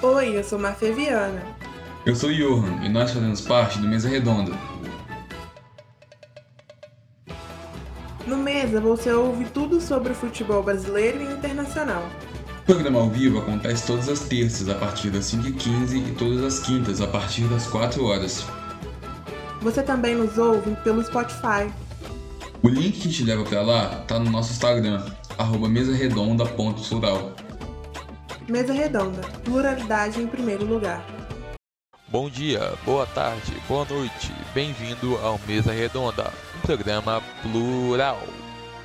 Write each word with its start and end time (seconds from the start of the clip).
Oi, 0.00 0.38
eu 0.38 0.44
sou 0.44 0.60
Mafê 0.60 0.92
Viana. 0.92 1.42
Eu 2.06 2.14
sou 2.14 2.32
Johan 2.32 2.84
e 2.84 2.88
nós 2.88 3.10
fazemos 3.10 3.40
parte 3.40 3.80
do 3.80 3.88
Mesa 3.88 4.08
Redonda. 4.08 4.52
No 8.24 8.36
Mesa 8.36 8.80
você 8.80 9.10
ouve 9.10 9.46
tudo 9.46 9.80
sobre 9.80 10.12
o 10.12 10.14
futebol 10.14 10.62
brasileiro 10.62 11.20
e 11.20 11.24
internacional. 11.24 12.08
O 12.62 12.64
programa 12.64 13.00
ao 13.00 13.10
vivo 13.10 13.38
acontece 13.38 13.88
todas 13.88 14.08
as 14.08 14.20
terças 14.20 14.68
a 14.68 14.74
partir 14.76 15.10
das 15.10 15.32
5h15 15.32 16.10
e 16.10 16.14
todas 16.14 16.44
as 16.44 16.60
quintas 16.60 17.00
a 17.00 17.06
partir 17.08 17.48
das 17.48 17.66
4 17.66 18.04
horas. 18.04 18.46
Você 19.60 19.82
também 19.82 20.14
nos 20.14 20.38
ouve 20.38 20.76
pelo 20.84 21.02
Spotify. 21.02 21.72
O 22.62 22.68
link 22.68 23.00
que 23.00 23.08
te 23.08 23.24
leva 23.24 23.42
para 23.42 23.62
lá 23.62 24.04
tá 24.06 24.16
no 24.20 24.30
nosso 24.30 24.52
Instagram, 24.52 25.04
arroba 25.36 25.68
mesaredonda.plural. 25.68 27.47
Mesa 28.48 28.72
Redonda, 28.72 29.20
pluralidade 29.44 30.22
em 30.22 30.26
primeiro 30.26 30.64
lugar. 30.64 31.04
Bom 32.08 32.30
dia, 32.30 32.72
boa 32.82 33.06
tarde, 33.06 33.52
boa 33.68 33.84
noite. 33.84 34.32
Bem-vindo 34.54 35.18
ao 35.18 35.38
Mesa 35.46 35.70
Redonda, 35.70 36.32
um 36.56 36.60
programa 36.62 37.22
plural. 37.42 38.18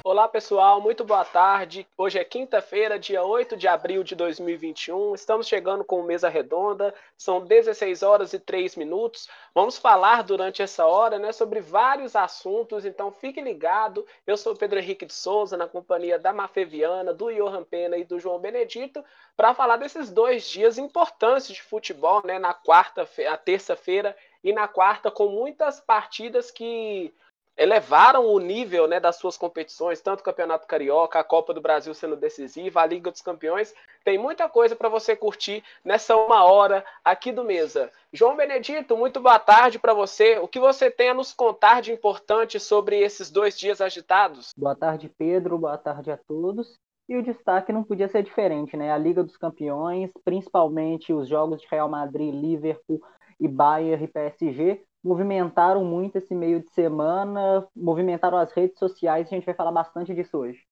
Olá 0.06 0.28
pessoal, 0.28 0.82
muito 0.82 1.06
boa 1.06 1.24
tarde. 1.24 1.88
Hoje 1.98 2.20
é 2.20 2.26
quinta-feira, 2.26 3.00
dia 3.00 3.24
8 3.24 3.56
de 3.56 3.70
abril 3.70 4.04
de 4.04 4.16
2021. 4.16 5.16
Estamos 5.16 5.48
chegando 5.48 5.86
com 5.86 6.04
Mesa 6.04 6.28
Redonda. 6.28 6.94
São 7.18 7.46
16 7.46 8.04
horas 8.04 8.34
e 8.34 8.40
3 8.40 8.76
minutos. 8.76 9.30
Vamos 9.56 9.78
falar 9.78 10.22
durante 10.24 10.62
essa 10.62 10.86
hora 10.86 11.18
né, 11.18 11.32
sobre 11.32 11.62
vários 11.62 12.18
assuntos, 12.18 12.84
então 12.84 13.14
fique 13.14 13.40
ligado. 13.40 14.06
Eu 14.28 14.36
sou 14.36 14.54
Pedro 14.58 14.78
Henrique 14.78 15.06
de 15.06 15.14
Souza, 15.14 15.56
na 15.56 15.70
companhia 15.70 16.20
da 16.20 16.34
Mafeviana, 16.34 17.14
do 17.14 17.34
Johan 17.34 17.64
Pena 17.64 17.96
e 17.96 18.04
do 18.04 18.20
João 18.20 18.40
Benedito, 18.40 19.02
para 19.38 19.54
falar 19.54 19.78
desses 19.78 20.12
dois 20.12 20.44
dias 20.50 20.78
importantes 20.78 21.48
de 21.48 21.62
futebol, 21.62 22.22
né, 22.26 22.38
na 22.38 22.54
quarta, 22.54 23.08
a 23.30 23.38
terça-feira 23.38 24.14
e 24.44 24.52
na 24.52 24.68
quarta, 24.68 25.10
com 25.10 25.30
muitas 25.30 25.80
partidas 25.80 26.52
que 26.52 27.14
elevaram 27.58 28.26
o 28.26 28.40
nível 28.40 28.88
né, 28.88 29.00
das 29.00 29.18
suas 29.18 29.38
competições, 29.38 30.02
tanto 30.02 30.22
o 30.22 30.24
Campeonato 30.24 30.68
Carioca, 30.68 31.20
a 31.20 31.24
Copa 31.24 31.54
do 31.54 31.62
Brasil 31.62 31.94
sendo 31.94 32.16
decisiva, 32.16 32.82
a 32.82 32.86
Liga 32.86 33.12
dos 33.12 33.22
Campeões. 33.22 33.74
Tem 34.04 34.18
muita 34.18 34.50
coisa 34.50 34.76
para 34.76 34.90
você 34.90 35.16
curtir 35.16 35.64
nessa 35.84 36.16
uma 36.16 36.44
hora 36.44 36.84
aqui 37.04 37.32
do 37.32 37.44
Mesa. 37.44 37.92
João 38.12 38.36
Benedito, 38.36 38.98
muito 38.98 39.20
boa 39.20 39.40
tarde 39.40 39.80
para 39.80 39.94
você. 39.94 40.38
O 40.40 40.48
que 40.48 40.60
você 40.60 40.90
tem 40.90 41.10
a 41.10 41.14
nos 41.14 41.34
contar 41.34 41.82
de 41.82 41.92
importante 41.92 42.60
sobre 42.60 43.00
esses 43.00 43.30
dois 43.30 43.58
dias 43.58 43.82
agitados? 43.82 44.52
Boa 44.58 44.76
tarde, 44.76 45.10
Pedro. 45.18 45.58
Boa 45.58 45.78
tarde 45.78 46.12
a 46.12 46.18
todos. 46.18 46.78
E 47.08 47.18
o 47.18 47.24
destaque 47.24 47.74
não 47.74 47.84
podia 47.84 48.08
ser 48.08 48.24
diferente, 48.24 48.78
né? 48.78 48.92
A 48.92 48.98
Liga 48.98 49.24
dos 49.24 49.36
Campeões, 49.36 50.10
principalmente 50.24 51.14
os 51.14 51.28
jogos 51.28 51.62
de 51.62 51.68
Real 51.70 51.90
Madrid, 51.90 52.34
Liverpool 52.34 53.02
e 53.40 53.48
Bayern 53.48 54.06
e 54.06 54.08
PSG, 54.08 54.82
movimentaram 55.04 55.84
muito 55.84 56.18
esse 56.18 56.34
meio 56.34 56.62
de 56.62 56.70
semana, 56.72 57.68
movimentaram 57.76 58.38
as 58.38 58.52
redes 58.52 58.80
sociais, 58.80 59.28
a 59.28 59.30
gente 59.30 59.46
vai 59.46 59.54
falar 59.54 59.72
bastante 59.72 60.14
disso 60.14 60.38
hoje. 60.38 60.66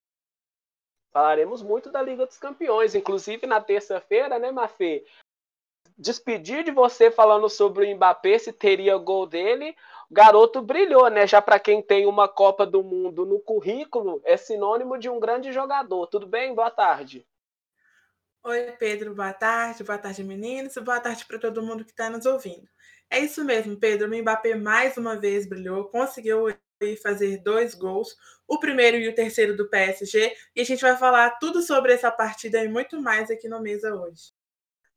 Falaremos 1.11 1.61
muito 1.61 1.91
da 1.91 2.01
Liga 2.01 2.25
dos 2.25 2.37
Campeões, 2.37 2.95
inclusive 2.95 3.45
na 3.45 3.59
terça-feira, 3.59 4.39
né, 4.39 4.49
Mafê? 4.49 5.05
Despedir 5.97 6.63
de 6.63 6.71
você 6.71 7.11
falando 7.11 7.49
sobre 7.49 7.85
o 7.85 7.95
Mbappé, 7.95 8.39
se 8.39 8.53
teria 8.53 8.97
gol 8.97 9.27
dele. 9.27 9.75
O 10.09 10.13
garoto 10.13 10.61
brilhou, 10.61 11.09
né? 11.09 11.27
Já 11.27 11.41
para 11.41 11.59
quem 11.59 11.81
tem 11.81 12.05
uma 12.05 12.29
Copa 12.29 12.65
do 12.65 12.81
Mundo 12.81 13.25
no 13.25 13.39
currículo, 13.39 14.21
é 14.23 14.37
sinônimo 14.37 14.97
de 14.97 15.09
um 15.09 15.19
grande 15.19 15.51
jogador. 15.51 16.07
Tudo 16.07 16.25
bem? 16.25 16.55
Boa 16.55 16.71
tarde. 16.71 17.27
Oi, 18.43 18.71
Pedro, 18.79 19.13
boa 19.13 19.33
tarde. 19.33 19.83
Boa 19.83 19.97
tarde, 19.97 20.23
meninos. 20.23 20.73
Boa 20.77 20.99
tarde 20.99 21.25
para 21.25 21.37
todo 21.37 21.61
mundo 21.61 21.83
que 21.83 21.91
está 21.91 22.09
nos 22.09 22.25
ouvindo. 22.25 22.67
É 23.11 23.19
isso 23.19 23.43
mesmo, 23.43 23.77
Pedro. 23.77 24.09
O 24.09 24.17
Mbappé 24.17 24.55
mais 24.55 24.95
uma 24.95 25.17
vez 25.17 25.45
brilhou, 25.45 25.83
conseguiu 25.89 26.47
fazer 27.03 27.43
dois 27.43 27.75
gols, 27.75 28.15
o 28.47 28.57
primeiro 28.57 28.97
e 28.97 29.09
o 29.09 29.13
terceiro 29.13 29.55
do 29.55 29.69
PSG, 29.69 30.33
e 30.55 30.61
a 30.61 30.63
gente 30.63 30.81
vai 30.81 30.97
falar 30.97 31.31
tudo 31.31 31.61
sobre 31.61 31.93
essa 31.93 32.09
partida 32.09 32.63
e 32.63 32.69
muito 32.69 32.99
mais 32.99 33.29
aqui 33.29 33.47
no 33.47 33.61
Mesa 33.61 33.93
hoje. 33.93 34.31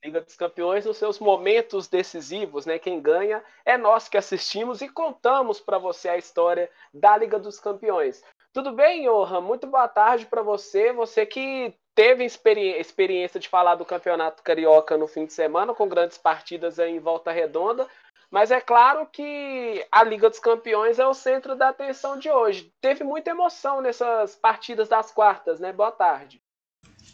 Liga 0.03 0.21
dos 0.21 0.37
Campeões 0.37 0.85
nos 0.85 0.97
seus 0.97 1.19
momentos 1.19 1.89
decisivos, 1.89 2.67
né? 2.67 2.79
Quem 2.79 3.01
ganha 3.01 3.43
é 3.65 3.77
nós 3.77 4.09
que 4.09 4.17
assistimos 4.17 4.81
e 4.81 4.89
contamos 4.89 5.61
para 5.61 5.79
você 5.79 6.09
a 6.09 6.17
história 6.17 6.71
da 6.93 7.17
Liga 7.17 7.39
dos 7.39 7.59
Campeões. 7.59 8.23
Tudo 8.53 8.73
bem, 8.73 9.05
Johan? 9.05 9.41
Muito 9.41 9.67
boa 9.67 9.89
tarde 9.89 10.27
para 10.27 10.43
você. 10.43 10.93
Você 10.93 11.27
que 11.27 11.75
teve 11.95 12.25
experi 12.25 12.79
experiência 12.79 13.41
de 13.41 13.49
falar 13.49 13.77
do 13.77 13.85
Campeonato 13.85 14.43
Carioca 14.43 14.97
no 14.97 15.09
fim 15.09 15.27
de 15.27 15.33
semana, 15.33 15.75
com 15.75 15.89
grandes 15.89 16.19
partidas 16.19 16.79
em 16.79 16.99
volta 16.99 17.33
redonda. 17.33 17.89
Mas 18.35 18.51
é 18.51 18.61
claro 18.61 19.07
que 19.07 19.87
a 19.93 20.03
Liga 20.03 20.29
dos 20.29 20.41
Campeões 20.41 20.99
é 20.99 21.07
o 21.07 21.15
centro 21.15 21.55
da 21.55 21.69
atenção 21.69 22.19
de 22.19 22.29
hoje. 22.29 22.75
Teve 22.81 23.05
muita 23.05 23.31
emoção 23.31 23.81
nessas 23.81 24.35
partidas 24.35 24.89
das 24.89 25.13
quartas, 25.13 25.61
né? 25.61 25.73
Boa 25.73 25.93
tarde. 25.93 26.43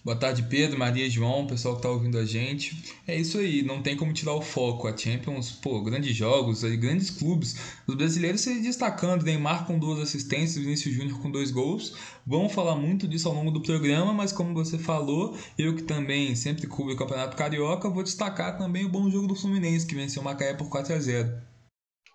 Boa 0.02 0.16
tarde, 0.16 0.44
Pedro, 0.44 0.78
Maria, 0.78 1.10
João, 1.10 1.46
pessoal 1.46 1.76
que 1.76 1.82
tá 1.82 1.90
ouvindo 1.90 2.16
a 2.16 2.24
gente. 2.24 2.90
É 3.06 3.14
isso 3.14 3.36
aí, 3.36 3.60
não 3.60 3.82
tem 3.82 3.94
como 3.94 4.14
tirar 4.14 4.32
o 4.32 4.40
foco. 4.40 4.88
A 4.88 4.96
Champions, 4.96 5.52
pô, 5.52 5.78
grandes 5.82 6.16
jogos, 6.16 6.62
grandes 6.62 7.10
clubes. 7.10 7.82
Os 7.86 7.94
brasileiros 7.94 8.40
se 8.40 8.62
destacando, 8.62 9.22
Neymar 9.22 9.66
com 9.66 9.78
duas 9.78 10.00
assistências, 10.00 10.64
Vinícius 10.64 10.94
Júnior 10.94 11.20
com 11.20 11.30
dois 11.30 11.50
gols. 11.50 11.94
Vamos 12.26 12.54
falar 12.54 12.76
muito 12.76 13.06
disso 13.06 13.28
ao 13.28 13.34
longo 13.34 13.50
do 13.50 13.60
programa, 13.60 14.14
mas 14.14 14.32
como 14.32 14.54
você 14.54 14.78
falou, 14.78 15.36
eu 15.58 15.76
que 15.76 15.82
também 15.82 16.34
sempre 16.34 16.66
cubro 16.66 16.94
o 16.94 16.96
Campeonato 16.96 17.36
Carioca, 17.36 17.90
vou 17.90 18.02
destacar 18.02 18.56
também 18.56 18.86
o 18.86 18.88
bom 18.88 19.10
jogo 19.10 19.26
do 19.26 19.34
Fluminense, 19.34 19.86
que 19.86 19.94
venceu 19.94 20.22
o 20.22 20.24
Macaé 20.24 20.54
por 20.54 20.70
4 20.70 20.94
a 20.94 20.98
0 20.98 21.30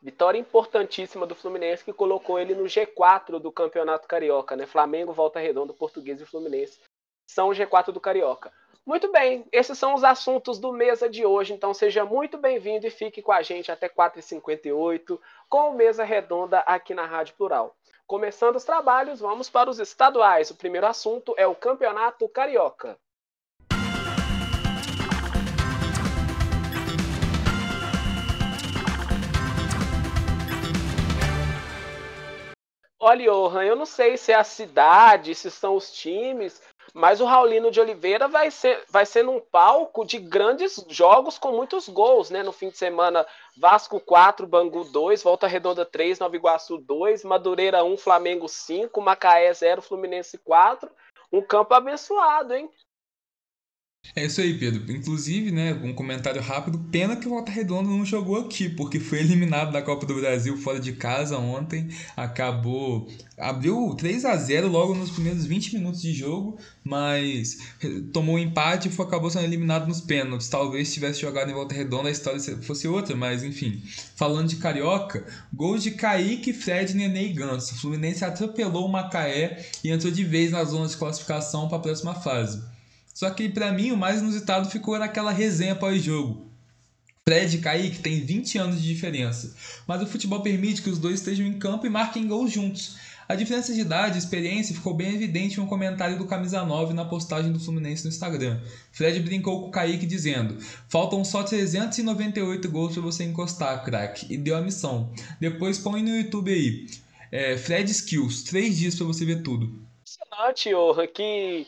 Vitória 0.01 0.39
importantíssima 0.39 1.27
do 1.27 1.35
Fluminense 1.35 1.85
que 1.85 1.93
colocou 1.93 2.39
ele 2.39 2.55
no 2.55 2.63
G4 2.63 3.39
do 3.39 3.51
Campeonato 3.51 4.07
Carioca, 4.07 4.55
né? 4.55 4.65
Flamengo, 4.65 5.13
Volta 5.13 5.39
Redonda, 5.39 5.71
Português 5.71 6.19
e 6.19 6.25
Fluminense 6.25 6.79
são 7.25 7.49
o 7.49 7.51
G4 7.51 7.91
do 7.91 7.99
Carioca. 7.99 8.51
Muito 8.85 9.11
bem, 9.11 9.47
esses 9.51 9.79
são 9.79 9.95
os 9.95 10.03
assuntos 10.03 10.59
do 10.59 10.71
Mesa 10.71 11.09
de 11.09 11.25
hoje, 11.25 11.53
então 11.53 11.73
seja 11.73 12.05
muito 12.05 12.37
bem-vindo 12.37 12.85
e 12.85 12.91
fique 12.91 13.19
com 13.21 13.31
a 13.31 13.41
gente 13.41 13.71
até 13.71 13.89
4h58 13.89 15.19
com 15.49 15.71
o 15.71 15.73
Mesa 15.73 16.03
Redonda 16.03 16.59
aqui 16.59 16.93
na 16.93 17.05
Rádio 17.05 17.33
Plural. 17.35 17.75
Começando 18.05 18.57
os 18.57 18.63
trabalhos, 18.63 19.19
vamos 19.19 19.49
para 19.49 19.71
os 19.71 19.79
estaduais. 19.79 20.51
O 20.51 20.55
primeiro 20.55 20.85
assunto 20.85 21.33
é 21.35 21.47
o 21.47 21.55
Campeonato 21.55 22.29
Carioca. 22.29 22.95
Olha, 32.99 33.25
Johan, 33.25 33.63
eu 33.63 33.75
não 33.75 33.85
sei 33.85 34.17
se 34.17 34.31
é 34.31 34.35
a 34.35 34.43
cidade, 34.43 35.35
se 35.35 35.51
são 35.51 35.75
os 35.75 35.91
times, 35.91 36.59
mas 36.95 37.19
o 37.19 37.25
Raulino 37.25 37.69
de 37.69 37.81
Oliveira 37.81 38.25
vai 38.25 38.49
ser, 38.49 38.81
vai 38.89 39.05
ser 39.05 39.21
num 39.21 39.41
palco 39.41 40.05
de 40.05 40.17
grandes 40.17 40.81
jogos 40.87 41.37
com 41.37 41.51
muitos 41.51 41.89
gols, 41.89 42.29
né? 42.29 42.41
No 42.41 42.53
fim 42.53 42.69
de 42.69 42.77
semana, 42.77 43.27
Vasco 43.57 43.99
4, 43.99 44.47
Bangu 44.47 44.85
2, 44.85 45.21
Volta 45.21 45.45
Redonda 45.45 45.85
3, 45.85 46.19
Nova 46.19 46.37
Iguaçu 46.37 46.77
2, 46.77 47.25
Madureira 47.25 47.83
1, 47.83 47.97
Flamengo 47.97 48.47
5, 48.47 49.01
Macaé 49.01 49.53
0, 49.53 49.81
Fluminense 49.81 50.37
4. 50.37 50.89
Um 51.33 51.41
campo 51.41 51.73
abençoado, 51.73 52.53
hein? 52.53 52.69
É 54.13 54.25
isso 54.25 54.41
aí, 54.41 54.57
Pedro. 54.57 54.91
Inclusive, 54.91 55.51
né, 55.51 55.73
um 55.73 55.93
comentário 55.93 56.41
rápido. 56.41 56.79
Pena 56.91 57.15
que 57.15 57.27
o 57.27 57.31
Volta 57.31 57.51
Redonda 57.51 57.89
não 57.89 58.05
jogou 58.05 58.39
aqui, 58.39 58.69
porque 58.69 58.99
foi 58.99 59.19
eliminado 59.23 59.71
da 59.71 59.81
Copa 59.81 60.05
do 60.05 60.15
Brasil 60.15 60.57
fora 60.57 60.79
de 60.79 60.93
casa 60.93 61.37
ontem. 61.37 61.89
Acabou. 62.15 63.09
Abriu 63.37 63.93
3 63.97 64.23
a 64.23 64.37
0 64.37 64.69
logo 64.69 64.95
nos 64.95 65.11
primeiros 65.11 65.45
20 65.45 65.75
minutos 65.75 66.01
de 66.01 66.13
jogo, 66.13 66.57
mas 66.83 67.57
tomou 68.13 68.35
um 68.35 68.39
empate 68.39 68.87
e 68.87 68.91
foi, 68.91 69.05
acabou 69.05 69.29
sendo 69.29 69.43
eliminado 69.43 69.87
nos 69.87 69.99
pênaltis. 69.99 70.47
Talvez 70.47 70.87
se 70.87 70.93
tivesse 70.93 71.19
jogado 71.19 71.51
em 71.51 71.53
Volta 71.53 71.75
Redonda 71.75 72.07
a 72.07 72.11
história 72.11 72.39
fosse 72.61 72.87
outra, 72.87 73.15
mas 73.15 73.43
enfim. 73.43 73.83
Falando 74.15 74.47
de 74.47 74.55
Carioca, 74.55 75.25
gols 75.53 75.83
de 75.83 75.91
Kaique, 75.91 76.53
Fred, 76.53 76.93
Nenê 76.93 77.27
e 77.27 77.33
Ganso. 77.33 77.75
O 77.75 77.77
Fluminense 77.77 78.23
atropelou 78.23 78.85
o 78.85 78.91
Macaé 78.91 79.65
e 79.83 79.89
entrou 79.89 80.11
de 80.11 80.23
vez 80.23 80.51
na 80.51 80.63
zona 80.63 80.87
de 80.87 80.95
classificação 80.95 81.67
para 81.67 81.77
a 81.77 81.81
próxima 81.81 82.15
fase. 82.15 82.74
Só 83.15 83.29
que 83.29 83.47
para 83.47 83.71
mim 83.71 83.91
o 83.91 83.97
mais 83.97 84.19
inusitado 84.19 84.69
ficou 84.69 84.99
naquela 84.99 85.31
resenha 85.31 85.73
pós-jogo. 85.73 86.51
Fred 87.27 87.55
e 87.55 87.59
Kaique 87.59 87.99
têm 87.99 88.19
20 88.19 88.57
anos 88.57 88.81
de 88.81 88.87
diferença, 88.93 89.55
mas 89.87 89.99
o 90.01 90.05
futebol 90.05 90.41
permite 90.41 90.81
que 90.81 90.89
os 90.89 90.99
dois 90.99 91.15
estejam 91.15 91.47
em 91.47 91.57
campo 91.57 91.87
e 91.87 91.89
marquem 91.89 92.27
gols 92.27 92.51
juntos. 92.51 92.97
A 93.27 93.33
diferença 93.33 93.73
de 93.73 93.81
idade 93.81 94.15
e 94.15 94.19
experiência 94.19 94.75
ficou 94.75 94.93
bem 94.93 95.15
evidente 95.15 95.59
em 95.59 95.63
um 95.63 95.65
comentário 95.65 96.17
do 96.17 96.27
Camisa 96.27 96.63
9 96.63 96.93
na 96.93 97.05
postagem 97.05 97.51
do 97.51 97.59
Fluminense 97.59 98.03
no 98.03 98.09
Instagram. 98.09 98.59
Fred 98.91 99.19
brincou 99.21 99.61
com 99.61 99.67
o 99.69 99.71
Kaique 99.71 100.05
dizendo: 100.05 100.57
Faltam 100.89 101.23
só 101.23 101.41
398 101.41 102.69
gols 102.69 102.93
para 102.93 103.01
você 103.01 103.23
encostar, 103.23 103.83
craque, 103.83 104.31
e 104.31 104.37
deu 104.37 104.55
a 104.55 104.61
missão. 104.61 105.11
Depois 105.39 105.79
põe 105.79 106.03
no 106.03 106.15
YouTube 106.15 106.51
aí. 106.51 106.85
É, 107.31 107.57
Fred 107.57 107.89
Skills, 107.89 108.43
3 108.43 108.77
dias 108.77 108.95
para 108.95 109.07
você 109.07 109.25
ver 109.25 109.41
tudo. 109.41 109.73
Impressionante, 110.03 110.73
Orra, 110.75 111.07
que 111.07 111.65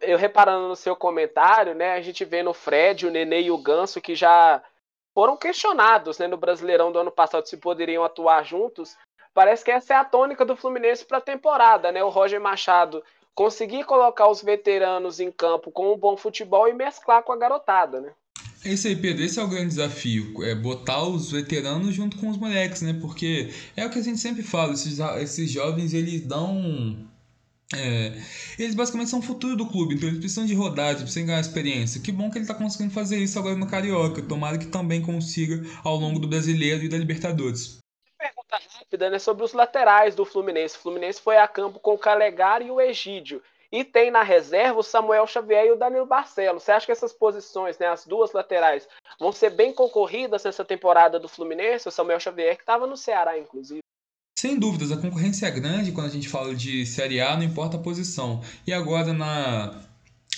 eu 0.00 0.16
reparando 0.16 0.68
no 0.68 0.76
seu 0.76 0.96
comentário, 0.96 1.74
né, 1.74 1.92
a 1.92 2.00
gente 2.00 2.24
vê 2.24 2.42
no 2.42 2.54
Fred, 2.54 3.06
o 3.06 3.10
Nenê 3.10 3.42
e 3.42 3.50
o 3.50 3.58
Ganso 3.58 4.00
que 4.00 4.14
já 4.14 4.62
foram 5.14 5.36
questionados 5.36 6.18
né, 6.18 6.26
no 6.26 6.36
Brasileirão 6.36 6.90
do 6.90 6.98
ano 6.98 7.10
passado 7.10 7.46
se 7.46 7.56
poderiam 7.56 8.04
atuar 8.04 8.44
juntos. 8.44 8.96
Parece 9.34 9.64
que 9.64 9.70
essa 9.70 9.94
é 9.94 9.96
a 9.96 10.04
tônica 10.04 10.44
do 10.44 10.56
Fluminense 10.56 11.04
para 11.04 11.18
a 11.18 11.22
temporada, 11.22 11.90
né? 11.90 12.04
O 12.04 12.10
Roger 12.10 12.40
Machado 12.40 13.02
conseguir 13.34 13.84
colocar 13.84 14.28
os 14.28 14.42
veteranos 14.42 15.20
em 15.20 15.30
campo 15.30 15.70
com 15.70 15.92
um 15.92 15.96
bom 15.96 16.16
futebol 16.16 16.68
e 16.68 16.74
mesclar 16.74 17.22
com 17.22 17.32
a 17.32 17.36
garotada, 17.36 18.00
né? 18.00 18.12
É 18.64 18.68
isso 18.68 18.86
aí, 18.86 18.94
Pedro. 18.94 19.24
Esse 19.24 19.40
é 19.40 19.42
o 19.42 19.48
grande 19.48 19.68
desafio. 19.68 20.44
É 20.44 20.54
botar 20.54 21.02
os 21.02 21.32
veteranos 21.32 21.94
junto 21.94 22.16
com 22.18 22.28
os 22.28 22.36
moleques, 22.36 22.82
né? 22.82 22.96
Porque 23.00 23.50
é 23.76 23.84
o 23.84 23.90
que 23.90 23.98
a 23.98 24.02
gente 24.02 24.18
sempre 24.18 24.42
fala, 24.42 24.72
esses, 24.72 25.00
esses 25.00 25.50
jovens, 25.50 25.92
eles 25.92 26.20
dão. 26.20 26.96
É, 27.74 28.12
eles 28.58 28.74
basicamente 28.74 29.10
são 29.10 29.18
o 29.18 29.22
futuro 29.22 29.56
do 29.56 29.66
clube, 29.66 29.94
então 29.94 30.08
eles 30.08 30.20
precisam 30.20 30.46
de 30.46 30.54
rodagem, 30.54 31.02
precisam 31.02 31.26
ganhar 31.26 31.40
experiência. 31.40 32.00
Que 32.00 32.12
bom 32.12 32.30
que 32.30 32.38
ele 32.38 32.44
está 32.44 32.54
conseguindo 32.54 32.92
fazer 32.92 33.18
isso 33.18 33.38
agora 33.38 33.56
no 33.56 33.66
Carioca. 33.66 34.22
Tomara 34.22 34.58
que 34.58 34.66
também 34.66 35.00
consiga 35.00 35.62
ao 35.84 35.96
longo 35.96 36.18
do 36.18 36.28
Brasileiro 36.28 36.84
e 36.84 36.88
da 36.88 36.98
Libertadores 36.98 37.82
pergunta 38.22 38.56
rápida 38.78 39.10
né, 39.10 39.18
sobre 39.18 39.44
os 39.44 39.52
laterais 39.52 40.14
do 40.14 40.24
Fluminense. 40.24 40.76
O 40.76 40.80
Fluminense 40.80 41.20
foi 41.20 41.36
a 41.38 41.48
campo 41.48 41.80
com 41.80 41.94
o 41.94 41.98
Calegari 41.98 42.66
e 42.66 42.70
o 42.70 42.80
Egídio. 42.80 43.42
E 43.70 43.82
tem 43.82 44.10
na 44.10 44.22
reserva 44.22 44.78
o 44.78 44.82
Samuel 44.82 45.26
Xavier 45.26 45.66
e 45.66 45.72
o 45.72 45.76
Danilo 45.76 46.04
Barcelos. 46.04 46.62
Você 46.62 46.72
acha 46.72 46.86
que 46.86 46.92
essas 46.92 47.12
posições, 47.12 47.78
né, 47.78 47.86
as 47.86 48.06
duas 48.06 48.32
laterais, 48.32 48.86
vão 49.18 49.32
ser 49.32 49.50
bem 49.50 49.72
concorridas 49.72 50.44
nessa 50.44 50.64
temporada 50.64 51.18
do 51.18 51.28
Fluminense? 51.28 51.88
O 51.88 51.92
Samuel 51.92 52.20
Xavier, 52.20 52.56
que 52.56 52.62
estava 52.62 52.86
no 52.86 52.96
Ceará, 52.96 53.38
inclusive. 53.38 53.80
Sem 54.38 54.58
dúvidas, 54.58 54.90
a 54.90 54.96
concorrência 54.96 55.46
é 55.46 55.50
grande 55.50 55.92
quando 55.92 56.06
a 56.06 56.10
gente 56.10 56.28
fala 56.28 56.54
de 56.54 56.84
Série 56.84 57.20
A, 57.20 57.36
não 57.36 57.44
importa 57.44 57.76
a 57.76 57.80
posição. 57.80 58.42
E 58.66 58.72
agora 58.72 59.12
na 59.12 59.88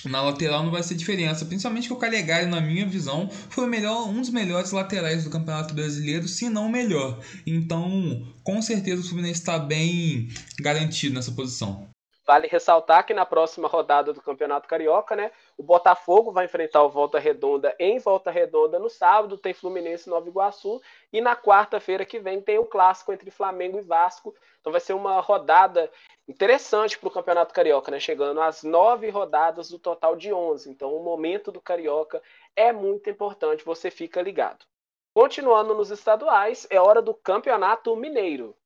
na 0.04 0.20
lateral 0.20 0.62
não 0.62 0.70
vai 0.70 0.82
ser 0.82 0.94
diferença, 0.94 1.46
principalmente 1.46 1.86
que 1.86 1.92
o 1.92 1.96
Calegari, 1.96 2.46
na 2.46 2.60
minha 2.60 2.86
visão, 2.86 3.28
foi 3.48 3.66
melhor, 3.66 4.06
um 4.08 4.20
dos 4.20 4.30
melhores 4.30 4.70
laterais 4.70 5.24
do 5.24 5.30
Campeonato 5.30 5.74
Brasileiro, 5.74 6.28
se 6.28 6.48
não 6.48 6.66
o 6.66 6.70
melhor. 6.70 7.20
Então, 7.46 8.26
com 8.42 8.60
certeza 8.60 9.00
o 9.00 9.04
Fluminense 9.04 9.40
está 9.40 9.58
bem 9.58 10.28
garantido 10.60 11.14
nessa 11.14 11.32
posição. 11.32 11.88
Vale 12.26 12.46
ressaltar 12.46 13.04
que 13.04 13.12
na 13.12 13.26
próxima 13.26 13.68
rodada 13.68 14.10
do 14.12 14.22
Campeonato 14.22 14.66
Carioca, 14.66 15.14
né, 15.14 15.30
o 15.58 15.62
Botafogo 15.62 16.32
vai 16.32 16.46
enfrentar 16.46 16.82
o 16.82 16.88
Volta 16.88 17.18
Redonda 17.18 17.76
em 17.78 17.98
Volta 17.98 18.30
Redonda 18.30 18.78
no 18.78 18.88
sábado, 18.88 19.36
tem 19.36 19.52
Fluminense 19.52 20.08
Nova 20.08 20.26
Iguaçu, 20.26 20.80
e 21.12 21.20
na 21.20 21.36
quarta-feira 21.36 22.04
que 22.06 22.18
vem 22.18 22.40
tem 22.40 22.58
o 22.58 22.64
clássico 22.64 23.12
entre 23.12 23.30
Flamengo 23.30 23.78
e 23.78 23.82
Vasco. 23.82 24.34
Então 24.58 24.72
vai 24.72 24.80
ser 24.80 24.94
uma 24.94 25.20
rodada 25.20 25.90
interessante 26.26 26.98
para 26.98 27.08
o 27.08 27.12
Campeonato 27.12 27.52
Carioca, 27.52 27.90
né, 27.90 28.00
chegando 28.00 28.40
às 28.40 28.62
nove 28.62 29.10
rodadas 29.10 29.68
do 29.68 29.78
total 29.78 30.16
de 30.16 30.32
onze. 30.32 30.70
Então 30.70 30.96
o 30.96 31.04
momento 31.04 31.52
do 31.52 31.60
Carioca 31.60 32.22
é 32.56 32.72
muito 32.72 33.10
importante, 33.10 33.64
você 33.64 33.90
fica 33.90 34.22
ligado. 34.22 34.64
Continuando 35.12 35.74
nos 35.74 35.90
estaduais, 35.90 36.66
é 36.70 36.80
hora 36.80 37.02
do 37.02 37.12
Campeonato 37.12 37.94
Mineiro. 37.94 38.56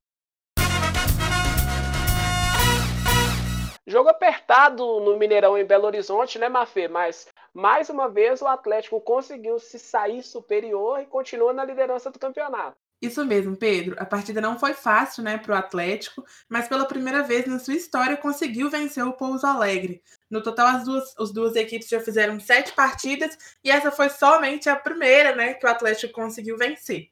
Jogo 3.89 4.11
apertado 4.11 5.01
no 5.01 5.17
Mineirão 5.17 5.57
em 5.57 5.65
Belo 5.65 5.87
Horizonte, 5.87 6.39
né, 6.39 6.47
Mafê? 6.47 6.87
Mas 6.89 7.27
mais 7.55 7.89
uma 7.89 8.07
vez 8.07 8.43
o 8.43 8.47
Atlético 8.47 9.01
conseguiu 9.01 9.59
se 9.59 9.79
sair 9.79 10.23
superior 10.23 11.01
e 11.01 11.07
continua 11.07 11.55
na 11.55 11.65
liderança 11.65 12.11
do 12.11 12.19
campeonato. 12.19 12.77
Isso 13.01 13.25
mesmo, 13.25 13.57
Pedro. 13.57 13.97
A 13.99 14.05
partida 14.05 14.43
não 14.43 14.59
foi 14.59 14.75
fácil, 14.75 15.23
né, 15.23 15.39
para 15.39 15.55
o 15.55 15.57
Atlético, 15.57 16.23
mas 16.51 16.69
pela 16.69 16.85
primeira 16.85 17.23
vez 17.23 17.47
na 17.47 17.59
sua 17.59 17.73
história 17.73 18.15
conseguiu 18.15 18.69
vencer 18.69 19.03
o 19.07 19.15
Pouso 19.15 19.47
Alegre. 19.47 20.03
No 20.29 20.43
total, 20.43 20.67
as 20.67 20.85
duas, 20.85 21.15
as 21.19 21.33
duas 21.33 21.57
equipes 21.57 21.89
já 21.89 21.99
fizeram 21.99 22.39
sete 22.39 22.73
partidas 22.73 23.39
e 23.65 23.71
essa 23.71 23.91
foi 23.91 24.11
somente 24.11 24.69
a 24.69 24.77
primeira, 24.77 25.35
né, 25.35 25.55
que 25.55 25.65
o 25.65 25.71
Atlético 25.71 26.13
conseguiu 26.13 26.59
vencer. 26.59 27.09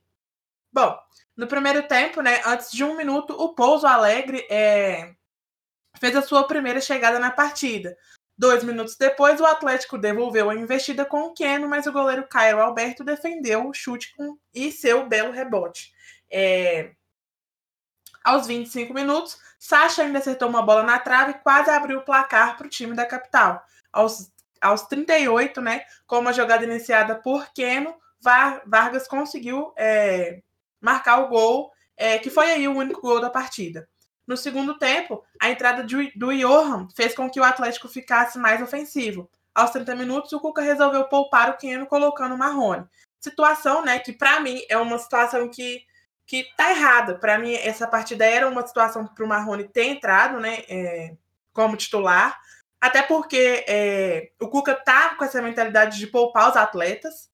Bom, 0.71 0.95
no 1.35 1.47
primeiro 1.47 1.89
tempo, 1.89 2.21
né, 2.21 2.43
antes 2.45 2.71
de 2.71 2.85
um 2.85 2.95
minuto, 2.95 3.33
o 3.33 3.55
Pouso 3.55 3.87
Alegre 3.87 4.47
é, 4.51 5.15
fez 6.01 6.17
a 6.17 6.23
sua 6.23 6.47
primeira 6.47 6.81
chegada 6.81 7.19
na 7.19 7.31
partida. 7.31 7.97
Dois 8.39 8.63
minutos 8.63 8.97
depois, 8.97 9.41
o 9.41 9.47
Atlético 9.47 9.97
devolveu 9.97 10.51
a 10.51 10.55
investida 10.55 11.07
com 11.07 11.23
o 11.23 11.33
Keno, 11.33 11.69
mas 11.69 11.87
o 11.87 11.93
goleiro 11.93 12.29
Cairo 12.29 12.61
Alberto 12.61 13.03
defendeu 13.03 13.67
o 13.67 13.73
chute 13.73 14.15
com, 14.15 14.37
e 14.55 14.71
seu 14.71 15.07
belo 15.09 15.33
rebote. 15.33 15.93
É... 16.31 16.93
Aos 18.23 18.47
25 18.47 18.93
minutos, 18.93 19.39
Sacha 19.59 20.03
ainda 20.03 20.19
acertou 20.19 20.49
uma 20.49 20.61
bola 20.61 20.83
na 20.83 20.99
trave 20.99 21.31
e 21.31 21.39
quase 21.39 21.71
abriu 21.71 22.01
o 22.01 22.05
placar 22.05 22.57
para 22.59 22.67
o 22.67 22.71
time 22.71 22.95
da 22.95 23.07
capital. 23.07 23.63
Aos, 23.91 24.31
aos 24.61 24.83
38, 24.83 25.61
né, 25.61 25.85
com 26.07 26.19
uma 26.19 26.33
jogada 26.33 26.65
iniciada 26.65 27.15
por 27.15 27.53
Keno, 27.55 27.95
Vargas 28.21 29.07
conseguiu 29.09 29.73
é, 29.79 30.43
marcar 30.81 31.19
o 31.19 31.29
gol, 31.29 31.73
é, 31.97 32.19
que 32.19 32.29
foi 32.29 32.51
aí 32.51 32.69
o 32.69 32.77
único 32.77 33.01
gol 33.01 33.21
da 33.21 33.31
partida. 33.31 33.89
No 34.27 34.37
segundo 34.37 34.79
tempo, 34.79 35.25
a 35.41 35.51
entrada 35.51 35.85
do 35.85 36.33
Johan 36.33 36.89
fez 36.97 37.15
com 37.15 37.31
que 37.31 37.39
o 37.39 37.45
Atlético 37.45 37.89
ficasse 37.89 38.39
mais 38.39 38.61
ofensivo. 38.61 39.31
Aos 39.55 39.71
30 39.71 39.95
minutos, 39.95 40.33
o 40.33 40.41
Cuca 40.41 40.61
resolveu 40.61 41.05
poupar 41.05 41.51
o 41.51 41.57
Keno 41.57 41.87
colocando 41.87 42.35
o 42.35 42.39
Marrone. 42.39 42.87
Situação, 43.21 43.85
né, 43.85 43.99
que 43.99 44.13
para 44.13 44.41
mim 44.41 44.61
é 44.69 44.77
uma 44.77 44.99
situação 44.99 45.49
que 45.49 45.85
que 46.27 46.45
tá 46.57 46.71
errada. 46.73 47.15
Para 47.15 47.39
mim, 47.39 47.55
essa 47.55 47.87
partida 47.87 48.27
era 48.27 48.49
uma 48.49 48.67
situação 48.67 49.07
para 49.07 49.25
o 49.25 49.29
Marrone 49.29 49.69
ter 49.69 49.85
entrado, 49.85 50.41
né, 50.41 50.65
é, 50.69 51.15
como 51.53 51.77
titular. 51.77 52.39
Até 52.81 53.01
porque 53.01 53.65
é, 53.69 54.33
o 54.41 54.49
Cuca 54.49 54.75
tá 54.75 55.15
com 55.15 55.25
essa 55.25 55.41
mentalidade 55.41 55.99
de 55.99 56.07
poupar 56.09 56.51
os 56.51 56.57
atletas. 56.57 57.31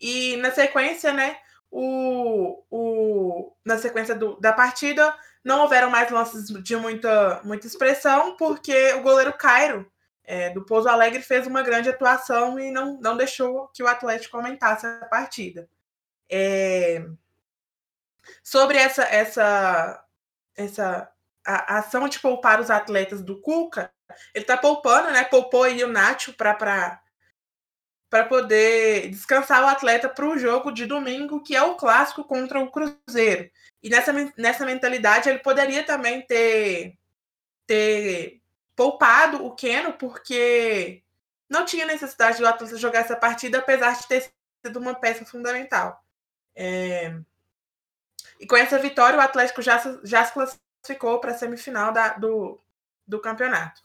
E 0.00 0.36
na 0.38 0.50
sequência, 0.50 1.12
né, 1.12 1.38
o, 1.70 2.62
o, 2.68 3.52
na 3.64 3.78
sequência 3.78 4.14
do, 4.14 4.38
da 4.40 4.52
partida, 4.52 5.16
não 5.44 5.62
houveram 5.62 5.90
mais 5.90 6.10
lances 6.10 6.46
de 6.62 6.76
muita, 6.76 7.40
muita 7.44 7.66
expressão, 7.66 8.36
porque 8.36 8.92
o 8.94 9.02
goleiro 9.02 9.32
Cairo, 9.32 9.90
é, 10.24 10.50
do 10.50 10.64
Pouso 10.64 10.88
Alegre, 10.88 11.22
fez 11.22 11.46
uma 11.46 11.62
grande 11.62 11.88
atuação 11.88 12.58
e 12.58 12.70
não, 12.70 13.00
não 13.00 13.16
deixou 13.16 13.68
que 13.68 13.82
o 13.82 13.88
Atlético 13.88 14.36
aumentasse 14.36 14.86
a 14.86 15.06
partida. 15.06 15.68
É, 16.30 17.04
sobre 18.42 18.78
essa, 18.78 19.02
essa, 19.04 20.04
essa 20.56 21.10
a, 21.46 21.76
a 21.76 21.78
ação 21.78 22.08
de 22.08 22.18
poupar 22.20 22.60
os 22.60 22.70
atletas 22.70 23.22
do 23.22 23.40
Cuca, 23.40 23.90
ele 24.34 24.44
está 24.44 24.56
poupando, 24.56 25.10
né? 25.10 25.24
Poupou 25.24 25.64
aí 25.64 25.82
o 25.84 25.88
Nacho 25.88 26.32
para 26.32 27.00
para 28.10 28.24
poder 28.24 29.08
descansar 29.08 29.62
o 29.62 29.68
atleta 29.68 30.08
para 30.08 30.26
o 30.26 30.36
jogo 30.36 30.72
de 30.72 30.84
domingo, 30.84 31.40
que 31.40 31.54
é 31.54 31.62
o 31.62 31.76
clássico 31.76 32.24
contra 32.24 32.58
o 32.58 32.68
Cruzeiro. 32.68 33.48
E 33.82 33.88
nessa, 33.88 34.12
nessa 34.36 34.66
mentalidade 34.66 35.28
ele 35.28 35.38
poderia 35.38 35.82
também 35.84 36.22
ter, 36.22 36.98
ter 37.66 38.40
poupado 38.76 39.44
o 39.44 39.54
Keno, 39.54 39.94
porque 39.94 41.02
não 41.48 41.64
tinha 41.64 41.86
necessidade 41.86 42.38
do 42.38 42.46
atleta 42.46 42.76
jogar 42.76 43.00
essa 43.00 43.16
partida, 43.16 43.58
apesar 43.58 43.98
de 43.98 44.06
ter 44.06 44.30
sido 44.64 44.78
uma 44.78 44.94
peça 44.94 45.24
fundamental. 45.24 46.02
É... 46.54 47.14
E 48.38 48.46
com 48.46 48.56
essa 48.56 48.78
vitória, 48.78 49.18
o 49.18 49.22
Atlético 49.22 49.62
já, 49.62 49.78
já 50.02 50.24
se 50.24 50.32
classificou 50.32 51.20
para 51.20 51.32
a 51.32 51.34
semifinal 51.34 51.92
da, 51.92 52.14
do, 52.14 52.60
do 53.06 53.20
campeonato 53.20 53.82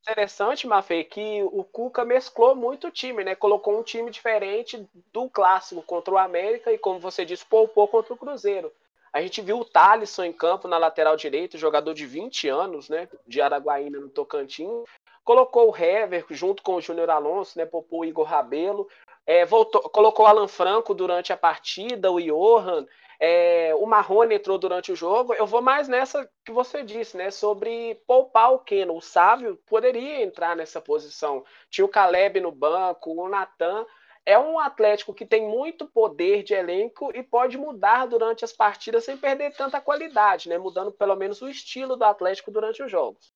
interessante, 0.00 0.66
Mafê, 0.66 1.04
que 1.04 1.42
o 1.44 1.62
Cuca 1.62 2.04
mesclou 2.04 2.54
muito 2.54 2.88
o 2.88 2.90
time, 2.90 3.22
né? 3.22 3.34
Colocou 3.34 3.78
um 3.78 3.82
time 3.82 4.10
diferente 4.10 4.88
do 5.12 5.28
clássico 5.28 5.82
contra 5.82 6.14
o 6.14 6.18
América 6.18 6.72
e, 6.72 6.78
como 6.78 6.98
você 6.98 7.24
disse, 7.24 7.44
poupou 7.44 7.86
contra 7.86 8.14
o 8.14 8.16
Cruzeiro. 8.16 8.72
A 9.12 9.20
gente 9.20 9.40
viu 9.42 9.58
o 9.58 9.64
Thalisson 9.64 10.24
em 10.24 10.32
campo 10.32 10.68
na 10.68 10.78
lateral 10.78 11.16
direita, 11.16 11.58
jogador 11.58 11.94
de 11.94 12.06
20 12.06 12.48
anos, 12.48 12.88
né? 12.88 13.08
De 13.26 13.40
Araguaína 13.40 13.98
no 13.98 14.08
Tocantins. 14.08 14.84
Colocou 15.24 15.70
o 15.70 15.76
Hever 15.76 16.24
junto 16.30 16.62
com 16.62 16.76
o 16.76 16.80
Júnior 16.80 17.10
Alonso, 17.10 17.58
né? 17.58 17.66
Poupou 17.66 18.00
o 18.00 18.04
Igor 18.04 18.24
Rabelo. 18.24 18.88
É, 19.26 19.44
voltou, 19.44 19.82
colocou 19.82 20.24
o 20.24 20.28
Alan 20.28 20.48
Franco 20.48 20.94
durante 20.94 21.32
a 21.32 21.36
partida, 21.36 22.10
o 22.10 22.20
Johan. 22.20 22.86
É, 23.18 23.74
o 23.74 23.84
Marrone 23.84 24.36
entrou 24.36 24.56
durante 24.56 24.90
o 24.90 24.96
jogo. 24.96 25.34
Eu 25.34 25.46
vou 25.46 25.60
mais 25.60 25.88
nessa 25.88 26.28
que 26.44 26.52
você 26.52 26.82
disse, 26.82 27.16
né? 27.16 27.30
Sobre 27.30 28.00
poupar 28.06 28.52
o 28.52 28.60
Keno. 28.60 28.96
O 28.96 29.02
Sávio 29.02 29.58
poderia 29.66 30.22
entrar 30.22 30.56
nessa 30.56 30.80
posição. 30.80 31.44
Tinha 31.68 31.84
o 31.84 31.88
Caleb 31.88 32.40
no 32.40 32.50
banco, 32.50 33.10
o 33.12 33.28
Natan. 33.28 33.84
É 34.24 34.38
um 34.38 34.58
Atlético 34.58 35.14
que 35.14 35.26
tem 35.26 35.48
muito 35.48 35.86
poder 35.86 36.42
de 36.42 36.54
elenco 36.54 37.10
e 37.14 37.22
pode 37.22 37.56
mudar 37.56 38.06
durante 38.06 38.44
as 38.44 38.52
partidas 38.52 39.04
sem 39.04 39.16
perder 39.16 39.54
tanta 39.56 39.80
qualidade, 39.80 40.48
né? 40.48 40.58
Mudando 40.58 40.92
pelo 40.92 41.16
menos 41.16 41.40
o 41.40 41.48
estilo 41.48 41.96
do 41.96 42.04
Atlético 42.04 42.50
durante 42.50 42.82
os 42.82 42.90
jogos. 42.90 43.32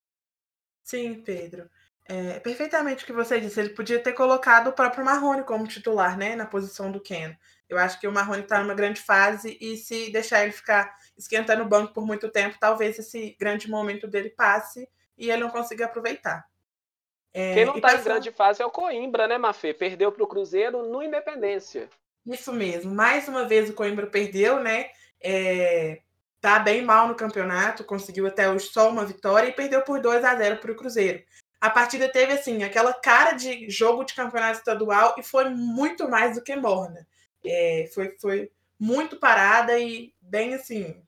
Sim, 0.83 1.23
Pedro. 1.23 1.69
É, 2.07 2.39
perfeitamente 2.41 3.03
o 3.03 3.07
que 3.07 3.13
você 3.13 3.41
disse. 3.41 3.59
Ele 3.59 3.71
podia 3.71 3.99
ter 3.99 4.13
colocado 4.13 4.69
o 4.69 4.73
próprio 4.73 5.05
Marrone 5.05 5.43
como 5.43 5.67
titular, 5.67 6.19
né? 6.19 6.37
Na 6.37 6.47
posição 6.47 6.93
do 6.93 7.01
Ken. 7.01 7.35
Eu 7.69 7.79
acho 7.79 7.99
que 7.99 8.07
o 8.07 8.13
Marrone 8.13 8.43
está 8.43 8.61
numa 8.61 8.75
grande 8.75 9.01
fase 9.01 9.57
e 9.61 9.77
se 9.77 10.13
deixar 10.13 10.43
ele 10.43 10.53
ficar 10.53 10.95
esquentando 11.17 11.63
o 11.63 11.69
banco 11.69 11.95
por 11.95 12.07
muito 12.07 12.31
tempo, 12.31 12.59
talvez 12.61 12.99
esse 12.99 13.35
grande 13.41 13.71
momento 13.71 14.07
dele 14.07 14.29
passe 14.29 14.87
e 15.17 15.31
ele 15.31 15.43
não 15.43 15.51
consiga 15.51 15.87
aproveitar. 15.87 16.47
É, 17.35 17.55
Quem 17.55 17.65
não 17.65 17.75
está 17.75 17.89
passou... 17.89 18.01
em 18.01 18.05
grande 18.05 18.31
fase 18.31 18.63
é 18.63 18.67
o 18.67 18.71
Coimbra, 18.71 19.27
né, 19.27 19.37
Mafê? 19.37 19.75
Perdeu 19.75 20.13
para 20.13 20.23
o 20.23 20.27
Cruzeiro 20.27 20.89
no 20.89 21.03
Independência. 21.03 21.91
Isso 22.25 22.53
mesmo. 22.53 22.95
Mais 22.95 23.27
uma 23.27 23.45
vez 23.45 23.69
o 23.69 23.75
Coimbra 23.75 24.07
perdeu, 24.07 24.61
né? 24.61 24.91
É, 25.21 26.01
tá 26.41 26.61
bem 26.61 26.83
mal 26.83 27.09
no 27.09 27.15
campeonato, 27.15 27.85
conseguiu 27.85 28.27
até 28.27 28.49
hoje 28.49 28.67
só 28.67 28.89
uma 28.89 29.05
vitória 29.05 29.49
e 29.49 29.53
perdeu 29.53 29.83
por 29.83 30.01
2 30.01 30.25
a 30.25 30.37
0 30.37 30.59
para 30.59 30.71
o 30.71 30.77
Cruzeiro. 30.77 31.23
A 31.61 31.71
partida 31.71 32.09
teve 32.09 32.35
assim 32.35 32.63
aquela 32.63 32.93
cara 32.93 33.33
de 33.33 33.69
jogo 33.69 34.05
de 34.05 34.15
campeonato 34.15 34.59
estadual 34.59 35.17
e 35.19 35.23
foi 35.23 35.49
muito 35.49 36.09
mais 36.09 36.37
do 36.37 36.43
que 36.43 36.55
morna. 36.55 37.07
É, 37.45 37.91
foi, 37.93 38.15
foi 38.21 38.51
muito 38.79 39.17
parada 39.17 39.79
e 39.79 40.15
bem 40.21 40.55
assim, 40.55 41.03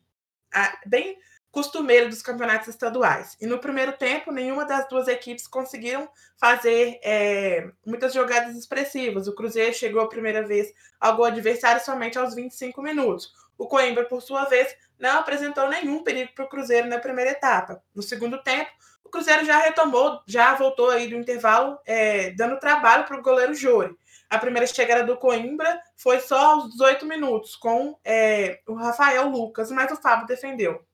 bem 0.86 1.18
costumeiro 1.56 2.10
dos 2.10 2.20
campeonatos 2.20 2.68
estaduais. 2.68 3.34
E 3.40 3.46
no 3.46 3.58
primeiro 3.58 3.94
tempo, 3.94 4.30
nenhuma 4.30 4.66
das 4.66 4.86
duas 4.90 5.08
equipes 5.08 5.48
conseguiram 5.48 6.06
fazer 6.36 7.00
é, 7.02 7.70
muitas 7.86 8.12
jogadas 8.12 8.54
expressivas. 8.54 9.26
O 9.26 9.34
Cruzeiro 9.34 9.72
chegou 9.72 10.02
a 10.02 10.08
primeira 10.08 10.46
vez 10.46 10.70
ao 11.00 11.16
gol 11.16 11.24
adversário 11.24 11.82
somente 11.82 12.18
aos 12.18 12.34
25 12.34 12.82
minutos. 12.82 13.32
O 13.56 13.66
Coimbra, 13.66 14.04
por 14.04 14.20
sua 14.20 14.44
vez, 14.44 14.76
não 14.98 15.20
apresentou 15.20 15.66
nenhum 15.66 16.04
perigo 16.04 16.30
para 16.34 16.44
o 16.44 16.48
Cruzeiro 16.50 16.88
na 16.88 16.98
primeira 16.98 17.30
etapa. 17.30 17.82
No 17.94 18.02
segundo 18.02 18.42
tempo, 18.42 18.70
o 19.02 19.08
Cruzeiro 19.08 19.46
já 19.46 19.56
retomou, 19.56 20.20
já 20.26 20.54
voltou 20.56 20.90
aí 20.90 21.08
do 21.08 21.16
intervalo, 21.16 21.78
é, 21.86 22.32
dando 22.32 22.60
trabalho 22.60 23.06
para 23.06 23.16
o 23.16 23.22
goleiro 23.22 23.54
Jori. 23.54 23.96
A 24.28 24.36
primeira 24.36 24.66
chegada 24.66 25.04
do 25.04 25.16
Coimbra 25.16 25.80
foi 25.96 26.20
só 26.20 26.52
aos 26.52 26.72
18 26.72 27.06
minutos, 27.06 27.56
com 27.56 27.98
é, 28.04 28.60
o 28.66 28.74
Rafael 28.74 29.26
Lucas, 29.30 29.70
mas 29.70 29.90
o 29.90 29.96
Fábio 29.96 30.26
defendeu. 30.26 30.84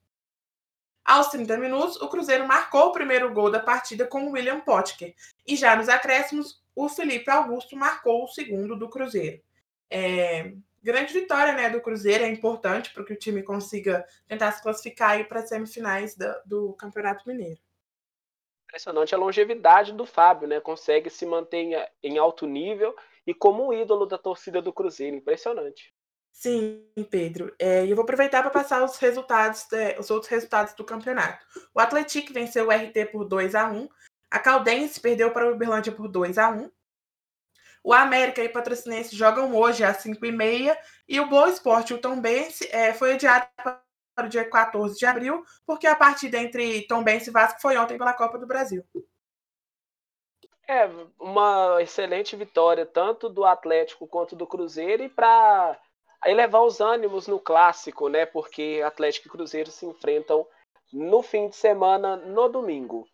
Aos 1.04 1.28
30 1.28 1.56
minutos, 1.58 1.96
o 2.00 2.08
Cruzeiro 2.08 2.46
marcou 2.46 2.86
o 2.86 2.92
primeiro 2.92 3.32
gol 3.32 3.50
da 3.50 3.58
partida 3.58 4.06
com 4.06 4.24
o 4.24 4.32
William 4.32 4.60
Potker. 4.60 5.14
E 5.46 5.56
já 5.56 5.74
nos 5.74 5.88
acréscimos, 5.88 6.62
o 6.76 6.88
Felipe 6.88 7.30
Augusto 7.30 7.76
marcou 7.76 8.24
o 8.24 8.28
segundo 8.28 8.76
do 8.76 8.88
Cruzeiro. 8.88 9.42
É, 9.90 10.52
grande 10.82 11.12
vitória 11.12 11.52
né, 11.54 11.68
do 11.68 11.80
Cruzeiro 11.80 12.24
é 12.24 12.28
importante 12.28 12.92
para 12.94 13.04
que 13.04 13.12
o 13.12 13.18
time 13.18 13.42
consiga 13.42 14.06
tentar 14.26 14.52
se 14.52 14.62
classificar 14.62 15.26
para 15.26 15.40
as 15.40 15.48
semifinais 15.48 16.16
do, 16.16 16.34
do 16.46 16.72
Campeonato 16.74 17.28
Mineiro. 17.28 17.60
Impressionante 18.68 19.14
a 19.14 19.18
longevidade 19.18 19.92
do 19.92 20.06
Fábio, 20.06 20.48
né? 20.48 20.58
Consegue 20.60 21.10
se 21.10 21.26
manter 21.26 21.90
em 22.02 22.16
alto 22.16 22.46
nível 22.46 22.96
e 23.26 23.34
como 23.34 23.68
um 23.68 23.72
ídolo 23.72 24.06
da 24.06 24.16
torcida 24.16 24.62
do 24.62 24.72
Cruzeiro. 24.72 25.16
Impressionante. 25.16 25.92
Sim, 26.32 26.84
Pedro. 27.10 27.54
É, 27.58 27.86
eu 27.86 27.94
vou 27.94 28.02
aproveitar 28.02 28.42
para 28.42 28.50
passar 28.50 28.82
os 28.82 28.96
resultados, 28.96 29.70
é, 29.72 29.96
os 30.00 30.10
outros 30.10 30.30
resultados 30.30 30.72
do 30.74 30.84
campeonato. 30.84 31.44
O 31.74 31.78
Atlético 31.78 32.32
venceu 32.32 32.66
o 32.66 32.70
RT 32.70 33.12
por 33.12 33.24
2 33.24 33.54
a 33.54 33.70
1 33.70 33.88
A 34.30 34.38
Caldense 34.38 35.00
perdeu 35.00 35.30
para 35.30 35.48
o 35.48 35.54
Uberlândia 35.54 35.92
por 35.92 36.08
2 36.08 36.38
a 36.38 36.50
1 36.50 36.70
O 37.84 37.92
América 37.92 38.42
e 38.42 38.46
o 38.46 38.52
Patrocinense 38.52 39.14
jogam 39.14 39.54
hoje 39.54 39.84
às 39.84 39.98
5h30. 39.98 40.76
E 41.06 41.20
o 41.20 41.28
Boa 41.28 41.50
Esporte, 41.50 41.94
o 41.94 41.98
Tombense, 41.98 42.68
é, 42.72 42.92
foi 42.92 43.12
adiado 43.12 43.46
para 43.54 44.26
o 44.26 44.28
dia 44.28 44.48
14 44.48 44.98
de 44.98 45.06
abril, 45.06 45.44
porque 45.66 45.86
a 45.86 45.94
partida 45.94 46.38
entre 46.38 46.86
Tombense 46.86 47.30
e 47.30 47.32
Vasco 47.32 47.60
foi 47.60 47.76
ontem 47.76 47.96
pela 47.98 48.14
Copa 48.14 48.38
do 48.38 48.46
Brasil. 48.46 48.84
É, 50.66 50.88
uma 51.20 51.82
excelente 51.82 52.34
vitória, 52.36 52.86
tanto 52.86 53.28
do 53.28 53.44
Atlético 53.44 54.06
quanto 54.06 54.34
do 54.34 54.46
Cruzeiro, 54.46 55.02
e 55.02 55.08
para 55.08 55.78
elevar 56.24 56.62
os 56.62 56.80
ânimos 56.80 57.26
no 57.26 57.38
clássico, 57.38 58.08
né? 58.08 58.26
Porque 58.26 58.82
Atlético 58.84 59.28
e 59.28 59.30
Cruzeiro 59.30 59.70
se 59.70 59.86
enfrentam 59.86 60.46
no 60.92 61.22
fim 61.22 61.48
de 61.48 61.56
semana, 61.56 62.16
no 62.16 62.48
domingo. 62.48 63.06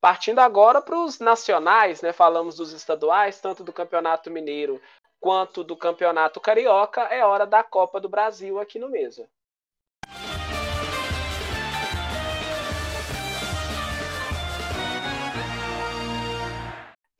Partindo 0.00 0.38
agora 0.38 0.80
para 0.80 0.98
os 0.98 1.18
nacionais, 1.18 2.02
né? 2.02 2.12
Falamos 2.12 2.56
dos 2.56 2.72
estaduais, 2.72 3.40
tanto 3.40 3.64
do 3.64 3.72
Campeonato 3.72 4.30
Mineiro 4.30 4.80
quanto 5.18 5.64
do 5.64 5.76
Campeonato 5.76 6.40
Carioca, 6.40 7.02
é 7.02 7.24
hora 7.24 7.46
da 7.46 7.64
Copa 7.64 8.00
do 8.00 8.08
Brasil 8.08 8.60
aqui 8.60 8.78
no 8.78 8.88
Mesa. 8.88 9.28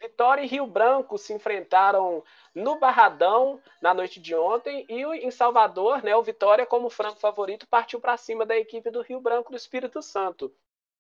Vitória 0.01 0.43
e 0.43 0.47
Rio 0.47 0.67
Branco 0.67 1.19
se 1.19 1.33
enfrentaram 1.33 2.23
no 2.57 2.79
Barradão 2.79 3.61
na 3.83 3.93
noite 3.93 4.19
de 4.19 4.35
ontem 4.35 4.87
e 4.89 5.05
em 5.05 5.31
Salvador, 5.31 6.03
né, 6.03 6.17
o 6.17 6.23
Vitória 6.23 6.65
como 6.65 6.89
franco 6.89 7.21
favorito 7.21 7.69
partiu 7.69 8.01
para 8.01 8.17
cima 8.17 8.47
da 8.47 8.57
equipe 8.57 8.91
do 8.91 9.03
Rio 9.03 9.21
Branco 9.21 9.51
do 9.51 9.59
Espírito 9.59 10.01
Santo. 10.01 10.51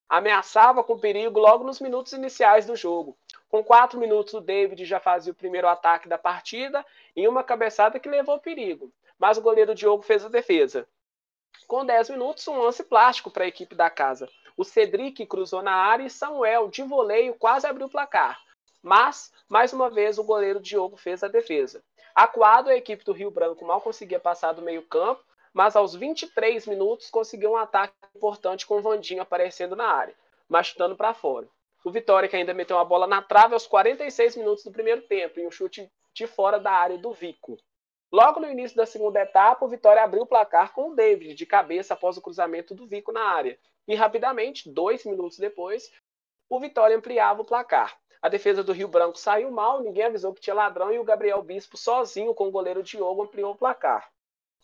Ameaçava 0.07 0.85
com 0.85 0.99
perigo 0.99 1.41
logo 1.41 1.65
nos 1.65 1.81
minutos 1.81 2.13
iniciais 2.13 2.67
do 2.67 2.77
jogo. 2.77 3.17
Com 3.49 3.65
quatro 3.65 3.99
minutos, 3.99 4.35
o 4.35 4.41
David 4.43 4.85
já 4.85 5.01
fazia 5.01 5.33
o 5.33 5.37
primeiro 5.37 5.67
ataque 5.67 6.07
da 6.11 6.19
partida 6.19 6.85
em 7.17 7.27
uma 7.27 7.43
cabeçada 7.43 7.99
que 7.99 8.09
levou 8.09 8.39
perigo, 8.39 8.93
mas 9.19 9.39
o 9.39 9.43
goleiro 9.43 9.75
Diogo 9.75 10.03
fez 10.03 10.27
a 10.27 10.29
defesa. 10.29 10.87
Com 11.67 11.87
10 11.87 12.11
minutos, 12.11 12.47
um 12.49 12.59
lance 12.59 12.85
plástico 12.85 13.31
para 13.31 13.45
a 13.45 13.49
equipe 13.49 13.75
da 13.75 13.89
casa. 13.89 14.29
O 14.59 14.63
Cedric 14.63 15.25
cruzou 15.25 15.63
na 15.63 15.73
área 15.73 16.05
e 16.05 16.11
Samuel, 16.11 16.69
de 16.69 16.83
voleio, 16.83 17.35
quase 17.35 17.67
abriu 17.67 17.87
o 17.87 17.91
placar. 17.91 18.39
Mas, 18.83 19.33
mais 19.49 19.73
uma 19.73 19.89
vez, 19.89 20.19
o 20.19 20.25
goleiro 20.25 20.61
Diogo 20.61 20.97
fez 20.97 21.23
a 21.23 21.29
defesa. 21.29 21.83
Acuado, 22.15 22.69
a 22.69 22.77
equipe 22.77 23.05
do 23.05 23.13
Rio 23.13 23.31
Branco 23.31 23.65
mal 23.65 23.81
conseguia 23.81 24.19
passar 24.19 24.53
do 24.53 24.63
meio-campo, 24.63 25.23
mas 25.53 25.77
aos 25.77 25.95
23 25.95 26.67
minutos 26.67 27.11
conseguiu 27.11 27.53
um 27.53 27.57
ataque 27.57 27.95
importante 28.15 28.67
com 28.67 28.79
o 28.79 28.83
Vandinho 28.83 29.23
aparecendo 29.23 29.77
na 29.77 29.87
área, 29.87 30.15
mas 30.49 30.69
chutando 30.69 30.97
para 30.97 31.15
fora. 31.15 31.49
O 31.85 31.91
Vitória, 31.91 32.29
que 32.29 32.35
ainda 32.35 32.53
meteu 32.53 32.77
uma 32.77 32.85
bola 32.85 33.07
na 33.07 33.23
trave 33.23 33.55
aos 33.55 33.67
46 33.67 34.37
minutos 34.37 34.65
do 34.65 34.73
primeiro 34.73 35.03
tempo, 35.03 35.39
em 35.39 35.47
um 35.47 35.51
chute 35.51 35.89
de 36.13 36.27
fora 36.27 36.59
da 36.59 36.73
área 36.73 36.99
do 36.99 37.13
Vico. 37.13 37.57
Logo 38.11 38.41
no 38.41 38.51
início 38.51 38.77
da 38.77 38.87
segunda 38.87 39.21
etapa, 39.21 39.65
o 39.65 39.69
Vitória 39.69 40.03
abriu 40.03 40.23
o 40.23 40.27
placar 40.27 40.73
com 40.73 40.91
o 40.91 40.95
David 40.95 41.35
de 41.35 41.47
cabeça 41.47 41.95
após 41.95 42.17
o 42.17 42.23
cruzamento 42.23 42.75
do 42.75 42.87
Vico 42.87 43.13
na 43.13 43.23
área. 43.23 43.59
E 43.87 43.95
rapidamente, 43.95 44.69
dois 44.69 45.05
minutos 45.05 45.39
depois, 45.39 45.93
o 46.49 46.59
Vitória 46.59 46.97
ampliava 46.97 47.43
o 47.43 47.45
placar. 47.45 47.97
A 48.27 48.29
defesa 48.29 48.65
do 48.65 48.73
Rio 48.73 48.89
Branco 48.89 49.17
saiu 49.17 49.53
mal, 49.53 49.81
ninguém 49.81 50.03
avisou 50.03 50.35
que 50.35 50.41
tinha 50.41 50.53
ladrão 50.53 50.93
e 50.93 50.99
o 50.99 51.05
Gabriel 51.05 51.41
Bispo, 51.45 51.77
sozinho 51.77 52.35
com 52.35 52.49
o 52.49 52.51
goleiro 52.51 52.83
Diogo, 52.83 53.23
ampliou 53.23 53.53
o 53.53 53.57
placar. 53.57 54.11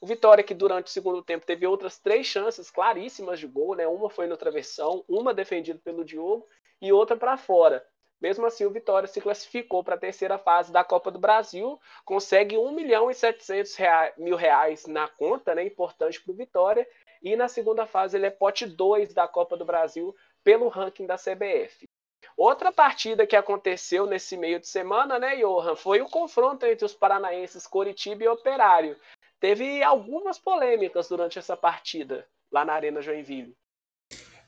O 0.01 0.07
Vitória, 0.07 0.43
que 0.43 0.53
durante 0.53 0.89
o 0.89 0.91
segundo 0.91 1.23
tempo 1.23 1.47
teve 1.47 1.65
outras 1.65 1.97
três 1.97 2.27
chances 2.27 2.73
claríssimas 2.73 3.39
de 3.39 3.47
gol, 3.47 3.77
né? 3.77 3.87
Uma 3.87 4.11
foi 4.11 4.27
no 4.27 4.37
travessão, 4.37 5.05
uma 5.09 5.33
defendida 5.33 5.79
pelo 5.79 6.05
Diogo 6.05 6.45
e 6.81 6.93
outra 6.93 7.17
para 7.17 7.37
fora. 7.37 7.87
Mesmo 8.21 8.45
assim, 8.47 8.65
o 8.65 8.71
Vitória 8.73 9.07
se 9.07 9.21
classificou 9.21 9.85
para 9.85 9.95
a 9.95 9.99
terceira 9.99 10.39
fase 10.39 10.73
da 10.73 10.83
Copa 10.83 11.13
do 11.13 11.21
Brasil, 11.21 11.81
consegue 12.05 12.59
1 12.59 12.73
milhão 12.73 13.13
e 13.13 13.15
700 13.15 13.77
mil 14.19 14.35
reais 14.35 14.89
na 14.89 15.07
conta, 15.07 15.55
né? 15.55 15.65
Importante 15.65 16.21
para 16.21 16.33
o 16.33 16.37
Vitória. 16.37 16.85
E 17.23 17.37
na 17.37 17.47
segunda 17.47 17.87
fase 17.87 18.17
ele 18.17 18.27
é 18.27 18.31
pote 18.31 18.67
2 18.67 19.15
da 19.15 19.29
Copa 19.29 19.57
do 19.57 19.65
Brasil 19.65 20.13
pelo 20.43 20.67
ranking 20.67 21.07
da 21.07 21.15
CBF. 21.15 21.89
Outra 22.37 22.73
partida 22.73 23.27
que 23.27 23.37
aconteceu 23.37 24.07
nesse 24.07 24.37
meio 24.37 24.59
de 24.59 24.67
semana, 24.67 25.19
né, 25.19 25.37
Johan, 25.37 25.77
foi 25.77 26.01
o 26.01 26.09
confronto 26.09 26.67
entre 26.67 26.85
os 26.85 26.95
paranaenses 26.95 27.67
Coritiba 27.67 28.25
e 28.25 28.29
Operário. 28.29 28.97
Teve 29.39 29.83
algumas 29.83 30.39
polêmicas 30.39 31.09
durante 31.09 31.39
essa 31.39 31.57
partida 31.57 32.27
lá 32.51 32.65
na 32.65 32.75
Arena 32.75 33.03
Joinville. 33.03 33.55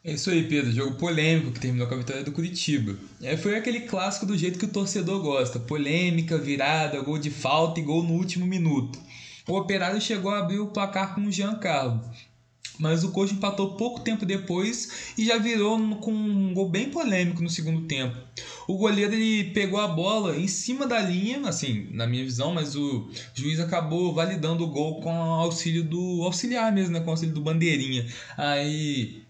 É 0.05 0.13
isso 0.13 0.31
aí, 0.31 0.47
Pedro. 0.47 0.71
Jogo 0.71 0.99
polêmico 0.99 1.51
que 1.51 1.61
terminou 1.61 1.89
com 1.89 1.95
a 1.95 1.99
vitória 1.99 2.23
do 2.23 2.31
Curitiba. 2.31 2.95
É, 3.23 3.39
foi 3.39 3.57
aquele 3.57 3.81
clássico 3.81 4.27
do 4.27 4.37
jeito 4.37 4.59
que 4.59 4.67
o 4.67 4.73
torcedor 4.73 5.23
gosta: 5.23 5.59
polêmica, 5.59 6.37
virada, 6.37 7.01
gol 7.01 7.19
de 7.19 7.31
falta 7.31 7.81
e 7.81 7.83
gol 7.83 8.03
no 8.03 8.13
último 8.13 8.47
minuto. 8.47 8.99
O 9.49 9.57
Operário 9.57 10.01
chegou 10.01 10.31
a 10.31 10.41
abrir 10.41 10.59
o 10.59 10.71
placar 10.71 11.15
com 11.15 11.23
o 11.23 11.33
Jean 11.33 11.55
Carlos, 11.57 12.07
mas 12.79 13.05
o 13.05 13.11
Coxa 13.11 13.35
empatou 13.35 13.77
pouco 13.77 14.01
tempo 14.01 14.27
depois 14.27 15.13
e 15.17 15.25
já 15.25 15.39
virou 15.39 15.79
com 15.97 16.13
um 16.13 16.53
gol 16.53 16.69
bem 16.69 16.91
polêmico 16.91 17.43
no 17.43 17.49
segundo 17.49 17.83
tempo. 17.87 18.17
O 18.67 18.77
goleiro 18.77 19.15
ele 19.15 19.51
pegou 19.51 19.79
a 19.79 19.87
bola 19.87 20.37
em 20.37 20.49
cima 20.49 20.87
da 20.87 21.01
linha, 21.01 21.41
assim, 21.49 21.89
na 21.93 22.07
minha 22.07 22.25
visão, 22.25 22.53
mas 22.53 22.75
o 22.75 23.09
juiz 23.35 23.61
acabou 23.61 24.13
validando 24.13 24.65
o 24.65 24.71
gol 24.71 25.01
com 25.01 25.15
o 25.15 25.35
auxílio 25.35 25.85
do 25.85 26.23
auxiliar 26.25 26.73
mesmo, 26.73 26.93
né, 26.93 27.01
com 27.01 27.07
o 27.07 27.11
auxílio 27.11 27.35
do 27.35 27.43
bandeirinha. 27.43 28.07
Aí 28.37 29.25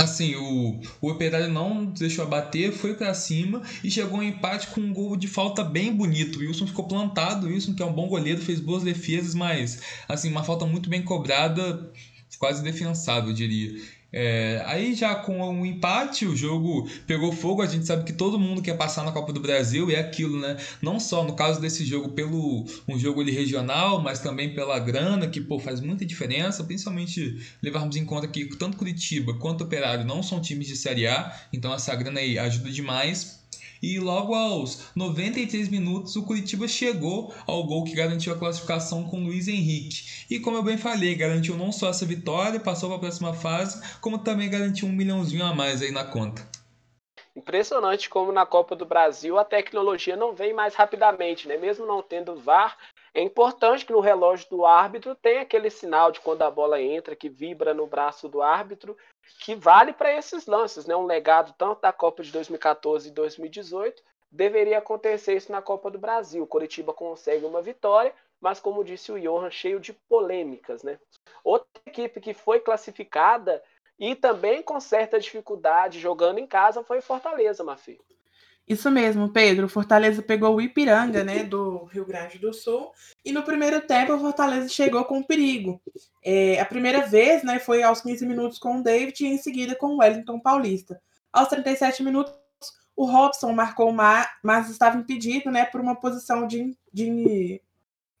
Assim, 0.00 0.34
o, 0.34 0.80
o 1.02 1.10
Operário 1.10 1.52
não 1.52 1.84
deixou 1.84 2.24
abater, 2.24 2.72
foi 2.72 2.94
para 2.94 3.12
cima 3.12 3.60
e 3.84 3.90
chegou 3.90 4.16
ao 4.16 4.22
empate 4.22 4.68
com 4.68 4.80
um 4.80 4.94
gol 4.94 5.14
de 5.14 5.28
falta 5.28 5.62
bem 5.62 5.94
bonito. 5.94 6.38
O 6.38 6.40
Wilson 6.40 6.66
ficou 6.66 6.88
plantado, 6.88 7.46
o 7.46 7.50
Wilson 7.50 7.74
que 7.74 7.82
é 7.82 7.84
um 7.86 7.92
bom 7.92 8.08
goleiro, 8.08 8.40
fez 8.40 8.60
boas 8.60 8.82
defesas, 8.82 9.34
mas 9.34 9.82
assim, 10.08 10.30
uma 10.30 10.42
falta 10.42 10.64
muito 10.64 10.88
bem 10.88 11.02
cobrada 11.02 11.92
quase 12.38 12.62
defensável, 12.62 13.30
eu 13.30 13.34
diria. 13.34 13.80
É, 14.12 14.60
aí 14.66 14.94
já 14.94 15.14
com 15.14 15.40
um 15.40 15.64
empate, 15.64 16.26
o 16.26 16.34
jogo 16.34 16.88
pegou 17.06 17.32
fogo. 17.32 17.62
A 17.62 17.66
gente 17.66 17.86
sabe 17.86 18.04
que 18.04 18.12
todo 18.12 18.38
mundo 18.38 18.62
quer 18.62 18.76
passar 18.76 19.04
na 19.04 19.12
Copa 19.12 19.32
do 19.32 19.40
Brasil 19.40 19.90
e 19.90 19.94
é 19.94 20.00
aquilo, 20.00 20.40
né? 20.40 20.56
Não 20.82 20.98
só 20.98 21.22
no 21.22 21.34
caso 21.34 21.60
desse 21.60 21.84
jogo 21.84 22.10
pelo 22.10 22.64
um 22.88 22.98
jogo 22.98 23.20
ali 23.20 23.30
regional, 23.30 24.02
mas 24.02 24.18
também 24.18 24.54
pela 24.54 24.78
grana, 24.78 25.28
que 25.28 25.40
pô, 25.40 25.58
faz 25.58 25.80
muita 25.80 26.04
diferença, 26.04 26.64
principalmente 26.64 27.40
levarmos 27.62 27.96
em 27.96 28.04
conta 28.04 28.26
que 28.26 28.46
tanto 28.56 28.76
Curitiba 28.76 29.34
quanto 29.34 29.64
Operário 29.64 30.04
não 30.04 30.22
são 30.22 30.40
times 30.40 30.66
de 30.66 30.76
Série 30.76 31.06
A, 31.06 31.32
então 31.52 31.72
essa 31.72 31.94
grana 31.94 32.20
aí 32.20 32.38
ajuda 32.38 32.70
demais. 32.70 33.39
E 33.82 33.98
logo 33.98 34.34
aos 34.34 34.94
93 34.94 35.68
minutos, 35.70 36.14
o 36.14 36.24
Curitiba 36.24 36.68
chegou 36.68 37.32
ao 37.46 37.64
gol 37.64 37.84
que 37.84 37.94
garantiu 37.94 38.32
a 38.32 38.38
classificação 38.38 39.04
com 39.04 39.24
Luiz 39.24 39.48
Henrique. 39.48 40.26
E 40.30 40.38
como 40.38 40.58
eu 40.58 40.62
bem 40.62 40.76
falei, 40.76 41.14
garantiu 41.14 41.56
não 41.56 41.72
só 41.72 41.88
essa 41.88 42.04
vitória, 42.04 42.60
passou 42.60 42.90
para 42.90 42.98
a 42.98 43.00
próxima 43.00 43.32
fase, 43.32 43.80
como 44.00 44.18
também 44.18 44.50
garantiu 44.50 44.86
um 44.86 44.92
milhãozinho 44.92 45.44
a 45.44 45.54
mais 45.54 45.80
aí 45.80 45.90
na 45.90 46.04
conta. 46.04 46.46
Impressionante 47.34 48.10
como 48.10 48.32
na 48.32 48.44
Copa 48.44 48.76
do 48.76 48.84
Brasil 48.84 49.38
a 49.38 49.44
tecnologia 49.44 50.16
não 50.16 50.34
vem 50.34 50.52
mais 50.52 50.74
rapidamente, 50.74 51.48
né? 51.48 51.56
Mesmo 51.56 51.86
não 51.86 52.02
tendo 52.02 52.36
VAR, 52.36 52.76
é 53.14 53.22
importante 53.22 53.86
que 53.86 53.92
no 53.92 54.00
relógio 54.00 54.48
do 54.50 54.66
árbitro 54.66 55.14
tenha 55.14 55.42
aquele 55.42 55.70
sinal 55.70 56.12
de 56.12 56.20
quando 56.20 56.42
a 56.42 56.50
bola 56.50 56.80
entra, 56.82 57.16
que 57.16 57.28
vibra 57.28 57.72
no 57.72 57.86
braço 57.86 58.28
do 58.28 58.42
árbitro, 58.42 58.96
que 59.38 59.54
vale 59.54 59.92
para 59.92 60.12
esses 60.12 60.46
lances, 60.46 60.86
né? 60.86 60.94
Um 60.96 61.06
legado 61.06 61.54
tanto 61.56 61.80
da 61.80 61.92
Copa 61.92 62.22
de 62.22 62.30
2014 62.32 63.08
e 63.08 63.12
2018, 63.12 64.02
deveria 64.30 64.78
acontecer 64.78 65.36
isso 65.36 65.50
na 65.50 65.62
Copa 65.62 65.90
do 65.90 65.98
Brasil. 65.98 66.42
O 66.42 66.46
Coritiba 66.46 66.92
consegue 66.92 67.44
uma 67.44 67.62
vitória, 67.62 68.14
mas 68.40 68.60
como 68.60 68.84
disse 68.84 69.10
o 69.10 69.20
Johan, 69.20 69.50
cheio 69.50 69.80
de 69.80 69.92
polêmicas, 69.92 70.82
né? 70.82 70.98
Outra 71.42 71.68
equipe 71.86 72.20
que 72.20 72.34
foi 72.34 72.60
classificada 72.60 73.62
e 73.98 74.14
também 74.14 74.62
com 74.62 74.80
certa 74.80 75.20
dificuldade 75.20 76.00
jogando 76.00 76.38
em 76.38 76.46
casa 76.46 76.82
foi 76.82 77.00
Fortaleza, 77.00 77.62
Mafi. 77.62 78.00
Isso 78.70 78.88
mesmo, 78.88 79.28
Pedro. 79.28 79.68
Fortaleza 79.68 80.22
pegou 80.22 80.54
o 80.54 80.60
Ipiranga, 80.60 81.24
né, 81.24 81.42
do 81.42 81.86
Rio 81.86 82.06
Grande 82.06 82.38
do 82.38 82.54
Sul, 82.54 82.92
e 83.24 83.32
no 83.32 83.42
primeiro 83.42 83.80
tempo 83.80 84.14
o 84.14 84.20
Fortaleza 84.20 84.68
chegou 84.68 85.04
com 85.04 85.24
perigo. 85.24 85.82
É, 86.24 86.60
a 86.60 86.64
primeira 86.64 87.04
vez, 87.04 87.42
né, 87.42 87.58
foi 87.58 87.82
aos 87.82 88.00
15 88.00 88.24
minutos 88.24 88.60
com 88.60 88.78
o 88.78 88.82
David 88.84 89.24
e 89.24 89.26
em 89.26 89.38
seguida 89.38 89.74
com 89.74 89.88
o 89.88 89.96
Wellington 89.96 90.38
Paulista. 90.38 91.02
Aos 91.32 91.48
37 91.48 92.04
minutos, 92.04 92.32
o 92.94 93.06
Robson 93.06 93.52
marcou 93.52 93.92
mas 93.92 94.70
estava 94.70 94.98
impedido, 94.98 95.50
né, 95.50 95.64
por 95.64 95.80
uma 95.80 95.96
posição 95.96 96.46
de, 96.46 96.72
de 96.92 97.60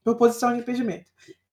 por 0.02 0.16
posição 0.16 0.52
de 0.52 0.58
impedimento. 0.58 1.08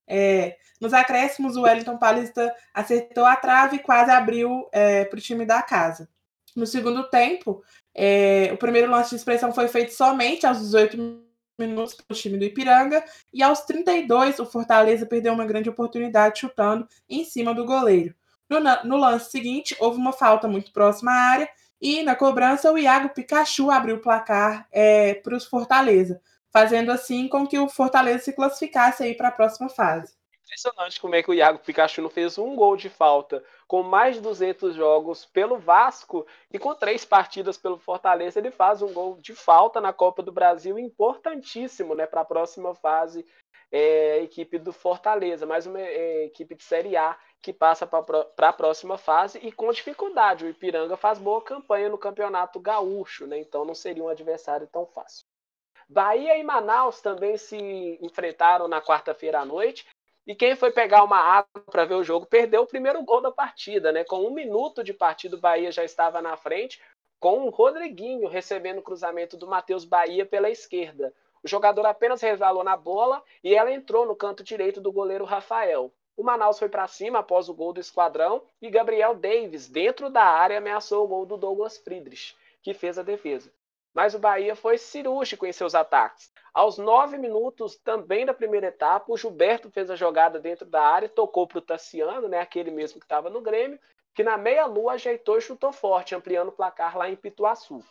É, 0.07 0.57
nos 0.81 0.91
acréscimos, 0.91 1.55
o 1.55 1.61
Wellington 1.61 1.99
Paulista 1.99 2.51
acertou 2.73 3.25
a 3.27 3.35
trave 3.35 3.75
e 3.75 3.79
quase 3.79 4.09
abriu 4.09 4.67
é, 4.71 5.05
para 5.05 5.19
o 5.19 5.21
time 5.21 5.45
da 5.45 5.61
casa. 5.61 6.09
No 6.55 6.65
segundo 6.65 7.07
tempo, 7.11 7.63
é, 7.97 8.51
o 8.53 8.57
primeiro 8.57 8.91
lance 8.91 9.09
de 9.09 9.15
expressão 9.15 9.51
foi 9.51 9.67
feito 9.67 9.91
somente 9.91 10.45
aos 10.45 10.59
18 10.59 11.25
minutos 11.57 11.95
pelo 11.95 12.19
time 12.19 12.37
do 12.37 12.45
Ipiranga, 12.45 13.03
e 13.33 13.41
aos 13.41 13.61
32 13.61 14.37
o 14.37 14.45
Fortaleza 14.45 15.07
perdeu 15.07 15.33
uma 15.33 15.45
grande 15.45 15.67
oportunidade 15.67 16.39
chutando 16.39 16.87
em 17.09 17.25
cima 17.25 17.55
do 17.55 17.65
goleiro. 17.65 18.13
No, 18.47 18.59
no 18.85 18.97
lance 18.97 19.31
seguinte, 19.31 19.75
houve 19.79 19.97
uma 19.97 20.13
falta 20.13 20.47
muito 20.47 20.71
próxima 20.71 21.11
à 21.11 21.31
área, 21.31 21.49
e 21.81 22.03
na 22.03 22.15
cobrança 22.15 22.71
o 22.71 22.77
Iago 22.77 23.09
Pikachu 23.09 23.71
abriu 23.71 23.95
o 23.95 24.01
placar 24.01 24.67
é, 24.71 25.15
para 25.15 25.35
os 25.35 25.45
Fortaleza, 25.45 26.21
fazendo 26.51 26.91
assim 26.91 27.27
com 27.27 27.47
que 27.47 27.57
o 27.57 27.67
Fortaleza 27.67 28.25
se 28.25 28.33
classificasse 28.33 29.01
aí 29.01 29.15
para 29.15 29.29
a 29.29 29.31
próxima 29.31 29.69
fase 29.69 30.16
impressionante 30.47 31.01
como 31.01 31.13
é 31.13 31.21
que 31.21 31.29
o 31.29 31.33
Iago 31.33 31.59
Pikachu 31.59 32.01
não 32.01 32.09
fez 32.09 32.37
um 32.37 32.55
gol 32.55 32.77
de 32.77 32.89
falta 32.89 33.43
com 33.67 33.83
mais 33.83 34.15
de 34.15 34.21
200 34.21 34.73
jogos 34.73 35.25
pelo 35.25 35.57
Vasco 35.57 36.25
e 36.51 36.57
com 36.57 36.73
três 36.73 37.03
partidas 37.03 37.57
pelo 37.57 37.77
Fortaleza 37.77 38.39
ele 38.39 38.49
faz 38.49 38.81
um 38.81 38.91
gol 38.93 39.17
de 39.19 39.35
falta 39.35 39.81
na 39.81 39.91
Copa 39.91 40.23
do 40.23 40.31
Brasil 40.31 40.79
importantíssimo 40.79 41.93
né, 41.93 42.07
para 42.07 42.21
a 42.21 42.25
próxima 42.25 42.73
fase 42.73 43.25
é, 43.69 44.19
equipe 44.21 44.57
do 44.57 44.71
Fortaleza, 44.71 45.45
mais 45.45 45.67
uma 45.67 45.81
é, 45.81 46.23
equipe 46.23 46.55
de 46.55 46.63
Série 46.63 46.95
A 46.95 47.17
que 47.41 47.51
passa 47.51 47.85
para 47.85 48.49
a 48.49 48.53
próxima 48.53 48.97
fase 48.97 49.39
e 49.39 49.51
com 49.51 49.69
dificuldade. 49.71 50.45
O 50.45 50.49
Ipiranga 50.49 50.95
faz 50.95 51.19
boa 51.19 51.41
campanha 51.41 51.89
no 51.89 51.97
Campeonato 51.97 52.61
Gaúcho, 52.61 53.27
né, 53.27 53.37
então 53.37 53.65
não 53.65 53.75
seria 53.75 54.03
um 54.03 54.07
adversário 54.07 54.67
tão 54.67 54.85
fácil. 54.85 55.25
Bahia 55.89 56.37
e 56.37 56.43
Manaus 56.43 57.01
também 57.01 57.37
se 57.37 57.97
enfrentaram 58.01 58.67
na 58.67 58.81
quarta-feira 58.81 59.39
à 59.39 59.45
noite 59.45 59.85
e 60.27 60.35
quem 60.35 60.57
foi 60.57 60.71
pegar 60.71 61.05
uma 61.05 61.17
água 61.17 61.63
para 61.71 61.85
ver 61.85 61.95
o 61.95 62.03
jogo 62.03 62.25
perdeu 62.25 62.63
o 62.63 62.67
primeiro 62.67 63.01
gol 63.01 63.21
da 63.21 63.31
partida, 63.31 63.93
né? 63.93 64.03
Com 64.03 64.27
um 64.27 64.31
minuto 64.31 64.83
de 64.83 64.93
partida, 64.93 65.37
o 65.37 65.39
Bahia 65.39 65.71
já 65.71 65.85
estava 65.85 66.21
na 66.21 66.35
frente, 66.35 66.81
com 67.17 67.47
o 67.47 67.49
Rodriguinho 67.49 68.27
recebendo 68.27 68.79
o 68.79 68.83
cruzamento 68.83 69.37
do 69.37 69.47
Matheus 69.47 69.85
Bahia 69.85 70.25
pela 70.25 70.49
esquerda. 70.49 71.13
O 71.41 71.47
jogador 71.47 71.85
apenas 71.85 72.21
resvalou 72.21 72.61
na 72.61 72.75
bola 72.75 73.23
e 73.41 73.55
ela 73.55 73.71
entrou 73.71 74.05
no 74.05 74.17
canto 74.17 74.43
direito 74.43 74.81
do 74.81 74.91
goleiro 74.91 75.23
Rafael. 75.23 75.93
O 76.17 76.23
Manaus 76.23 76.59
foi 76.59 76.67
para 76.67 76.87
cima 76.87 77.19
após 77.19 77.47
o 77.47 77.53
gol 77.53 77.71
do 77.71 77.79
esquadrão 77.79 78.43
e 78.61 78.69
Gabriel 78.69 79.15
Davis, 79.15 79.69
dentro 79.69 80.09
da 80.09 80.23
área, 80.23 80.57
ameaçou 80.57 81.05
o 81.05 81.07
gol 81.07 81.25
do 81.25 81.37
Douglas 81.37 81.77
Friedrich, 81.77 82.35
que 82.61 82.73
fez 82.73 82.99
a 82.99 83.03
defesa 83.03 83.49
mas 83.97 84.13
o 84.13 84.19
Bahia 84.19 84.55
foi 84.55 84.77
cirúrgico 84.77 85.43
em 85.43 85.51
seus 85.51 85.73
ataques. 85.73 86.31
Aos 86.53 86.77
nove 86.77 87.17
minutos 87.17 87.77
também 87.77 88.27
da 88.27 88.33
primeira 88.33 88.67
etapa, 88.67 89.11
o 89.11 89.17
Gilberto 89.17 89.71
fez 89.71 89.89
a 89.89 89.95
jogada 89.95 90.39
dentro 90.39 90.67
da 90.67 90.83
área, 90.83 91.09
tocou 91.09 91.47
para 91.47 91.57
o 91.57 91.61
Tassiano, 91.61 92.27
né, 92.27 92.39
aquele 92.39 92.69
mesmo 92.69 92.99
que 92.99 93.05
estava 93.07 93.27
no 93.27 93.41
Grêmio, 93.41 93.79
que 94.13 94.23
na 94.23 94.37
meia-lua 94.37 94.93
ajeitou 94.93 95.39
e 95.39 95.41
chutou 95.41 95.71
forte, 95.71 96.13
ampliando 96.13 96.49
o 96.49 96.51
placar 96.51 96.95
lá 96.95 97.09
em 97.09 97.15
Pituaçu. 97.15 97.83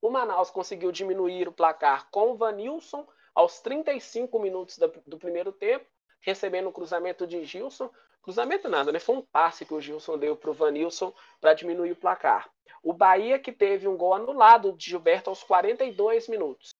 O 0.00 0.10
Manaus 0.10 0.48
conseguiu 0.48 0.92
diminuir 0.92 1.48
o 1.48 1.52
placar 1.52 2.08
com 2.12 2.30
o 2.30 2.36
Vanilson 2.36 3.04
aos 3.34 3.58
35 3.58 4.38
minutos 4.38 4.78
do 5.04 5.18
primeiro 5.18 5.50
tempo, 5.50 5.86
recebendo 6.20 6.68
o 6.68 6.72
cruzamento 6.72 7.26
de 7.26 7.44
Gilson. 7.44 7.90
Cruzamento 8.26 8.68
nada, 8.68 8.90
né? 8.90 8.98
Foi 8.98 9.14
um 9.14 9.22
passe 9.22 9.64
que 9.64 9.72
o 9.72 9.80
Gilson 9.80 10.18
deu 10.18 10.34
para 10.34 10.50
o 10.50 10.52
Vanilson 10.52 11.14
para 11.40 11.54
diminuir 11.54 11.92
o 11.92 11.96
placar. 11.96 12.50
O 12.82 12.92
Bahia 12.92 13.38
que 13.38 13.52
teve 13.52 13.86
um 13.86 13.96
gol 13.96 14.14
anulado 14.14 14.72
de 14.72 14.90
Gilberto 14.90 15.30
aos 15.30 15.44
42 15.44 16.26
minutos. 16.26 16.70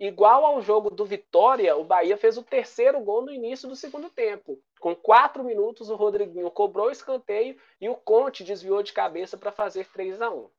Igual 0.00 0.44
ao 0.44 0.60
jogo 0.60 0.90
do 0.90 1.04
Vitória, 1.04 1.76
o 1.76 1.84
Bahia 1.84 2.16
fez 2.16 2.36
o 2.36 2.42
terceiro 2.42 2.98
gol 3.02 3.22
no 3.22 3.30
início 3.30 3.68
do 3.68 3.76
segundo 3.76 4.10
tempo. 4.10 4.60
Com 4.80 4.96
quatro 4.96 5.44
minutos, 5.44 5.90
o 5.90 5.94
Rodriguinho 5.94 6.50
cobrou 6.50 6.88
o 6.88 6.90
escanteio 6.90 7.56
e 7.80 7.88
o 7.88 7.94
Conte 7.94 8.42
desviou 8.42 8.82
de 8.82 8.92
cabeça 8.92 9.38
para 9.38 9.52
fazer 9.52 9.86
3 9.92 10.20
a 10.20 10.28
1 10.28 10.50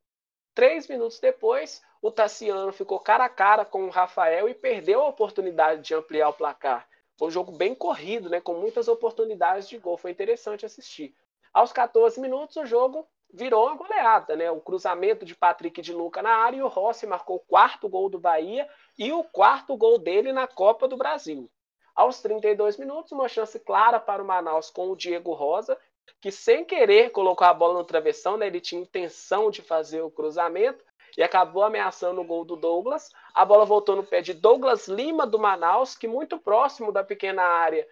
Três 0.56 0.88
minutos 0.88 1.20
depois, 1.20 1.84
o 2.02 2.10
Tassiano 2.10 2.72
ficou 2.72 3.02
cara 3.02 3.26
a 3.26 3.30
cara 3.30 3.66
com 3.66 3.84
o 3.84 3.90
Rafael 3.90 4.48
e 4.48 4.54
perdeu 4.54 5.02
a 5.02 5.10
oportunidade 5.10 5.82
de 5.82 5.94
ampliar 5.94 6.30
o 6.30 6.34
placar. 6.34 6.88
Foi 7.18 7.28
um 7.28 7.32
jogo 7.32 7.52
bem 7.52 7.74
corrido, 7.74 8.30
né, 8.30 8.40
com 8.40 8.54
muitas 8.54 8.88
oportunidades 8.88 9.68
de 9.68 9.78
gol. 9.78 9.98
Foi 9.98 10.12
interessante 10.12 10.66
assistir. 10.66 11.16
Aos 11.54 11.74
14 11.74 12.20
minutos, 12.22 12.56
o 12.58 12.66
jogo 12.66 13.08
virou 13.34 13.66
uma 13.66 13.76
goleada, 13.76 14.36
né? 14.36 14.50
O 14.52 14.62
cruzamento 14.62 15.26
de 15.26 15.36
Patrick 15.36 15.82
de 15.82 15.92
Luca 15.92 16.22
na 16.22 16.30
área 16.30 16.58
e 16.58 16.62
o 16.62 16.68
Rossi 16.68 17.06
marcou 17.06 17.38
o 17.38 17.46
quarto 17.48 17.90
gol 17.90 18.10
do 18.10 18.20
Bahia 18.20 18.70
e 18.98 19.12
o 19.12 19.24
quarto 19.24 19.76
gol 19.76 19.98
dele 19.98 20.32
na 20.32 20.48
Copa 20.48 20.88
do 20.88 20.96
Brasil. 20.96 21.50
Aos 21.96 22.22
32 22.22 22.78
minutos, 22.78 23.12
uma 23.12 23.28
chance 23.28 23.60
clara 23.60 24.00
para 24.00 24.22
o 24.22 24.26
Manaus 24.26 24.70
com 24.70 24.92
o 24.92 24.96
Diego 24.96 25.34
Rosa, 25.34 25.78
que 26.22 26.32
sem 26.32 26.64
querer 26.64 27.10
colocou 27.10 27.46
a 27.46 27.54
bola 27.54 27.74
no 27.74 27.84
travessão, 27.84 28.38
né? 28.38 28.48
Ele 28.48 28.62
tinha 28.62 28.82
intenção 28.82 29.50
de 29.50 29.62
fazer 29.62 30.02
o 30.02 30.12
cruzamento 30.12 30.86
e 31.18 31.24
acabou 31.24 31.64
ameaçando 31.64 32.22
o 32.22 32.24
gol 32.24 32.46
do 32.46 32.56
Douglas. 32.56 33.12
A 33.34 33.44
bola 33.44 33.66
voltou 33.66 33.96
no 33.96 34.04
pé 34.04 34.22
de 34.22 34.34
Douglas 34.34 34.88
Lima 34.88 35.26
do 35.26 35.40
Manaus, 35.40 35.96
que 35.96 36.08
muito 36.08 36.38
próximo 36.38 36.92
da 36.92 37.04
pequena 37.04 37.44
área 37.44 37.86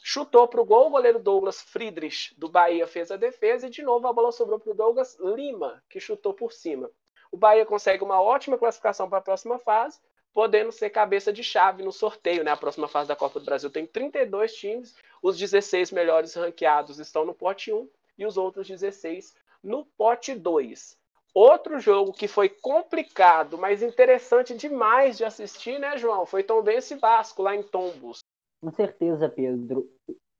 Chutou 0.00 0.48
para 0.48 0.60
o 0.60 0.64
gol, 0.64 0.86
o 0.86 0.90
goleiro 0.90 1.18
Douglas 1.18 1.60
Friedrich 1.60 2.34
do 2.38 2.48
Bahia 2.48 2.86
fez 2.86 3.10
a 3.10 3.16
defesa 3.16 3.66
e 3.66 3.70
de 3.70 3.82
novo 3.82 4.06
a 4.06 4.12
bola 4.12 4.32
sobrou 4.32 4.58
para 4.58 4.70
o 4.70 4.74
Douglas 4.74 5.18
Lima, 5.20 5.82
que 5.88 6.00
chutou 6.00 6.32
por 6.32 6.52
cima. 6.52 6.90
O 7.30 7.36
Bahia 7.36 7.66
consegue 7.66 8.02
uma 8.02 8.20
ótima 8.20 8.56
classificação 8.56 9.08
para 9.08 9.18
a 9.18 9.22
próxima 9.22 9.58
fase, 9.58 10.00
podendo 10.32 10.72
ser 10.72 10.90
cabeça 10.90 11.32
de 11.32 11.42
chave 11.42 11.82
no 11.82 11.92
sorteio. 11.92 12.42
Né? 12.42 12.50
A 12.50 12.56
próxima 12.56 12.88
fase 12.88 13.08
da 13.08 13.16
Copa 13.16 13.38
do 13.38 13.44
Brasil 13.44 13.70
tem 13.70 13.86
32 13.86 14.54
times, 14.54 14.96
os 15.22 15.38
16 15.38 15.92
melhores 15.92 16.34
ranqueados 16.34 16.98
estão 16.98 17.24
no 17.24 17.34
pote 17.34 17.72
1 17.72 17.88
e 18.18 18.26
os 18.26 18.36
outros 18.36 18.66
16 18.66 19.34
no 19.62 19.84
pote 19.84 20.34
2. 20.34 20.98
Outro 21.34 21.78
jogo 21.80 22.12
que 22.12 22.28
foi 22.28 22.48
complicado, 22.48 23.56
mas 23.56 23.82
interessante 23.82 24.54
demais 24.54 25.16
de 25.16 25.24
assistir, 25.24 25.78
né, 25.78 25.96
João? 25.96 26.26
Foi 26.26 26.42
Tombense 26.42 26.94
Vasco, 26.96 27.42
lá 27.42 27.56
em 27.56 27.62
Tombos. 27.62 28.18
Com 28.60 28.70
certeza, 28.70 29.28
Pedro. 29.28 29.88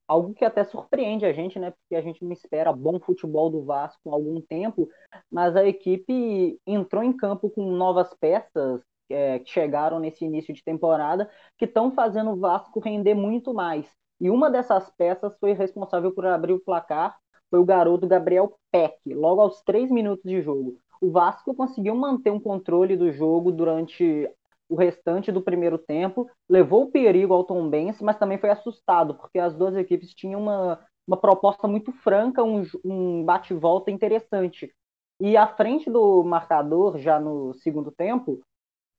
Algo 0.07 0.35
que 0.35 0.45
até 0.45 0.63
surpreende 0.65 1.25
a 1.25 1.33
gente, 1.33 1.59
né? 1.59 1.71
Porque 1.71 1.95
a 1.95 2.03
gente 2.03 2.23
não 2.23 2.33
espera 2.33 2.73
bom 2.73 3.01
futebol 3.01 3.49
do 3.49 3.65
Vasco 3.65 4.11
há 4.11 4.13
algum 4.13 4.41
tempo, 4.43 4.89
mas 5.31 5.57
a 5.57 5.67
equipe 5.67 6.61
entrou 6.67 7.03
em 7.03 7.13
campo 7.13 7.49
com 7.49 7.71
novas 7.71 8.13
peças 8.21 8.83
é, 9.11 9.39
que 9.39 9.51
chegaram 9.51 9.99
nesse 9.99 10.25
início 10.25 10.53
de 10.53 10.63
temporada 10.63 11.31
que 11.57 11.65
estão 11.65 11.91
fazendo 11.93 12.33
o 12.33 12.37
Vasco 12.37 12.81
render 12.81 13.15
muito 13.15 13.55
mais. 13.55 13.91
E 14.21 14.31
uma 14.31 14.51
dessas 14.51 14.91
peças 14.91 15.37
foi 15.39 15.53
responsável 15.53 16.13
por 16.13 16.27
abrir 16.27 16.53
o 16.53 16.61
placar, 16.61 17.17
foi 17.51 17.59
o 17.59 17.65
garoto 17.65 18.07
Gabriel 18.07 18.55
Peck, 18.71 18.97
logo 19.15 19.41
aos 19.41 19.63
três 19.63 19.91
minutos 19.91 20.25
de 20.25 20.41
jogo. 20.41 20.79
O 21.03 21.11
Vasco 21.11 21.53
conseguiu 21.53 21.97
manter 21.97 22.31
um 22.31 22.39
controle 22.39 22.97
do 22.97 23.11
jogo 23.11 23.51
durante 23.51 24.31
o 24.69 24.77
restante 24.77 25.33
do 25.33 25.43
primeiro 25.43 25.77
tempo, 25.77 26.31
levou 26.49 26.85
o 26.85 26.91
perigo 26.93 27.35
ao 27.35 27.43
Tom 27.43 27.69
Benz, 27.69 28.01
mas 28.01 28.17
também 28.17 28.39
foi 28.39 28.51
assustado, 28.51 29.17
porque 29.17 29.41
as 29.41 29.53
duas 29.53 29.75
equipes 29.75 30.15
tinham 30.15 30.41
uma, 30.41 30.79
uma 31.05 31.17
proposta 31.17 31.67
muito 31.67 31.91
franca, 31.91 32.45
um, 32.45 32.63
um 32.85 33.25
bate-volta 33.25 33.91
interessante. 33.91 34.73
E 35.19 35.37
à 35.37 35.49
frente 35.49 35.91
do 35.91 36.23
marcador, 36.23 36.97
já 36.99 37.19
no 37.19 37.53
segundo 37.55 37.91
tempo, 37.91 38.41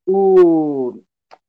o, 0.06 1.02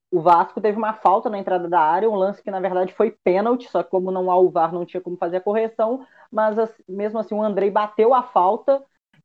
o 0.09 0.21
Vasco 0.21 0.61
teve 0.61 0.79
uma 0.79 0.95
falta 0.95 1.29
na 1.29 1.39
entrada 1.39 1.69
da 1.69 1.81
área, 1.81 2.09
um 2.09 2.15
lance 2.15 2.41
que 2.41 2.51
na 2.53 2.61
verdade 2.61 2.95
foi 2.95 3.11
pênalti, 3.11 3.69
só 3.69 3.83
que 3.83 3.91
como 3.91 4.13
não 4.13 4.31
há 4.31 4.37
o 4.39 4.51
VAR 4.51 4.73
não 4.73 4.87
tinha 4.87 5.01
como 5.01 5.17
fazer 5.17 5.39
a 5.39 5.41
correção, 5.41 6.07
mas 6.31 6.57
mesmo 6.89 7.19
assim 7.19 7.35
o 7.35 7.43
Andrei 7.43 7.73
bateu 7.73 8.15
a 8.15 8.23
falta 8.23 8.81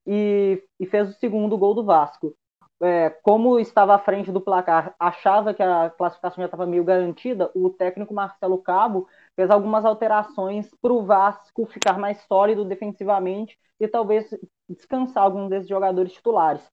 e, 0.10 0.63
e 0.80 0.88
fez 0.88 1.08
o 1.08 1.19
segundo 1.19 1.56
gol 1.56 1.76
do 1.76 1.84
Vasco. 1.84 2.36
É, 2.82 3.12
como 3.22 3.60
estava 3.60 3.93
à 3.93 4.00
frente 4.00 4.32
do 4.32 4.41
placar, 4.41 4.95
achava 5.00 5.54
que 5.54 5.62
a 5.62 5.89
classificação 5.91 6.41
já 6.41 6.45
estava 6.45 6.65
meio 6.65 6.84
garantida, 6.84 7.52
o 7.54 7.69
técnico 7.69 8.13
Marcelo 8.13 8.58
Cabo 8.58 9.08
fez 9.36 9.52
algumas 9.52 9.86
alterações 9.86 10.72
para 10.82 10.93
o 10.93 11.04
Vasco 11.04 11.65
ficar 11.67 12.00
mais 12.00 12.22
sólido 12.22 12.65
defensivamente 12.65 13.56
e 13.80 13.88
talvez 13.88 14.34
descansar 14.67 15.24
alguns 15.24 15.50
desses 15.50 15.69
jogadores 15.69 16.13
titulares. 16.13 16.63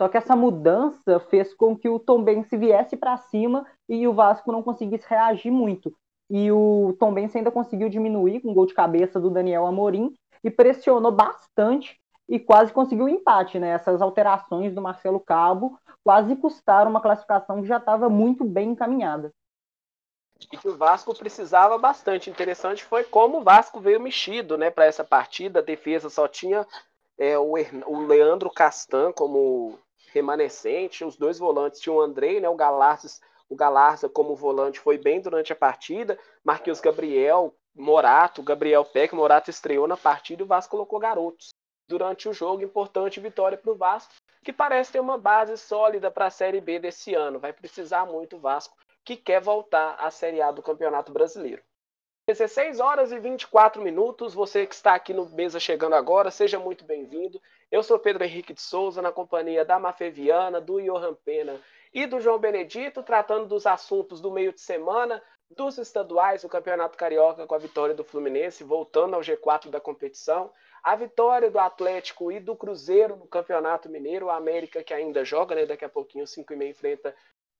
Só 0.00 0.08
que 0.08 0.16
essa 0.16 0.36
mudança 0.36 1.18
fez 1.18 1.52
com 1.54 1.76
que 1.76 1.88
o 1.88 1.98
Tombense 1.98 2.56
viesse 2.56 2.96
para 2.96 3.16
cima 3.16 3.66
e 3.88 4.06
o 4.06 4.12
Vasco 4.12 4.52
não 4.52 4.62
conseguisse 4.62 5.06
reagir 5.08 5.50
muito. 5.50 5.96
E 6.30 6.52
o 6.52 6.94
Tombense 6.98 7.38
ainda 7.38 7.50
conseguiu 7.50 7.88
diminuir 7.88 8.40
com 8.40 8.50
o 8.50 8.54
gol 8.54 8.66
de 8.66 8.74
cabeça 8.74 9.18
do 9.18 9.30
Daniel 9.30 9.66
Amorim 9.66 10.12
e 10.42 10.50
pressionou 10.50 11.10
bastante 11.10 11.98
e 12.28 12.38
quase 12.38 12.72
conseguiu 12.72 13.08
empate. 13.08 13.58
Né? 13.58 13.70
Essas 13.70 14.00
alterações 14.00 14.74
do 14.74 14.82
Marcelo 14.82 15.20
Cabo 15.20 15.78
quase 16.02 16.36
custaram 16.36 16.90
uma 16.90 17.00
classificação 17.00 17.62
que 17.62 17.68
já 17.68 17.78
estava 17.78 18.08
muito 18.08 18.44
bem 18.44 18.70
encaminhada. 18.70 19.32
E 20.52 20.56
que 20.56 20.68
o 20.68 20.76
Vasco 20.76 21.14
precisava 21.14 21.78
bastante. 21.78 22.28
Interessante 22.28 22.84
foi 22.84 23.04
como 23.04 23.38
o 23.38 23.44
Vasco 23.44 23.80
veio 23.80 24.00
mexido 24.00 24.58
né, 24.58 24.70
para 24.70 24.84
essa 24.84 25.04
partida. 25.04 25.60
A 25.60 25.62
defesa 25.62 26.10
só 26.10 26.28
tinha 26.28 26.66
é, 27.16 27.38
o, 27.38 27.54
o 27.86 28.06
Leandro 28.06 28.50
Castan 28.50 29.12
como 29.12 29.78
remanescente, 30.12 31.04
os 31.04 31.16
dois 31.16 31.38
volantes 31.38 31.80
tinham 31.80 31.96
o 31.96 32.00
Andrei, 32.00 32.40
né, 32.40 32.48
o 32.48 32.54
Galarza, 32.54 33.20
o 33.48 33.56
Galarza 33.56 34.08
como 34.08 34.36
volante 34.36 34.78
foi 34.78 34.96
bem 34.96 35.20
durante 35.20 35.52
a 35.52 35.56
partida, 35.56 36.16
Marquinhos 36.44 36.80
Gabriel, 36.80 37.52
Morato, 37.74 38.42
Gabriel 38.42 38.84
Peck, 38.84 39.12
Morato 39.12 39.50
estreou 39.50 39.88
na 39.88 39.96
partida 39.96 40.42
e 40.42 40.44
o 40.44 40.46
Vasco 40.46 40.70
colocou 40.70 41.00
garotos. 41.00 41.52
Durante 41.86 42.28
o 42.28 42.32
jogo, 42.32 42.62
importante 42.62 43.20
vitória 43.20 43.58
para 43.58 43.70
o 43.70 43.76
Vasco, 43.76 44.14
que 44.42 44.52
parece 44.52 44.92
ter 44.92 45.00
uma 45.00 45.18
base 45.18 45.56
sólida 45.56 46.10
para 46.10 46.26
a 46.26 46.30
Série 46.30 46.60
B 46.60 46.78
desse 46.78 47.14
ano. 47.14 47.38
Vai 47.38 47.52
precisar 47.52 48.06
muito 48.06 48.36
o 48.36 48.40
Vasco, 48.40 48.76
que 49.04 49.16
quer 49.16 49.40
voltar 49.40 49.96
à 49.98 50.10
Série 50.10 50.40
A 50.40 50.50
do 50.50 50.62
Campeonato 50.62 51.12
Brasileiro. 51.12 51.62
16 52.26 52.80
horas 52.80 53.12
e 53.12 53.18
24 53.18 53.82
minutos. 53.82 54.32
Você 54.32 54.66
que 54.66 54.74
está 54.74 54.94
aqui 54.94 55.12
no 55.12 55.28
Mesa 55.28 55.60
chegando 55.60 55.94
agora, 55.94 56.30
seja 56.30 56.58
muito 56.58 56.82
bem-vindo. 56.84 57.40
Eu 57.70 57.82
sou 57.82 57.98
Pedro 57.98 58.24
Henrique 58.24 58.54
de 58.54 58.62
Souza, 58.62 59.02
na 59.02 59.12
companhia 59.12 59.62
da 59.62 59.78
Mafeviana, 59.78 60.58
do 60.58 60.80
Johan 60.80 61.14
Pena 61.22 61.60
e 61.92 62.06
do 62.06 62.20
João 62.20 62.38
Benedito, 62.38 63.02
tratando 63.02 63.46
dos 63.46 63.66
assuntos 63.66 64.22
do 64.22 64.30
meio 64.30 64.52
de 64.52 64.60
semana, 64.60 65.22
dos 65.50 65.78
estaduais, 65.78 66.42
do 66.42 66.48
Campeonato 66.48 66.96
Carioca 66.96 67.46
com 67.46 67.54
a 67.54 67.58
vitória 67.58 67.94
do 67.94 68.04
Fluminense, 68.04 68.64
voltando 68.64 69.14
ao 69.14 69.20
G4 69.20 69.70
da 69.70 69.80
competição, 69.80 70.52
a 70.82 70.96
vitória 70.96 71.50
do 71.50 71.58
Atlético 71.58 72.30
e 72.30 72.40
do 72.40 72.56
Cruzeiro 72.56 73.16
no 73.16 73.26
Campeonato 73.26 73.88
Mineiro, 73.88 74.30
a 74.30 74.36
América 74.36 74.82
que 74.82 74.92
ainda 74.92 75.24
joga, 75.24 75.54
né? 75.54 75.66
Daqui 75.66 75.84
a 75.84 75.88
pouquinho, 75.88 76.26
5 76.26 76.52
e 76.52 76.56
meia, 76.56 76.70
enfrenta 76.70 77.14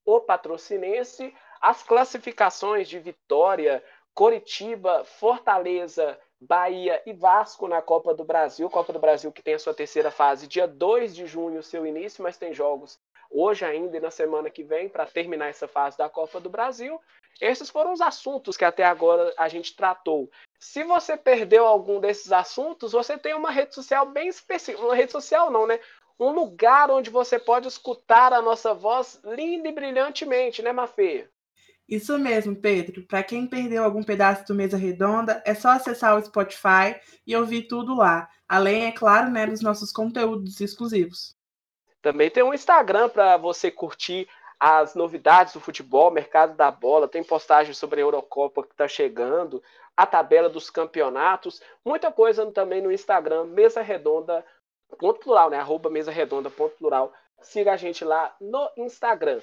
o 0.04 0.20
Patrocinense, 0.20 1.34
as 1.60 1.82
classificações 1.82 2.88
de 2.88 2.98
vitória 2.98 3.82
Coritiba, 4.12 5.04
Fortaleza, 5.04 6.18
Bahia 6.40 7.02
e 7.06 7.12
Vasco 7.12 7.66
na 7.66 7.80
Copa 7.80 8.14
do 8.14 8.24
Brasil. 8.24 8.68
Copa 8.68 8.92
do 8.92 8.98
Brasil 8.98 9.32
que 9.32 9.42
tem 9.42 9.54
a 9.54 9.58
sua 9.58 9.72
terceira 9.72 10.10
fase, 10.10 10.46
dia 10.46 10.68
2 10.68 11.14
de 11.14 11.26
junho, 11.26 11.62
seu 11.62 11.86
início, 11.86 12.22
mas 12.22 12.36
tem 12.36 12.52
jogos 12.52 13.00
hoje 13.34 13.64
ainda 13.64 13.96
e 13.96 14.00
na 14.00 14.10
semana 14.10 14.48
que 14.48 14.62
vem 14.62 14.88
para 14.88 15.04
terminar 15.04 15.48
essa 15.48 15.66
fase 15.66 15.98
da 15.98 16.08
Copa 16.08 16.40
do 16.40 16.48
Brasil. 16.48 17.00
Esses 17.40 17.68
foram 17.68 17.92
os 17.92 18.00
assuntos 18.00 18.56
que 18.56 18.64
até 18.64 18.84
agora 18.84 19.34
a 19.36 19.48
gente 19.48 19.74
tratou. 19.74 20.30
Se 20.58 20.84
você 20.84 21.16
perdeu 21.16 21.66
algum 21.66 21.98
desses 21.98 22.30
assuntos, 22.30 22.92
você 22.92 23.18
tem 23.18 23.34
uma 23.34 23.50
rede 23.50 23.74
social 23.74 24.06
bem 24.06 24.28
específica. 24.28 24.84
Uma 24.84 24.94
rede 24.94 25.10
social 25.10 25.50
não, 25.50 25.66
né? 25.66 25.80
Um 26.18 26.30
lugar 26.30 26.92
onde 26.92 27.10
você 27.10 27.38
pode 27.38 27.66
escutar 27.66 28.32
a 28.32 28.40
nossa 28.40 28.72
voz 28.72 29.20
linda 29.24 29.68
e 29.68 29.72
brilhantemente, 29.72 30.62
né, 30.62 30.72
Mafê? 30.72 31.28
Isso 31.88 32.16
mesmo, 32.18 32.56
Pedro. 32.56 33.04
Para 33.06 33.22
quem 33.22 33.46
perdeu 33.46 33.84
algum 33.84 34.02
pedaço 34.02 34.46
do 34.46 34.54
Mesa 34.54 34.76
Redonda, 34.76 35.42
é 35.44 35.54
só 35.54 35.70
acessar 35.70 36.16
o 36.16 36.24
Spotify 36.24 36.98
e 37.26 37.36
ouvir 37.36 37.64
tudo 37.64 37.94
lá. 37.94 38.28
Além, 38.48 38.86
é 38.86 38.92
claro, 38.92 39.30
né, 39.30 39.46
dos 39.46 39.60
nossos 39.60 39.92
conteúdos 39.92 40.60
exclusivos. 40.60 41.33
Também 42.04 42.28
tem 42.28 42.42
um 42.42 42.52
Instagram 42.52 43.08
para 43.08 43.38
você 43.38 43.70
curtir 43.70 44.28
as 44.60 44.94
novidades 44.94 45.54
do 45.54 45.60
futebol, 45.60 46.10
mercado 46.10 46.54
da 46.54 46.70
bola, 46.70 47.08
tem 47.08 47.24
postagens 47.24 47.78
sobre 47.78 47.98
a 47.98 48.04
Eurocopa 48.04 48.62
que 48.62 48.72
está 48.72 48.86
chegando, 48.86 49.62
a 49.96 50.04
tabela 50.04 50.50
dos 50.50 50.68
campeonatos, 50.68 51.62
muita 51.82 52.12
coisa 52.12 52.44
também 52.52 52.82
no 52.82 52.92
Instagram, 52.92 53.44
Mesa 53.44 53.80
Redonda, 53.80 54.44
ponto 54.98 55.18
plural, 55.18 55.48
né? 55.48 55.56
Arroba 55.56 55.88
Mesa 55.88 56.12
Redonda, 56.12 56.50
ponto 56.50 56.76
plural. 56.76 57.10
Siga 57.40 57.72
a 57.72 57.76
gente 57.78 58.04
lá 58.04 58.36
no 58.38 58.70
Instagram. 58.76 59.40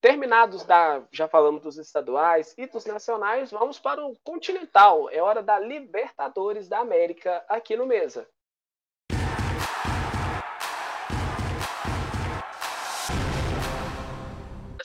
Terminados 0.00 0.64
da, 0.64 1.02
já 1.12 1.28
falamos 1.28 1.60
dos 1.60 1.76
estaduais 1.76 2.54
e 2.56 2.66
dos 2.66 2.86
nacionais, 2.86 3.50
vamos 3.50 3.78
para 3.78 4.02
o 4.02 4.16
continental. 4.24 5.10
É 5.10 5.20
hora 5.20 5.42
da 5.42 5.58
Libertadores 5.58 6.66
da 6.66 6.78
América 6.78 7.44
aqui 7.46 7.76
no 7.76 7.84
Mesa. 7.84 8.26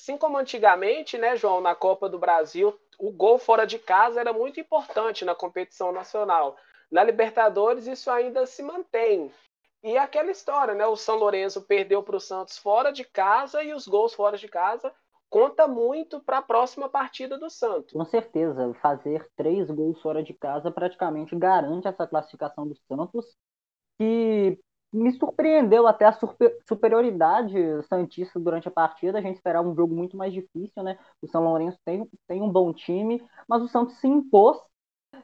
Assim 0.05 0.19
como 0.19 0.37
antigamente, 0.37 1.17
né, 1.17 1.35
João, 1.35 1.59
na 1.59 1.73
Copa 1.73 2.07
do 2.07 2.19
Brasil, 2.19 2.79
o 2.99 3.11
gol 3.11 3.39
fora 3.39 3.65
de 3.65 3.79
casa 3.79 4.19
era 4.19 4.31
muito 4.31 4.59
importante 4.59 5.25
na 5.25 5.33
competição 5.33 5.91
nacional. 5.91 6.55
Na 6.91 7.03
Libertadores, 7.03 7.87
isso 7.87 8.11
ainda 8.11 8.45
se 8.45 8.61
mantém. 8.61 9.31
E 9.83 9.97
aquela 9.97 10.29
história, 10.29 10.75
né? 10.75 10.85
O 10.85 10.95
São 10.95 11.15
Lourenço 11.15 11.63
perdeu 11.63 12.03
para 12.03 12.17
o 12.17 12.19
Santos 12.19 12.55
fora 12.55 12.91
de 12.91 13.03
casa 13.03 13.63
e 13.63 13.73
os 13.73 13.87
gols 13.87 14.13
fora 14.13 14.37
de 14.37 14.47
casa 14.47 14.93
conta 15.27 15.67
muito 15.67 16.19
para 16.19 16.37
a 16.37 16.43
próxima 16.43 16.87
partida 16.87 17.35
do 17.39 17.49
Santos. 17.49 17.91
Com 17.91 18.05
certeza, 18.05 18.75
fazer 18.75 19.27
três 19.35 19.71
gols 19.71 19.99
fora 20.03 20.21
de 20.21 20.35
casa 20.35 20.69
praticamente 20.69 21.35
garante 21.35 21.87
essa 21.87 22.05
classificação 22.05 22.67
do 22.67 22.75
Santos, 22.87 23.25
que 23.97 24.59
me 24.93 25.11
surpreendeu 25.11 25.87
até 25.87 26.05
a 26.05 26.13
super, 26.13 26.57
superioridade 26.67 27.53
santista 27.89 28.39
durante 28.39 28.67
a 28.67 28.71
partida. 28.71 29.17
A 29.17 29.21
gente 29.21 29.35
esperava 29.35 29.67
um 29.67 29.75
jogo 29.75 29.93
muito 29.93 30.15
mais 30.15 30.33
difícil, 30.33 30.83
né? 30.83 30.97
O 31.21 31.27
São 31.27 31.43
Lourenço 31.43 31.77
tem, 31.83 32.09
tem 32.27 32.41
um 32.41 32.49
bom 32.49 32.73
time, 32.73 33.21
mas 33.47 33.61
o 33.61 33.67
Santos 33.67 33.95
se 33.99 34.07
impôs 34.07 34.57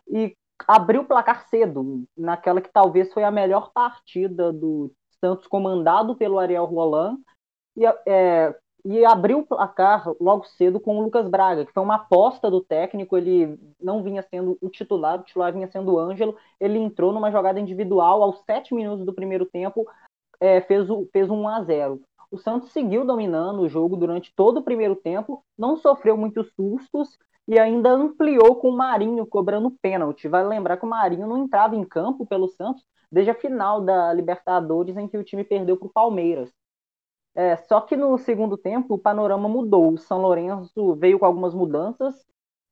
e 0.07 0.35
abriu 0.67 1.01
o 1.01 1.05
placar 1.05 1.47
cedo, 1.47 2.03
naquela 2.15 2.61
que 2.61 2.71
talvez 2.71 3.11
foi 3.13 3.23
a 3.23 3.31
melhor 3.31 3.71
partida 3.73 4.51
do 4.51 4.91
Santos 5.19 5.47
comandado 5.47 6.15
pelo 6.15 6.39
Ariel 6.39 6.65
Roland. 6.65 7.17
E 7.77 7.85
é, 8.07 8.55
e 8.83 9.05
abriu 9.05 9.39
o 9.39 9.45
placar 9.45 10.11
logo 10.19 10.45
cedo 10.45 10.79
com 10.79 10.97
o 10.97 11.03
Lucas 11.03 11.27
Braga, 11.27 11.65
que 11.65 11.73
foi 11.73 11.83
uma 11.83 11.95
aposta 11.95 12.49
do 12.49 12.61
técnico, 12.61 13.17
ele 13.17 13.59
não 13.79 14.03
vinha 14.03 14.21
sendo 14.23 14.57
o 14.61 14.69
titular, 14.69 15.19
o 15.19 15.23
titular 15.23 15.53
vinha 15.53 15.67
sendo 15.67 15.93
o 15.93 15.99
Ângelo, 15.99 16.35
ele 16.59 16.79
entrou 16.79 17.11
numa 17.11 17.31
jogada 17.31 17.59
individual 17.59 18.23
aos 18.23 18.39
sete 18.45 18.73
minutos 18.73 19.05
do 19.05 19.13
primeiro 19.13 19.45
tempo, 19.45 19.85
é, 20.39 20.61
fez, 20.61 20.89
o, 20.89 21.07
fez 21.13 21.29
um 21.29 21.41
1 21.41 21.47
a 21.47 21.63
0 21.63 22.01
O 22.31 22.37
Santos 22.37 22.71
seguiu 22.71 23.05
dominando 23.05 23.61
o 23.61 23.69
jogo 23.69 23.95
durante 23.95 24.33
todo 24.35 24.57
o 24.57 24.63
primeiro 24.63 24.95
tempo, 24.95 25.43
não 25.57 25.77
sofreu 25.77 26.17
muitos 26.17 26.51
sustos 26.55 27.17
e 27.47 27.59
ainda 27.59 27.91
ampliou 27.91 28.55
com 28.55 28.69
o 28.69 28.77
Marinho 28.77 29.25
cobrando 29.25 29.71
pênalti. 29.81 30.27
Vai 30.27 30.43
lembrar 30.45 30.77
que 30.77 30.85
o 30.85 30.89
Marinho 30.89 31.27
não 31.27 31.37
entrava 31.37 31.75
em 31.75 31.83
campo 31.83 32.25
pelo 32.25 32.47
Santos 32.47 32.83
desde 33.11 33.31
a 33.31 33.35
final 33.35 33.81
da 33.81 34.13
Libertadores, 34.13 34.95
em 34.95 35.07
que 35.07 35.17
o 35.17 35.23
time 35.23 35.43
perdeu 35.43 35.75
para 35.75 35.87
o 35.87 35.91
Palmeiras. 35.91 36.51
É, 37.33 37.55
só 37.55 37.79
que 37.81 37.95
no 37.95 38.17
segundo 38.17 38.57
tempo 38.57 38.95
o 38.95 38.99
panorama 38.99 39.47
mudou. 39.47 39.93
O 39.93 39.97
São 39.97 40.21
Lourenço 40.21 40.95
veio 40.95 41.17
com 41.17 41.25
algumas 41.25 41.53
mudanças 41.53 42.25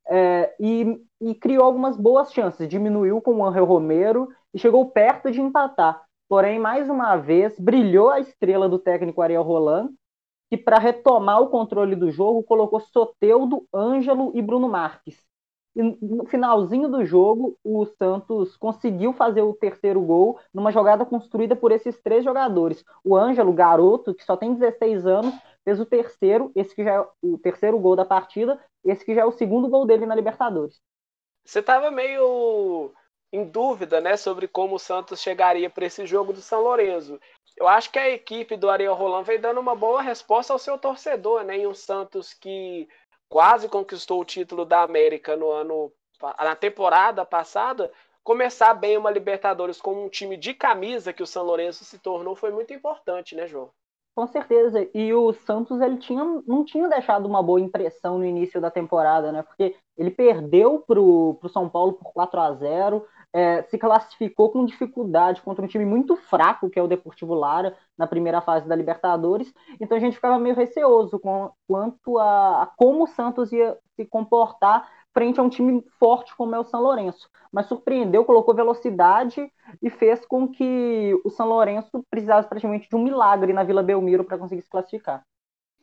é, 0.07 0.53
e, 0.59 1.01
e, 1.21 1.35
criou 1.35 1.63
algumas 1.63 1.95
boas 1.95 2.33
chances. 2.33 2.67
Diminuiu 2.67 3.21
com 3.21 3.35
o 3.35 3.45
Angel 3.45 3.65
Romero 3.65 4.27
e 4.53 4.59
chegou 4.59 4.89
perto 4.89 5.31
de 5.31 5.39
empatar. 5.41 6.03
Porém, 6.27 6.59
mais 6.59 6.89
uma 6.89 7.15
vez, 7.15 7.57
brilhou 7.59 8.09
a 8.09 8.19
estrela 8.19 8.67
do 8.67 8.79
técnico 8.79 9.21
Ariel 9.21 9.43
Roland, 9.43 9.89
que 10.49 10.57
para 10.57 10.77
retomar 10.77 11.41
o 11.41 11.49
controle 11.49 11.95
do 11.95 12.11
jogo 12.11 12.43
colocou 12.43 12.79
Soteudo, 12.79 13.65
Ângelo 13.73 14.31
e 14.35 14.41
Bruno 14.41 14.67
Marques. 14.67 15.28
E 15.75 15.81
no 15.81 16.25
finalzinho 16.25 16.89
do 16.89 17.05
jogo, 17.05 17.57
o 17.63 17.85
Santos 17.85 18.57
conseguiu 18.57 19.13
fazer 19.13 19.41
o 19.41 19.53
terceiro 19.53 20.01
gol 20.01 20.39
numa 20.53 20.71
jogada 20.71 21.05
construída 21.05 21.55
por 21.55 21.71
esses 21.71 22.01
três 22.01 22.23
jogadores. 22.23 22.83
O 23.03 23.15
Ângelo, 23.15 23.53
garoto, 23.53 24.13
que 24.13 24.23
só 24.23 24.35
tem 24.35 24.53
16 24.53 25.05
anos, 25.05 25.33
fez 25.63 25.79
o 25.79 25.85
terceiro, 25.85 26.51
esse 26.55 26.75
que 26.75 26.83
já 26.83 26.95
é 26.95 27.07
o 27.21 27.37
terceiro 27.37 27.77
gol 27.79 27.95
da 27.95 28.05
partida, 28.05 28.59
esse 28.83 29.05
que 29.05 29.13
já 29.13 29.21
é 29.21 29.25
o 29.25 29.31
segundo 29.31 29.69
gol 29.69 29.85
dele 29.85 30.05
na 30.05 30.15
Libertadores. 30.15 30.81
Você 31.45 31.59
estava 31.59 31.91
meio 31.91 32.91
em 33.31 33.45
dúvida, 33.45 34.01
né, 34.01 34.17
sobre 34.17 34.47
como 34.47 34.75
o 34.75 34.79
Santos 34.79 35.21
chegaria 35.21 35.69
para 35.69 35.85
esse 35.85 36.05
jogo 36.05 36.33
do 36.33 36.41
São 36.41 36.61
Lourenço. 36.61 37.19
eu 37.57 37.67
acho 37.67 37.91
que 37.91 37.99
a 37.99 38.09
equipe 38.09 38.57
do 38.57 38.69
Ariel 38.69 38.95
Roland 38.95 39.23
vem 39.23 39.39
dando 39.39 39.59
uma 39.59 39.75
boa 39.75 40.01
resposta 40.01 40.51
ao 40.51 40.59
seu 40.59 40.77
torcedor, 40.77 41.43
né? 41.43 41.59
E 41.59 41.67
o 41.67 41.75
Santos 41.75 42.33
que 42.33 42.87
quase 43.29 43.69
conquistou 43.69 44.19
o 44.19 44.25
título 44.25 44.65
da 44.65 44.81
América 44.81 45.37
no 45.37 45.49
ano 45.51 45.93
na 46.37 46.55
temporada 46.55 47.23
passada, 47.23 47.89
começar 48.23 48.73
bem 48.73 48.97
uma 48.97 49.09
Libertadores 49.09 49.79
com 49.79 50.05
um 50.05 50.09
time 50.09 50.35
de 50.35 50.53
camisa 50.53 51.13
que 51.13 51.23
o 51.23 51.27
São 51.27 51.45
Lourenço 51.45 51.85
se 51.85 51.97
tornou 51.97 52.35
foi 52.35 52.51
muito 52.51 52.73
importante, 52.73 53.35
né, 53.35 53.47
João? 53.47 53.69
Com 54.13 54.27
certeza. 54.27 54.85
E 54.93 55.13
o 55.13 55.31
Santos 55.31 55.79
ele 55.79 55.97
tinha, 55.97 56.25
não 56.45 56.65
tinha 56.65 56.89
deixado 56.89 57.25
uma 57.25 57.41
boa 57.41 57.61
impressão 57.61 58.17
no 58.17 58.25
início 58.25 58.59
da 58.59 58.69
temporada, 58.69 59.31
né? 59.31 59.43
Porque 59.43 59.75
ele 59.97 60.11
perdeu 60.11 60.83
para 60.85 60.99
o 60.99 61.39
São 61.47 61.69
Paulo 61.69 61.93
por 61.93 62.11
4 62.11 62.39
a 62.41 62.51
0 62.53 63.07
é, 63.33 63.63
se 63.63 63.77
classificou 63.77 64.49
com 64.49 64.65
dificuldade 64.65 65.41
contra 65.41 65.63
um 65.63 65.67
time 65.67 65.85
muito 65.85 66.15
fraco, 66.15 66.69
que 66.69 66.79
é 66.79 66.83
o 66.83 66.87
Deportivo 66.87 67.33
Lara, 67.33 67.75
na 67.97 68.07
primeira 68.07 68.41
fase 68.41 68.67
da 68.67 68.75
Libertadores. 68.75 69.53
Então 69.79 69.97
a 69.97 69.99
gente 69.99 70.15
ficava 70.15 70.39
meio 70.39 70.55
receoso 70.55 71.19
com, 71.19 71.51
quanto 71.67 72.17
a, 72.17 72.63
a 72.63 72.65
como 72.65 73.03
o 73.03 73.07
Santos 73.07 73.51
ia 73.51 73.77
se 73.95 74.05
comportar 74.05 74.89
frente 75.13 75.39
a 75.39 75.43
um 75.43 75.49
time 75.49 75.83
forte 75.99 76.35
como 76.35 76.55
é 76.55 76.59
o 76.59 76.63
São 76.63 76.81
Lourenço. 76.81 77.29
Mas 77.51 77.67
surpreendeu, 77.67 78.25
colocou 78.25 78.53
velocidade 78.55 79.51
e 79.81 79.89
fez 79.89 80.25
com 80.25 80.47
que 80.47 81.19
o 81.23 81.29
São 81.29 81.47
Lourenço 81.47 82.03
precisasse 82.09 82.47
praticamente 82.47 82.89
de 82.89 82.95
um 82.95 83.03
milagre 83.03 83.53
na 83.53 83.63
Vila 83.63 83.83
Belmiro 83.83 84.23
para 84.23 84.37
conseguir 84.37 84.61
se 84.61 84.69
classificar. 84.69 85.23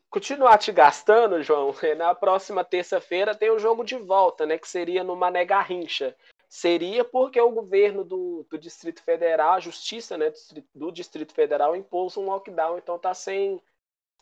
Continuar 0.09 0.57
te 0.57 0.73
gastando, 0.73 1.43
João, 1.43 1.75
na 1.99 2.15
próxima 2.15 2.65
terça-feira 2.65 3.35
tem 3.35 3.51
o 3.51 3.59
jogo 3.59 3.85
de 3.85 3.97
volta, 3.97 4.47
né? 4.47 4.57
Que 4.57 4.69
seria 4.69 5.05
no 5.05 5.17
Mané 5.17 5.45
Garrincha 5.45 6.17
seria 6.57 7.05
porque 7.05 7.39
o 7.39 7.51
governo 7.51 8.03
do, 8.03 8.47
do 8.49 8.59
Distrito 8.59 9.03
Federal, 9.03 9.53
a 9.53 9.61
justiça 9.61 10.17
né, 10.17 10.33
do 10.75 10.91
Distrito 10.91 11.35
Federal 11.35 11.77
impôs 11.77 12.17
um 12.17 12.25
lockdown, 12.25 12.79
então 12.79 12.97
está 12.97 13.13
sem, 13.13 13.61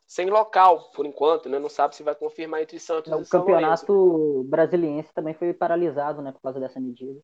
sem 0.04 0.28
local 0.28 0.90
por 0.90 1.06
enquanto, 1.06 1.48
né? 1.48 1.60
Não 1.60 1.68
sabe 1.68 1.94
se 1.94 2.02
vai 2.02 2.12
confirmar 2.12 2.60
entre 2.60 2.80
Santos 2.80 3.12
é, 3.12 3.16
e 3.16 3.22
O 3.22 3.28
campeonato 3.28 4.42
brasiliense 4.48 5.14
também 5.14 5.32
foi 5.32 5.54
paralisado, 5.54 6.20
né, 6.22 6.32
por 6.32 6.40
causa 6.40 6.58
dessa 6.58 6.80
medida. 6.80 7.20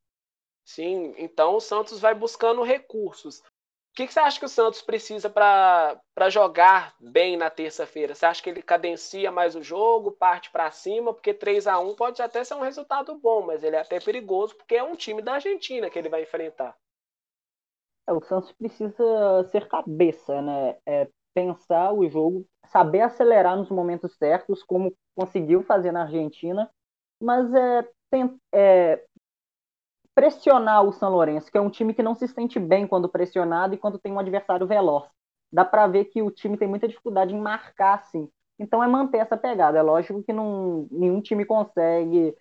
Sim, 0.64 1.12
então 1.18 1.56
o 1.56 1.60
Santos 1.60 1.98
vai 1.98 2.14
buscando 2.14 2.62
recursos. 2.62 3.42
O 3.90 3.92
que, 3.92 4.06
que, 4.06 4.12
você 4.12 4.20
acha 4.20 4.38
que 4.38 4.46
o 4.46 4.48
Santos 4.48 4.80
precisa 4.80 5.28
para 5.28 6.30
jogar 6.30 6.94
bem 7.00 7.36
na 7.36 7.50
terça-feira? 7.50 8.14
Você 8.14 8.24
acha 8.24 8.40
que 8.40 8.48
ele 8.48 8.62
cadencia 8.62 9.32
mais 9.32 9.56
o 9.56 9.62
jogo, 9.62 10.12
parte 10.12 10.48
para 10.50 10.70
cima? 10.70 11.12
Porque 11.12 11.34
3 11.34 11.66
a 11.66 11.78
1 11.80 11.96
pode 11.96 12.22
até 12.22 12.44
ser 12.44 12.54
um 12.54 12.62
resultado 12.62 13.18
bom, 13.18 13.42
mas 13.42 13.64
ele 13.64 13.74
é 13.74 13.80
até 13.80 13.98
perigoso 13.98 14.54
porque 14.56 14.76
é 14.76 14.82
um 14.82 14.94
time 14.94 15.20
da 15.20 15.34
Argentina 15.34 15.90
que 15.90 15.98
ele 15.98 16.08
vai 16.08 16.22
enfrentar. 16.22 16.76
É, 18.08 18.12
o 18.12 18.20
Santos 18.22 18.52
precisa 18.52 19.44
ser 19.50 19.68
cabeça, 19.68 20.40
né? 20.40 20.78
É 20.86 21.08
pensar 21.34 21.92
o 21.92 22.08
jogo, 22.08 22.46
saber 22.66 23.00
acelerar 23.00 23.56
nos 23.56 23.70
momentos 23.70 24.16
certos, 24.16 24.62
como 24.62 24.94
conseguiu 25.16 25.62
fazer 25.62 25.92
na 25.92 26.02
Argentina, 26.02 26.70
mas 27.20 27.52
é, 27.54 27.88
tem, 28.10 28.40
é 28.52 29.04
pressionar 30.14 30.84
o 30.84 30.92
São 30.92 31.10
Lourenço, 31.10 31.50
que 31.50 31.58
é 31.58 31.60
um 31.60 31.70
time 31.70 31.94
que 31.94 32.02
não 32.02 32.14
se 32.14 32.28
sente 32.28 32.58
bem 32.58 32.86
quando 32.86 33.08
pressionado 33.08 33.74
e 33.74 33.78
quando 33.78 33.98
tem 33.98 34.12
um 34.12 34.18
adversário 34.18 34.66
veloz. 34.66 35.08
Dá 35.52 35.64
para 35.64 35.86
ver 35.86 36.06
que 36.06 36.22
o 36.22 36.30
time 36.30 36.56
tem 36.56 36.68
muita 36.68 36.86
dificuldade 36.86 37.34
em 37.34 37.40
marcar, 37.40 38.00
assim. 38.00 38.28
Então 38.58 38.84
é 38.84 38.86
manter 38.86 39.18
essa 39.18 39.36
pegada. 39.36 39.78
É 39.78 39.82
lógico 39.82 40.22
que 40.22 40.32
não, 40.32 40.86
nenhum 40.90 41.20
time 41.20 41.44
consegue 41.44 42.36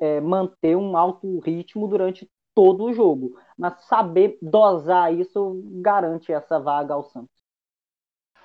é, 0.00 0.20
manter 0.20 0.76
um 0.76 0.96
alto 0.96 1.38
ritmo 1.40 1.86
durante 1.86 2.28
todo 2.54 2.84
o 2.84 2.92
jogo, 2.92 3.38
mas 3.56 3.84
saber 3.84 4.36
dosar 4.42 5.14
isso 5.14 5.62
garante 5.80 6.32
essa 6.32 6.58
vaga 6.58 6.94
ao 6.94 7.04
Santos. 7.04 7.38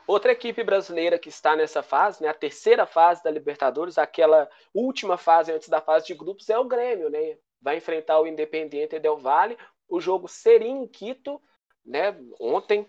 Outra 0.06 0.34
equipe 0.34 0.64
brasileira 0.64 1.18
que 1.18 1.30
está 1.30 1.56
nessa 1.56 1.82
fase, 1.82 2.22
né, 2.22 2.30
a 2.30 2.34
terceira 2.34 2.86
fase 2.86 3.24
da 3.24 3.32
Libertadores, 3.32 3.98
aquela 3.98 4.50
última 4.74 5.18
fase 5.18 5.52
antes 5.52 5.70
da 5.70 5.82
fase 5.82 6.06
de 6.08 6.14
grupos, 6.14 6.50
é 6.50 6.60
o 6.60 6.66
Grêmio, 6.66 7.10
né? 7.10 7.38
Vai 7.63 7.78
enfrentar 7.78 8.19
o 8.19 8.28
Independiente 8.28 8.99
Del 8.99 9.17
Valle. 9.17 9.58
O 9.88 10.02
jogo 10.02 10.28
seria 10.28 10.67
em 10.67 10.86
Quito, 10.86 11.41
né, 11.86 12.15
ontem, 12.39 12.88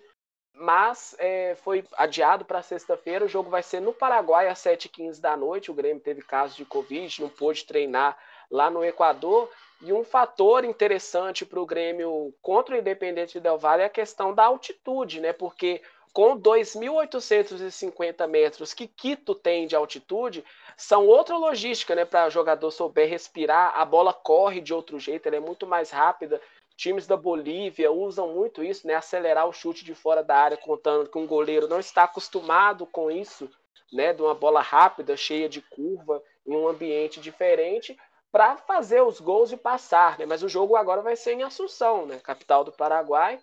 mas 0.52 1.16
é, 1.18 1.54
foi 1.56 1.84
adiado 1.96 2.44
para 2.44 2.62
sexta-feira. 2.62 3.24
O 3.24 3.28
jogo 3.28 3.50
vai 3.50 3.62
ser 3.62 3.80
no 3.80 3.92
Paraguai 3.92 4.48
às 4.48 4.58
7h15 4.58 5.20
da 5.20 5.36
noite. 5.36 5.70
O 5.70 5.74
Grêmio 5.74 6.02
teve 6.02 6.22
caso 6.22 6.56
de 6.56 6.64
Covid, 6.64 7.22
não 7.22 7.28
pôde 7.28 7.64
treinar 7.64 8.16
lá 8.50 8.70
no 8.70 8.84
Equador. 8.84 9.50
E 9.80 9.92
um 9.92 10.04
fator 10.04 10.64
interessante 10.64 11.44
para 11.44 11.60
o 11.60 11.66
Grêmio 11.66 12.32
contra 12.40 12.74
o 12.74 12.78
Independente 12.78 13.40
Del 13.40 13.58
Valle 13.58 13.82
é 13.82 13.86
a 13.86 13.90
questão 13.90 14.32
da 14.32 14.44
altitude, 14.44 15.20
né? 15.20 15.32
Porque 15.32 15.82
com 16.14 16.38
2.850 16.38 18.26
metros 18.28 18.72
que 18.72 18.86
Quito 18.86 19.34
tem 19.34 19.66
de 19.66 19.74
altitude, 19.74 20.44
são 20.76 21.08
outra 21.08 21.36
logística, 21.36 21.92
né, 21.96 22.04
para 22.04 22.30
jogador 22.30 22.70
souber 22.70 23.10
respirar, 23.10 23.74
a 23.76 23.84
bola 23.84 24.12
corre 24.12 24.60
de 24.60 24.72
outro 24.72 24.96
jeito, 25.00 25.26
ela 25.26 25.36
é 25.36 25.40
muito 25.40 25.66
mais 25.66 25.90
rápida. 25.90 26.40
Times 26.76 27.08
da 27.08 27.16
Bolívia 27.16 27.90
usam 27.90 28.28
muito 28.28 28.62
isso, 28.62 28.86
né, 28.86 28.94
acelerar 28.94 29.48
o 29.48 29.52
chute 29.52 29.84
de 29.84 29.92
fora 29.92 30.22
da 30.22 30.36
área, 30.36 30.56
contando 30.56 31.10
que 31.10 31.18
um 31.18 31.26
goleiro 31.26 31.66
não 31.66 31.80
está 31.80 32.04
acostumado 32.04 32.86
com 32.86 33.10
isso, 33.10 33.50
né, 33.92 34.12
de 34.12 34.22
uma 34.22 34.36
bola 34.36 34.60
rápida, 34.60 35.16
cheia 35.16 35.48
de 35.48 35.60
curva, 35.60 36.22
em 36.46 36.54
um 36.54 36.68
ambiente 36.68 37.20
diferente, 37.20 37.98
para 38.30 38.56
fazer 38.56 39.02
os 39.02 39.18
gols 39.18 39.50
e 39.50 39.56
passar, 39.56 40.18
né? 40.18 40.26
Mas 40.26 40.42
o 40.42 40.48
jogo 40.48 40.76
agora 40.76 41.02
vai 41.02 41.16
ser 41.16 41.32
em 41.32 41.42
Assunção, 41.42 42.06
né, 42.06 42.20
capital 42.22 42.62
do 42.62 42.70
Paraguai, 42.70 43.40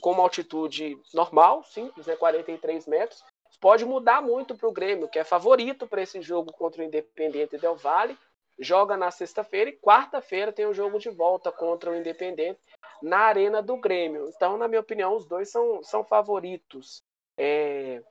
com 0.00 0.12
uma 0.12 0.22
altitude 0.22 0.98
normal, 1.12 1.64
simples, 1.64 2.06
né, 2.06 2.16
43 2.16 2.86
metros, 2.86 3.24
pode 3.60 3.84
mudar 3.84 4.20
muito 4.20 4.54
para 4.54 4.68
o 4.68 4.72
Grêmio, 4.72 5.08
que 5.08 5.18
é 5.18 5.24
favorito 5.24 5.86
para 5.86 6.02
esse 6.02 6.20
jogo 6.20 6.52
contra 6.52 6.82
o 6.82 6.84
Independente 6.84 7.56
Del 7.56 7.76
Valle. 7.76 8.18
Joga 8.58 8.96
na 8.96 9.10
sexta-feira 9.10 9.70
e 9.70 9.76
quarta-feira 9.78 10.52
tem 10.52 10.66
o 10.66 10.74
jogo 10.74 10.98
de 10.98 11.10
volta 11.10 11.50
contra 11.50 11.90
o 11.90 11.96
Independente 11.96 12.60
na 13.02 13.18
Arena 13.18 13.60
do 13.62 13.76
Grêmio. 13.76 14.28
Então, 14.28 14.56
na 14.56 14.68
minha 14.68 14.80
opinião, 14.80 15.16
os 15.16 15.26
dois 15.26 15.50
são, 15.50 15.82
são 15.82 16.04
favoritos 16.04 17.02
é, 17.36 18.02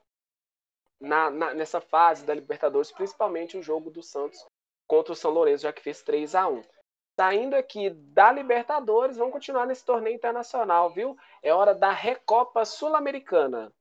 na, 1.00 1.30
na, 1.30 1.54
nessa 1.54 1.80
fase 1.80 2.26
da 2.26 2.34
Libertadores, 2.34 2.91
principalmente 2.91 3.58
o 3.58 3.63
jogo 3.63 3.89
do 3.89 4.02
Santos 4.02 4.43
contra 4.88 5.13
o 5.13 5.15
São 5.15 5.32
Lourenço, 5.32 5.63
já 5.63 5.72
que 5.72 5.82
fez 5.82 6.02
3 6.02 6.36
a 6.36 6.48
1 6.48 6.62
Saindo 7.15 7.56
aqui 7.56 7.91
da 7.91 8.32
Libertadores, 8.32 9.17
vamos 9.17 9.34
continuar 9.34 9.67
nesse 9.67 9.86
torneio 9.86 10.15
internacional, 10.15 10.89
viu? 10.89 11.15
É 11.43 11.54
hora 11.54 11.76
da 11.76 11.91
Recopa 11.91 12.65
Sul-Americana. 12.65 13.71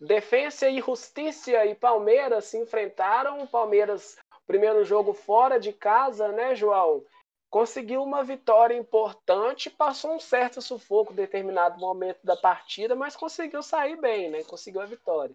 Defensa 0.00 0.68
e 0.68 0.80
Justiça 0.80 1.64
e 1.66 1.74
Palmeiras 1.76 2.46
se 2.46 2.58
enfrentaram. 2.58 3.42
O 3.42 3.46
Palmeiras, 3.46 4.16
primeiro 4.44 4.84
jogo 4.84 5.12
fora 5.12 5.60
de 5.60 5.72
casa, 5.72 6.28
né, 6.32 6.56
João? 6.56 7.04
Conseguiu 7.48 8.02
uma 8.02 8.24
vitória 8.24 8.76
importante, 8.76 9.70
passou 9.70 10.16
um 10.16 10.20
certo 10.20 10.60
sufoco 10.60 11.12
em 11.12 11.16
determinado 11.16 11.78
momento 11.78 12.20
da 12.24 12.36
partida, 12.36 12.96
mas 12.96 13.14
conseguiu 13.14 13.62
sair 13.62 13.96
bem, 13.96 14.30
né? 14.30 14.42
Conseguiu 14.42 14.80
a 14.80 14.86
vitória. 14.86 15.34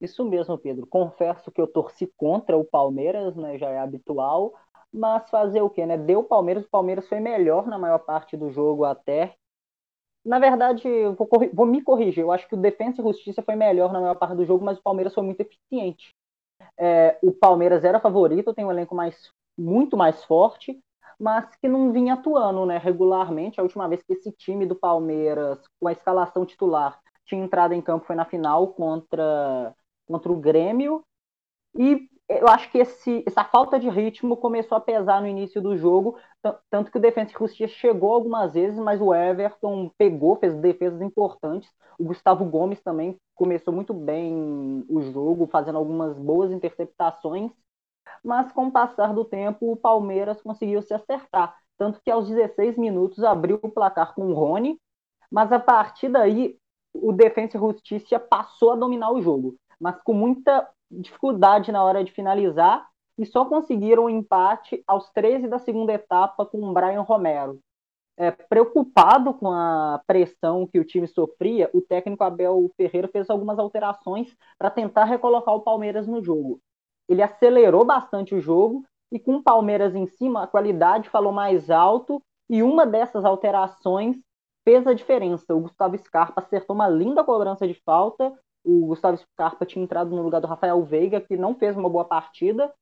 Isso 0.00 0.24
mesmo, 0.24 0.56
Pedro. 0.56 0.86
Confesso 0.86 1.50
que 1.50 1.60
eu 1.60 1.66
torci 1.66 2.06
contra 2.16 2.56
o 2.56 2.64
Palmeiras, 2.64 3.36
né? 3.36 3.58
Já 3.58 3.68
é 3.68 3.78
habitual. 3.78 4.54
Mas 4.92 5.28
fazer 5.30 5.62
o 5.62 5.70
quê, 5.70 5.86
né? 5.86 5.96
Deu 5.96 6.20
o 6.20 6.24
Palmeiras, 6.24 6.64
o 6.64 6.70
Palmeiras 6.70 7.08
foi 7.08 7.20
melhor 7.20 7.66
na 7.66 7.78
maior 7.78 7.98
parte 7.98 8.36
do 8.36 8.50
jogo 8.50 8.84
até 8.84 9.36
na 10.24 10.38
verdade, 10.38 10.86
vou, 11.16 11.28
vou, 11.52 11.66
me 11.66 11.82
corrigir. 11.82 12.22
Eu 12.22 12.32
acho 12.32 12.46
que 12.46 12.54
o 12.54 12.58
Defensa 12.58 13.00
e 13.00 13.04
Justiça 13.04 13.42
foi 13.42 13.56
melhor 13.56 13.92
na 13.92 14.00
maior 14.00 14.16
parte 14.16 14.36
do 14.36 14.44
jogo, 14.44 14.64
mas 14.64 14.78
o 14.78 14.82
Palmeiras 14.82 15.14
foi 15.14 15.22
muito 15.22 15.40
eficiente. 15.40 16.14
É, 16.78 17.18
o 17.22 17.32
Palmeiras 17.32 17.84
era 17.84 18.00
favorito, 18.00 18.54
tem 18.54 18.64
um 18.64 18.70
elenco 18.70 18.94
mais, 18.94 19.30
muito 19.56 19.96
mais 19.96 20.22
forte, 20.24 20.78
mas 21.18 21.54
que 21.56 21.68
não 21.68 21.92
vinha 21.92 22.14
atuando 22.14 22.66
né, 22.66 22.78
regularmente. 22.78 23.58
A 23.58 23.62
última 23.62 23.88
vez 23.88 24.02
que 24.02 24.12
esse 24.12 24.30
time 24.32 24.66
do 24.66 24.74
Palmeiras, 24.76 25.58
com 25.80 25.88
a 25.88 25.92
escalação 25.92 26.44
titular, 26.44 27.00
tinha 27.24 27.42
entrado 27.42 27.72
em 27.72 27.80
campo 27.80 28.06
foi 28.06 28.16
na 28.16 28.24
final 28.24 28.68
contra, 28.68 29.74
contra 30.10 30.32
o 30.32 30.36
Grêmio. 30.36 31.04
E 31.78 32.08
eu 32.28 32.48
acho 32.48 32.70
que 32.70 32.78
esse, 32.78 33.22
essa 33.26 33.44
falta 33.44 33.78
de 33.78 33.88
ritmo 33.88 34.36
começou 34.36 34.76
a 34.76 34.80
pesar 34.80 35.20
no 35.20 35.28
início 35.28 35.60
do 35.62 35.76
jogo, 35.76 36.16
tanto 36.68 36.90
que 36.90 36.98
o 36.98 37.00
Defensa 37.00 37.32
e 37.32 37.38
Justiça 37.38 37.74
chegou 37.74 38.12
algumas 38.12 38.54
vezes, 38.54 38.78
mas 38.78 39.00
o 39.00 39.14
Everton 39.14 39.90
pegou, 39.96 40.36
fez 40.36 40.54
defesas 40.56 41.00
importantes. 41.00 41.70
O 41.98 42.04
Gustavo 42.04 42.44
Gomes 42.44 42.80
também 42.80 43.16
começou 43.34 43.72
muito 43.72 43.92
bem 43.92 44.84
o 44.88 45.00
jogo, 45.02 45.46
fazendo 45.46 45.78
algumas 45.78 46.16
boas 46.18 46.50
interceptações, 46.50 47.52
mas 48.24 48.52
com 48.52 48.66
o 48.66 48.72
passar 48.72 49.12
do 49.14 49.24
tempo 49.24 49.72
o 49.72 49.76
Palmeiras 49.76 50.40
conseguiu 50.42 50.82
se 50.82 50.94
acertar, 50.94 51.56
tanto 51.76 52.00
que 52.00 52.10
aos 52.10 52.28
16 52.28 52.76
minutos 52.76 53.24
abriu 53.24 53.58
o 53.62 53.70
placar 53.70 54.14
com 54.14 54.26
o 54.26 54.34
Rony, 54.34 54.78
mas 55.30 55.50
a 55.52 55.58
partir 55.58 56.08
daí 56.08 56.56
o 56.94 57.12
Defensa 57.12 57.56
e 57.56 57.60
Justiça 57.60 58.18
passou 58.18 58.72
a 58.72 58.76
dominar 58.76 59.12
o 59.12 59.22
jogo, 59.22 59.56
mas 59.80 60.00
com 60.02 60.12
muita 60.12 60.68
dificuldade 60.90 61.72
na 61.72 61.82
hora 61.82 62.04
de 62.04 62.12
finalizar 62.12 62.88
e 63.16 63.24
só 63.24 63.44
conseguiram 63.44 64.04
o 64.04 64.06
um 64.06 64.10
empate 64.10 64.82
aos 64.86 65.10
13 65.10 65.48
da 65.48 65.58
segunda 65.58 65.92
etapa 65.92 66.44
com 66.46 66.58
o 66.58 66.72
Brian 66.72 67.02
Romero. 67.02 67.60
é, 68.16 68.30
preocupado 68.30 69.32
com 69.32 69.50
a 69.50 69.98
pressão 70.06 70.66
que 70.66 70.78
o 70.78 70.84
time 70.84 71.06
sofria, 71.06 71.70
o 71.72 71.80
técnico 71.80 72.22
Abel 72.22 72.70
Ferreira 72.76 73.08
fez 73.08 73.30
algumas 73.30 73.58
alterações 73.58 74.36
para 74.58 74.68
tentar 74.68 75.04
recolocar 75.04 75.54
o 75.54 75.62
Palmeiras 75.62 76.06
no 76.06 76.22
jogo. 76.22 76.60
Ele 77.08 77.22
acelerou 77.22 77.82
bastante 77.82 78.34
o 78.34 78.40
jogo 78.40 78.84
e 79.10 79.18
com 79.18 79.36
o 79.36 79.42
Palmeiras 79.42 79.94
em 79.94 80.06
cima, 80.06 80.42
a 80.42 80.46
qualidade 80.46 81.08
falou 81.08 81.32
mais 81.32 81.70
alto 81.70 82.22
e 82.48 82.62
uma 82.62 82.84
dessas 82.84 83.24
alterações 83.24 84.16
fez 84.64 84.86
a 84.86 84.92
diferença. 84.92 85.54
O 85.54 85.60
Gustavo 85.60 85.96
Scarpa 85.96 86.42
acertou 86.42 86.76
uma 86.76 86.88
linda 86.88 87.24
cobrança 87.24 87.66
de 87.66 87.74
falta. 87.74 88.32
O 88.64 88.86
Gustavo 88.86 89.16
Scarpa 89.16 89.64
tinha 89.64 89.82
entrado 89.82 90.14
no 90.14 90.22
lugar 90.22 90.40
do 90.40 90.46
Rafael 90.46 90.82
Veiga, 90.84 91.20
que 91.20 91.36
não 91.36 91.54
fez 91.54 91.76
uma 91.76 91.88
boa 91.88 92.04
partida, 92.04 92.72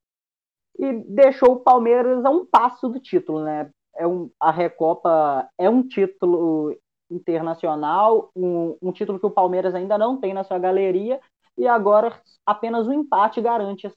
e 0.79 0.93
deixou 1.05 1.53
o 1.53 1.61
Palmeiras 1.61 2.25
a 2.25 2.31
um 2.31 2.45
passo 2.45 2.89
do 2.89 3.01
título, 3.01 3.43
né? 3.43 3.71
É 3.95 4.07
um, 4.07 4.31
a 4.39 4.51
Recopa 4.51 5.49
é 5.59 5.69
um 5.69 5.87
título 5.87 6.77
internacional, 7.11 8.31
um, 8.35 8.77
um 8.81 8.93
título 8.93 9.19
que 9.19 9.27
o 9.27 9.31
Palmeiras 9.31 9.75
ainda 9.75 9.99
não 9.99 10.21
tem 10.21 10.33
na 10.33 10.45
sua 10.45 10.59
galeria, 10.59 11.21
e 11.57 11.67
agora 11.67 12.21
apenas 12.47 12.87
o 12.87 12.91
um 12.91 12.95
empate 12.95 13.41
garante 13.41 13.93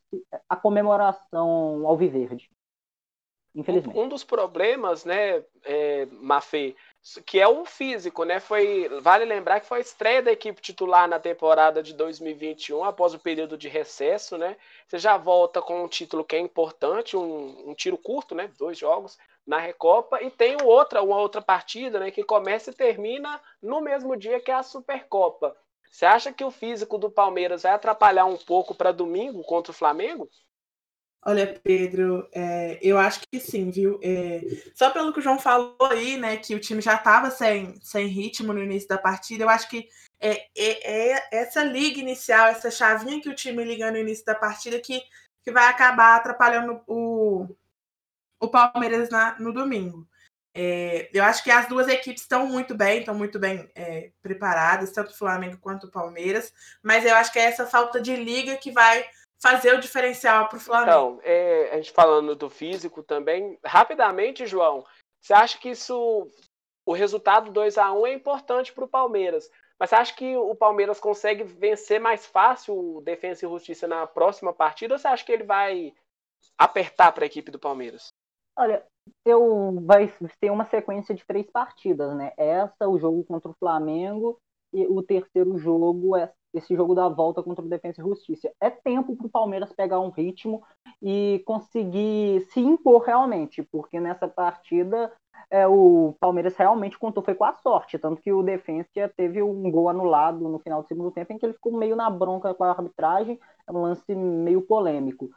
a 0.50 0.56
comemoração 0.56 1.86
ao 1.86 1.96
Viverde. 1.96 2.50
Infelizmente. 3.54 4.00
Um 4.00 4.08
dos 4.08 4.24
problemas, 4.24 5.06
né, 5.06 5.44
é, 5.64 6.06
Mafê, 6.08 6.76
que 7.26 7.40
é 7.40 7.48
o 7.48 7.66
físico, 7.66 8.24
né? 8.24 8.40
Foi, 8.40 8.88
vale 9.02 9.26
lembrar 9.26 9.60
que 9.60 9.66
foi 9.66 9.80
a 9.80 9.82
estreia 9.82 10.22
da 10.22 10.32
equipe 10.32 10.62
titular 10.62 11.08
na 11.08 11.20
temporada 11.20 11.82
de 11.82 11.94
2021, 11.94 12.84
após 12.84 13.14
o 13.14 13.20
período 13.20 13.58
de 13.58 13.68
recesso, 13.68 14.38
né? 14.38 14.56
Você 14.88 15.00
já 15.00 15.18
volta 15.18 15.62
com 15.62 15.84
um 15.84 15.88
título 15.88 16.24
que 16.24 16.36
é 16.36 16.40
importante, 16.40 17.18
um, 17.18 17.70
um 17.70 17.74
tiro 17.74 17.98
curto, 17.98 18.36
né? 18.36 18.52
Dois 18.58 18.78
jogos 18.78 19.18
na 19.46 19.58
Recopa, 19.58 20.22
e 20.22 20.30
tem 20.30 20.56
outra, 20.62 21.02
uma 21.02 21.18
outra 21.18 21.42
partida, 21.42 22.00
né? 22.00 22.12
Que 22.12 22.24
começa 22.24 22.70
e 22.70 22.74
termina 22.74 23.42
no 23.62 23.82
mesmo 23.82 24.16
dia 24.16 24.40
que 24.40 24.52
é 24.52 24.54
a 24.54 24.64
Supercopa. 24.64 25.58
Você 25.90 26.06
acha 26.06 26.32
que 26.32 26.44
o 26.44 26.52
físico 26.52 26.98
do 26.98 27.10
Palmeiras 27.10 27.64
vai 27.64 27.74
atrapalhar 27.74 28.26
um 28.26 28.38
pouco 28.38 28.76
para 28.76 28.92
domingo 28.92 29.44
contra 29.44 29.72
o 29.72 29.76
Flamengo? 29.76 30.30
Olha, 31.24 31.60
Pedro, 31.64 32.28
é, 32.32 32.80
eu 32.82 32.98
acho 32.98 33.22
que 33.32 33.40
sim, 33.40 33.70
viu? 33.70 34.00
É, 34.02 34.42
só 34.74 34.90
pelo 34.90 35.14
que 35.14 35.20
o 35.20 35.22
João 35.22 35.38
falou 35.38 35.78
aí, 35.92 36.18
né, 36.18 36.38
que 36.38 36.56
o 36.56 36.60
time 36.60 36.82
já 36.82 36.96
estava 36.96 37.30
sem, 37.30 37.80
sem 37.80 38.08
ritmo 38.08 38.52
no 38.52 38.64
início 38.64 38.90
da 38.90 38.98
partida, 38.98 39.44
eu 39.44 39.50
acho 39.50 39.70
que 39.70 39.88
é, 40.20 40.48
é, 40.58 41.14
é, 41.14 41.28
essa 41.32 41.64
liga 41.64 42.00
inicial, 42.00 42.48
essa 42.48 42.72
chavinha 42.72 43.22
que 43.22 43.30
o 43.30 43.36
time 43.36 43.64
liga 43.64 43.92
no 43.92 43.98
início 43.98 44.26
da 44.26 44.34
partida 44.34 44.80
que, 44.80 45.04
que 45.44 45.52
vai 45.52 45.68
acabar 45.68 46.16
atrapalhando 46.16 46.82
o, 46.88 47.48
o 48.40 48.48
Palmeiras 48.48 49.10
na, 49.10 49.40
no 49.40 49.54
domingo. 49.54 50.08
É, 50.54 51.10
eu 51.14 51.24
acho 51.24 51.44
que 51.44 51.52
as 51.52 51.68
duas 51.68 51.88
equipes 51.88 52.24
estão 52.24 52.46
muito 52.48 52.76
bem, 52.76 53.00
estão 53.00 53.16
muito 53.16 53.40
bem 53.40 53.70
é, 53.76 54.12
preparadas, 54.22 54.92
tanto 54.92 55.12
o 55.12 55.18
Flamengo 55.18 55.58
quanto 55.62 55.88
o 55.88 55.92
Palmeiras, 55.92 56.52
mas 56.84 57.06
eu 57.06 57.16
acho 57.16 57.32
que 57.32 57.40
é 57.40 57.44
essa 57.44 57.66
falta 57.66 58.02
de 58.02 58.16
liga 58.16 58.58
que 58.58 58.72
vai 58.72 59.06
fazer 59.42 59.74
o 59.74 59.80
diferencial 59.80 60.48
para 60.48 60.58
o 60.58 60.62
Flamengo. 60.62 60.92
Então, 60.92 61.20
é, 61.24 61.72
a 61.72 61.78
gente 61.78 61.92
falando 61.92 62.36
do 62.36 62.50
físico 62.50 63.02
também, 63.02 63.58
rapidamente, 63.66 64.46
João, 64.46 64.86
você 65.22 65.34
acha 65.34 65.58
que 65.58 65.70
isso, 65.70 66.28
o 66.86 66.94
resultado 66.94 67.52
2 67.52 67.78
a 67.78 67.92
1 67.92 68.08
é 68.08 68.14
importante 68.14 68.72
para 68.72 68.86
o 68.86 68.90
Palmeiras, 68.90 69.50
mas 69.80 69.90
você 69.90 69.96
acha 69.96 70.16
que 70.16 70.38
o 70.38 70.56
Palmeiras 70.56 71.00
consegue 71.00 71.44
vencer 71.44 72.00
mais 72.00 72.26
fácil 72.26 72.98
o 72.98 73.02
Defensa 73.02 73.46
e 73.46 73.50
Justiça 73.50 73.88
na 73.88 74.06
próxima 74.06 74.54
partida 74.54 74.94
ou 74.94 75.00
você 75.00 75.08
acha 75.08 75.26
que 75.26 75.32
ele 75.32 75.44
vai 75.44 75.92
apertar 76.56 77.12
para 77.12 77.24
a 77.24 77.26
equipe 77.26 77.50
do 77.50 77.58
Palmeiras? 77.58 78.10
Olha, 78.56 78.86
eu 79.26 79.82
vai 79.82 80.14
ter 80.40 80.52
uma 80.52 80.66
sequência 80.66 81.16
de 81.16 81.26
três 81.26 81.50
partidas, 81.50 82.16
né? 82.16 82.32
Essa, 82.38 82.88
o 82.88 83.00
jogo 83.00 83.24
contra 83.24 83.50
o 83.50 83.56
Flamengo 83.56 84.38
e 84.74 84.86
o 84.86 85.02
terceiro 85.02 85.58
jogo 85.58 86.16
é 86.16 86.32
esse 86.54 86.76
jogo 86.76 86.94
da 86.94 87.08
volta 87.08 87.42
contra 87.42 87.64
o 87.64 87.70
Defensa 87.70 88.02
e 88.02 88.04
Justiça. 88.04 88.52
É 88.60 88.70
tempo 88.70 89.16
para 89.16 89.28
o 89.28 89.30
Palmeiras 89.30 89.72
pegar 89.72 90.00
um 90.00 90.10
ritmo 90.10 90.64
e 91.02 91.42
conseguir 91.46 92.42
se 92.50 92.60
impor 92.60 93.04
realmente, 93.04 93.64
porque 93.64 94.00
nessa 94.00 94.28
partida 94.28 95.12
é, 95.50 95.68
o 95.68 96.16
Palmeiras 96.20 96.56
realmente 96.56 96.98
contou 96.98 97.24
foi 97.24 97.36
com 97.36 97.46
a 97.46 97.54
sorte, 97.54 97.98
tanto 97.98 98.22
que 98.22 98.32
o 98.32 98.44
Defensa 98.44 98.90
teve 99.16 99.42
um 99.42 99.70
gol 99.72 99.90
anulado 99.90 100.48
no 100.48 100.60
final 100.60 100.82
do 100.82 100.88
segundo 100.88 101.12
tempo 101.12 101.34
em 101.34 101.38
que 101.38 101.46
ele 101.46 101.54
ficou 101.54 101.78
meio 101.78 101.96
na 101.96 102.10
bronca 102.10 102.54
com 102.54 102.64
a 102.64 102.70
arbitragem, 102.70 103.40
é 103.68 103.72
um 103.72 103.82
lance 103.82 104.14
meio 104.16 104.62
polêmico. 104.62 105.30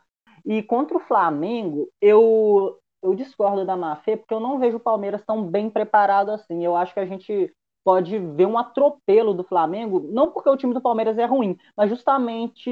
E 0.45 0.63
contra 0.63 0.97
o 0.97 1.01
Flamengo, 1.01 1.89
eu 2.01 2.79
eu 3.03 3.15
discordo 3.15 3.67
da 3.67 3.77
Mafê, 3.77 4.17
porque 4.17 4.33
eu 4.33 4.41
não 4.41 4.59
vejo 4.59 4.79
o 4.79 4.81
Palmeiras 4.81 5.23
tão 5.27 5.45
bem 5.45 5.69
preparado 5.69 6.31
assim. 6.31 6.65
Eu 6.65 6.75
acho 6.75 6.95
que 6.95 7.01
a 7.01 7.05
gente 7.05 7.53
pode 7.85 8.19
ver 8.19 8.47
um 8.47 8.59
atropelo 8.59 9.35
do 9.35 9.45
Flamengo, 9.45 10.01
não 10.11 10.31
porque 10.31 10.49
o 10.49 10.57
time 10.57 10.73
do 10.73 10.81
Palmeiras 10.81 11.19
é 11.19 11.25
ruim, 11.27 11.57
mas 11.77 11.91
justamente 11.91 12.71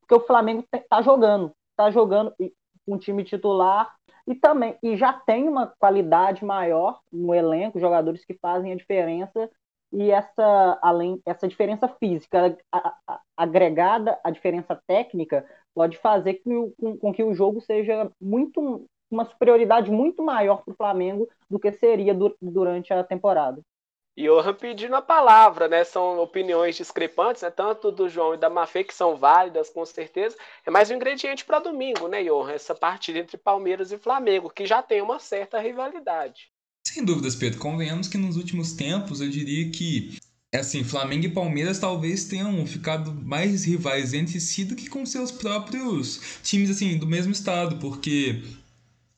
porque 0.00 0.14
o 0.14 0.26
Flamengo 0.26 0.64
está 0.72 1.02
jogando, 1.02 1.52
está 1.72 1.90
jogando 1.90 2.32
um 2.86 2.96
time 2.96 3.24
titular 3.24 3.92
e 4.26 4.34
também 4.34 4.76
e 4.82 4.96
já 4.96 5.12
tem 5.12 5.48
uma 5.48 5.66
qualidade 5.78 6.44
maior 6.44 7.00
no 7.12 7.34
elenco, 7.34 7.80
jogadores 7.80 8.24
que 8.24 8.34
fazem 8.34 8.72
a 8.72 8.76
diferença 8.76 9.50
e 9.92 10.10
essa 10.10 10.78
além 10.80 11.20
essa 11.26 11.48
diferença 11.48 11.88
física 11.88 12.56
a, 12.72 12.94
a, 13.08 13.20
agregada 13.36 14.18
à 14.22 14.30
diferença 14.30 14.80
técnica 14.86 15.44
pode 15.74 15.96
fazer 15.98 16.34
que, 16.34 16.72
com, 16.78 16.96
com 16.96 17.12
que 17.12 17.24
o 17.24 17.34
jogo 17.34 17.60
seja 17.60 18.10
muito 18.20 18.86
uma 19.10 19.24
superioridade 19.24 19.90
muito 19.90 20.22
maior 20.22 20.62
para 20.62 20.72
o 20.72 20.76
Flamengo 20.76 21.28
do 21.48 21.58
que 21.58 21.72
seria 21.72 22.14
du 22.14 22.34
durante 22.40 22.92
a 22.92 23.02
temporada. 23.02 23.60
Johan 24.22 24.54
pedindo 24.54 24.94
a 24.94 25.02
palavra, 25.02 25.68
né? 25.68 25.84
São 25.84 26.18
opiniões 26.20 26.76
discrepantes, 26.76 27.42
né? 27.42 27.50
Tanto 27.50 27.90
do 27.90 28.08
João 28.08 28.34
e 28.34 28.38
da 28.38 28.50
Mafê, 28.50 28.84
que 28.84 28.94
são 28.94 29.16
válidas, 29.16 29.70
com 29.70 29.84
certeza. 29.84 30.36
É 30.66 30.70
mais 30.70 30.90
um 30.90 30.94
ingrediente 30.94 31.44
para 31.44 31.58
domingo, 31.58 32.08
né, 32.08 32.22
Johan? 32.22 32.52
Essa 32.52 32.74
partida 32.74 33.18
entre 33.18 33.36
Palmeiras 33.36 33.92
e 33.92 33.98
Flamengo, 33.98 34.50
que 34.50 34.66
já 34.66 34.82
tem 34.82 35.00
uma 35.00 35.18
certa 35.18 35.58
rivalidade. 35.58 36.50
Sem 36.86 37.04
dúvidas, 37.04 37.34
Pedro. 37.34 37.60
Convenhamos 37.60 38.08
que 38.08 38.18
nos 38.18 38.36
últimos 38.36 38.72
tempos, 38.72 39.20
eu 39.20 39.28
diria 39.28 39.70
que 39.70 40.18
assim, 40.52 40.82
Flamengo 40.82 41.26
e 41.26 41.30
Palmeiras 41.30 41.78
talvez 41.78 42.24
tenham 42.24 42.66
ficado 42.66 43.14
mais 43.14 43.64
rivais 43.64 44.12
entre 44.12 44.40
si 44.40 44.64
do 44.64 44.74
que 44.74 44.88
com 44.88 45.06
seus 45.06 45.30
próprios 45.30 46.20
times 46.42 46.70
assim 46.70 46.98
do 46.98 47.06
mesmo 47.06 47.30
estado, 47.30 47.76
porque 47.76 48.42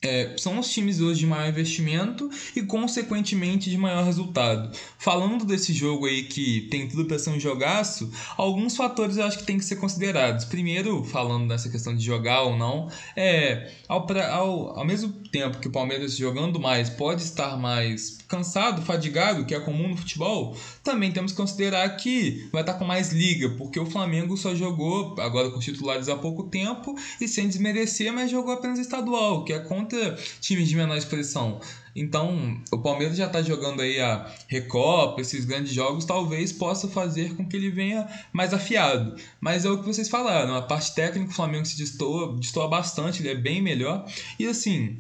é, 0.03 0.35
são 0.37 0.59
os 0.59 0.71
times 0.71 1.01
hoje 1.01 1.21
de 1.21 1.27
maior 1.27 1.49
investimento 1.49 2.29
e, 2.57 2.62
consequentemente, 2.62 3.71
de 3.71 3.79
maior 3.79 4.05
resultado. 4.05 4.77
Falando 4.99 5.45
desse 5.45 5.73
jogo 5.73 6.07
aí 6.07 6.25
que 6.25 6.62
tem 6.62 6.88
tudo 6.88 7.05
para 7.05 7.19
ser 7.19 7.31
um 7.31 7.38
jogaço, 7.38 8.11
alguns 8.37 8.77
fatores 8.77 9.17
eu 9.17 9.25
acho 9.25 9.38
que 9.38 9.45
tem 9.45 9.59
que 9.59 9.65
ser 9.65 9.77
considerados. 9.77 10.45
Primeiro, 10.45 11.05
falando 11.05 11.49
dessa 11.49 11.69
questão 11.69 11.95
de 11.95 12.05
jogar 12.05 12.43
ou 12.43 12.57
não, 12.57 12.91
é 13.17 13.71
ao, 13.88 14.07
ao, 14.11 14.79
ao 14.81 14.85
mesmo 14.85 15.12
tempo 15.31 15.59
que 15.59 15.69
o 15.69 15.73
Palmeiras 15.73 16.17
jogando 16.17 16.59
mais 16.59 16.91
pode 16.91 17.23
estar 17.23 17.57
mais 17.57 18.19
cansado, 18.27 18.83
fadigado, 18.83 19.45
que 19.45 19.55
é 19.55 19.61
comum 19.61 19.88
no 19.88 19.97
futebol, 19.97 20.57
também 20.83 21.12
temos 21.12 21.33
que 21.33 21.37
considerar 21.37 21.88
que 21.97 22.49
vai 22.51 22.62
estar 22.62 22.75
com 22.75 22.85
mais 22.85 23.12
liga, 23.12 23.51
porque 23.51 23.79
o 23.79 23.87
Flamengo 23.87 24.37
só 24.37 24.55
jogou 24.55 25.15
agora 25.21 25.51
com 25.51 25.59
os 25.59 25.65
titulares 25.65 26.09
há 26.09 26.17
pouco 26.17 26.45
tempo 26.45 26.97
e 27.21 27.29
sem 27.29 27.47
desmerecer, 27.47 28.12
mas 28.12 28.31
jogou 28.31 28.55
apenas 28.55 28.79
estadual, 28.79 29.45
que 29.45 29.53
é 29.53 29.59
contra 29.59 29.92
times 30.41 30.69
de 30.69 30.77
menor 30.77 30.97
expressão. 30.97 31.61
Então, 31.95 32.61
o 32.71 32.79
Palmeiras 32.79 33.17
já 33.17 33.27
está 33.27 33.43
jogando 33.43 33.83
aí 33.83 34.01
a 34.01 34.27
Recopa, 34.49 35.21
esses 35.21 35.45
grandes 35.45 35.73
jogos, 35.73 36.05
talvez 36.05 36.53
possa 36.53 36.89
fazer 36.89 37.35
com 37.37 37.47
que 37.47 37.57
ele 37.57 37.71
venha 37.71 38.09
mais 38.33 38.55
afiado. 38.55 39.15
Mas 39.41 39.65
é 39.65 39.71
o 39.71 39.79
que 39.79 39.87
vocês 39.87 40.09
falaram, 40.09 40.55
a 40.55 40.63
parte 40.63 40.95
técnica 40.95 41.31
o 41.31 41.35
Flamengo 41.35 41.67
se 41.67 41.77
destoa, 41.77 42.35
destoa 42.39 42.69
bastante, 42.69 43.21
ele 43.21 43.31
é 43.31 43.35
bem 43.35 43.61
melhor. 43.61 44.07
E 44.39 44.47
assim, 44.47 44.99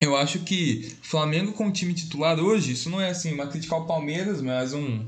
eu 0.00 0.16
acho 0.16 0.40
que 0.40 0.94
Flamengo 1.02 1.52
com 1.52 1.68
o 1.68 1.72
time 1.72 1.92
titular 1.92 2.38
hoje, 2.38 2.72
isso 2.72 2.88
não 2.88 3.00
é 3.00 3.10
assim 3.10 3.32
uma 3.32 3.48
crítica 3.48 3.74
ao 3.74 3.86
Palmeiras, 3.86 4.40
mas 4.40 4.72
um, 4.72 5.04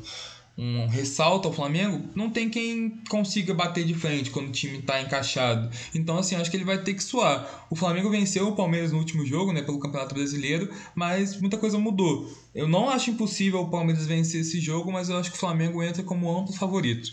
um 0.59 0.89
ressalto 0.89 1.47
ao 1.47 1.55
Flamengo, 1.55 2.11
não 2.17 2.29
tem 2.29 2.51
quem 2.51 3.01
consiga 3.09 3.55
bater 3.55 3.85
de 3.85 3.95
frente 3.95 4.33
quando 4.33 4.49
o 4.49 4.53
time 4.53 4.79
está 4.79 5.01
encaixado. 5.01 5.71
Então, 5.95 6.19
assim, 6.19 6.35
acho 6.35 6.51
que 6.51 6.57
ele 6.57 6.65
vai 6.65 6.83
ter 6.83 6.95
que 6.95 7.03
suar. 7.03 7.69
O 7.71 7.77
Flamengo 7.77 8.11
venceu 8.11 8.49
o 8.49 8.57
Palmeiras 8.57 8.91
no 8.91 8.99
último 8.99 9.25
jogo, 9.25 9.53
né, 9.53 9.63
pelo 9.63 9.79
Campeonato 9.79 10.17
Brasileiro, 10.17 10.69
mas 10.97 11.41
muita 11.41 11.57
coisa 11.57 11.79
mudou. 11.79 12.29
Eu 12.53 12.67
não 12.67 12.91
acho 12.91 13.11
impossível 13.11 13.61
o 13.61 13.71
Palmeiras 13.71 14.05
vencer 14.05 14.41
esse 14.41 14.59
jogo, 14.59 14.91
mas 14.91 15.09
eu 15.09 15.17
acho 15.17 15.31
que 15.31 15.37
o 15.37 15.41
Flamengo 15.41 15.81
entra 15.81 16.03
como 16.03 16.37
amplo 16.37 16.53
favorito. 16.53 17.09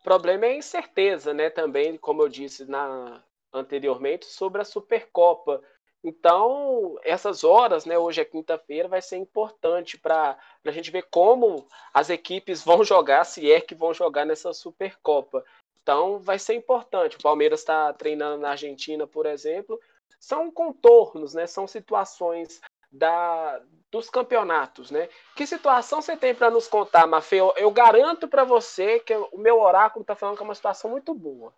O 0.00 0.04
problema 0.04 0.44
é 0.44 0.50
a 0.50 0.58
incerteza, 0.58 1.32
né, 1.32 1.48
também, 1.48 1.96
como 1.96 2.22
eu 2.22 2.28
disse 2.28 2.66
na 2.66 3.22
anteriormente, 3.54 4.26
sobre 4.26 4.60
a 4.60 4.64
Supercopa. 4.64 5.62
Então, 6.04 6.98
essas 7.04 7.44
horas, 7.44 7.84
né, 7.86 7.96
hoje 7.96 8.20
é 8.20 8.24
quinta-feira, 8.24 8.88
vai 8.88 9.00
ser 9.00 9.16
importante 9.16 9.96
para 9.96 10.36
a 10.64 10.70
gente 10.72 10.90
ver 10.90 11.06
como 11.10 11.66
as 11.94 12.10
equipes 12.10 12.64
vão 12.64 12.82
jogar, 12.84 13.24
se 13.24 13.50
é 13.50 13.60
que 13.60 13.74
vão 13.74 13.94
jogar 13.94 14.24
nessa 14.24 14.52
Supercopa. 14.52 15.44
Então, 15.82 16.18
vai 16.18 16.38
ser 16.38 16.54
importante. 16.54 17.16
O 17.16 17.22
Palmeiras 17.22 17.60
está 17.60 17.92
treinando 17.92 18.42
na 18.42 18.50
Argentina, 18.50 19.06
por 19.06 19.26
exemplo. 19.26 19.80
São 20.18 20.50
contornos, 20.50 21.34
né, 21.34 21.46
são 21.46 21.66
situações 21.66 22.60
da, 22.90 23.60
dos 23.90 24.10
campeonatos, 24.10 24.90
né? 24.90 25.08
Que 25.34 25.46
situação 25.46 26.02
você 26.02 26.16
tem 26.16 26.34
para 26.34 26.50
nos 26.50 26.68
contar, 26.68 27.06
Mafê? 27.06 27.40
Eu, 27.40 27.52
eu 27.56 27.70
garanto 27.70 28.28
para 28.28 28.44
você 28.44 29.00
que 29.00 29.14
o 29.14 29.38
meu 29.38 29.60
oráculo 29.60 30.02
está 30.02 30.14
falando 30.14 30.36
que 30.36 30.42
é 30.42 30.44
uma 30.44 30.54
situação 30.54 30.90
muito 30.90 31.14
boa. 31.14 31.54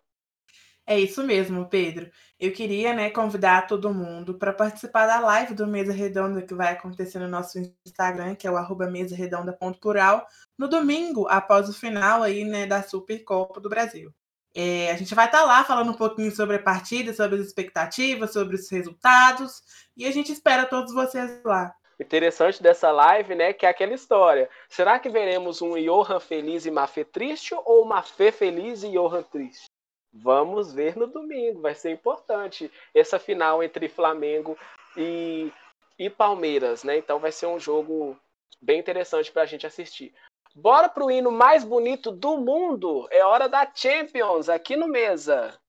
É 0.87 0.99
isso 0.99 1.23
mesmo, 1.23 1.67
Pedro. 1.67 2.11
Eu 2.39 2.51
queria, 2.51 2.93
né, 2.93 3.09
convidar 3.09 3.65
todo 3.65 3.93
mundo 3.93 4.37
para 4.37 4.53
participar 4.53 5.07
da 5.07 5.19
live 5.19 5.55
do 5.55 5.65
Mesa 5.65 5.91
Redonda 5.91 6.43
que 6.43 6.53
vai 6.53 6.73
acontecer 6.73 7.17
no 7.17 7.27
nosso 7.27 7.57
Instagram, 7.85 8.35
que 8.35 8.45
é 8.45 8.51
o 8.51 8.57
arroba 8.57 8.85
mesaredonda.plural, 8.85 10.27
no 10.57 10.67
domingo, 10.67 11.27
após 11.27 11.69
o 11.69 11.73
final 11.73 12.21
aí, 12.21 12.43
né, 12.43 12.67
da 12.67 12.83
Supercopa 12.83 13.59
do 13.59 13.67
Brasil. 13.67 14.13
É, 14.53 14.91
a 14.91 14.95
gente 14.95 15.15
vai 15.15 15.25
estar 15.25 15.39
tá 15.39 15.45
lá 15.45 15.63
falando 15.63 15.91
um 15.91 15.95
pouquinho 15.95 16.33
sobre 16.33 16.57
a 16.57 16.61
partida, 16.61 17.13
sobre 17.13 17.39
as 17.39 17.47
expectativas, 17.47 18.31
sobre 18.31 18.55
os 18.55 18.69
resultados, 18.69 19.63
e 19.97 20.05
a 20.05 20.11
gente 20.11 20.31
espera 20.31 20.67
todos 20.67 20.93
vocês 20.93 21.41
lá. 21.43 21.73
Interessante 21.99 22.61
dessa 22.61 22.91
live, 22.91 23.33
né, 23.33 23.53
que 23.53 23.65
é 23.65 23.69
aquela 23.69 23.93
história. 23.93 24.49
Será 24.69 24.99
que 24.99 25.09
veremos 25.09 25.61
um 25.61 25.73
Johan 25.81 26.19
feliz 26.19 26.65
e 26.65 26.71
Mafê 26.71 27.03
triste 27.03 27.55
ou 27.65 27.85
Mafê 27.85 28.31
feliz 28.31 28.83
e 28.83 28.91
Johan 28.91 29.23
triste? 29.23 29.74
Vamos 30.17 30.71
ver 30.71 30.95
no 30.95 31.07
domingo, 31.07 31.59
vai 31.59 31.75
ser 31.75 31.91
importante 31.91 32.71
essa 32.93 33.19
final 33.19 33.61
entre 33.61 33.89
Flamengo 33.89 34.57
e, 34.95 35.51
e 35.99 36.09
Palmeiras, 36.09 36.85
né? 36.85 36.97
Então 36.97 37.19
vai 37.19 37.33
ser 37.33 37.47
um 37.47 37.59
jogo 37.59 38.17
bem 38.61 38.79
interessante 38.79 39.29
para 39.29 39.41
a 39.41 39.45
gente 39.45 39.67
assistir. 39.67 40.13
Bora 40.55 40.87
pro 40.87 41.11
hino 41.11 41.31
mais 41.31 41.65
bonito 41.65 42.11
do 42.11 42.37
mundo. 42.37 43.05
É 43.11 43.25
hora 43.25 43.49
da 43.49 43.69
Champions 43.75 44.47
aqui 44.47 44.77
no 44.77 44.87
Mesa. 44.87 45.59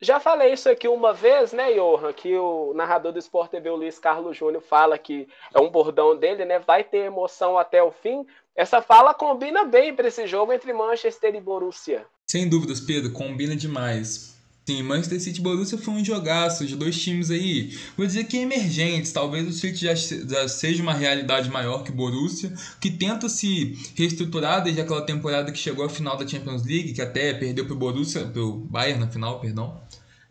Já 0.00 0.20
falei 0.20 0.52
isso 0.52 0.68
aqui 0.68 0.86
uma 0.86 1.12
vez, 1.12 1.52
né, 1.52 1.72
Johan? 1.72 2.12
Que 2.12 2.36
o 2.36 2.72
narrador 2.72 3.12
do 3.12 3.18
Sport 3.18 3.50
TV, 3.50 3.68
o 3.70 3.76
Luiz 3.76 3.98
Carlos 3.98 4.36
Júnior, 4.36 4.62
fala 4.62 4.96
que 4.96 5.26
é 5.52 5.58
um 5.58 5.70
bordão 5.70 6.16
dele, 6.16 6.44
né? 6.44 6.60
Vai 6.60 6.84
ter 6.84 6.98
emoção 6.98 7.58
até 7.58 7.82
o 7.82 7.90
fim. 7.90 8.24
Essa 8.54 8.80
fala 8.80 9.12
combina 9.12 9.64
bem 9.64 9.94
para 9.94 10.06
esse 10.06 10.26
jogo 10.26 10.52
entre 10.52 10.72
Manchester 10.72 11.34
e 11.34 11.40
Borussia. 11.40 12.06
Sem 12.30 12.48
dúvidas, 12.48 12.80
Pedro, 12.80 13.12
combina 13.12 13.56
demais. 13.56 14.37
Sim, 14.68 14.82
Manchester 14.82 15.18
City 15.18 15.40
e 15.40 15.42
Borussia 15.42 15.78
foi 15.78 15.94
um 15.94 16.04
jogaço 16.04 16.66
de 16.66 16.76
dois 16.76 17.00
times 17.00 17.30
aí, 17.30 17.74
vou 17.96 18.06
dizer 18.06 18.24
que 18.24 18.36
emergentes. 18.36 19.10
Talvez 19.10 19.48
o 19.48 19.50
City 19.50 19.86
já, 19.86 19.94
já 19.94 20.46
seja 20.46 20.82
uma 20.82 20.92
realidade 20.92 21.48
maior 21.48 21.82
que 21.82 21.90
o 21.90 21.94
Borussia, 21.94 22.52
que 22.78 22.90
tenta 22.90 23.30
se 23.30 23.78
reestruturar 23.96 24.62
desde 24.62 24.82
aquela 24.82 25.00
temporada 25.00 25.50
que 25.50 25.58
chegou 25.58 25.86
à 25.86 25.88
final 25.88 26.18
da 26.18 26.28
Champions 26.28 26.66
League, 26.66 26.92
que 26.92 27.00
até 27.00 27.32
perdeu 27.32 27.64
para 27.64 27.72
o 27.72 27.78
Borussia, 27.78 28.26
para 28.26 28.42
o 28.42 28.58
Bayern 28.58 29.00
na 29.00 29.08
final, 29.08 29.40
perdão. 29.40 29.80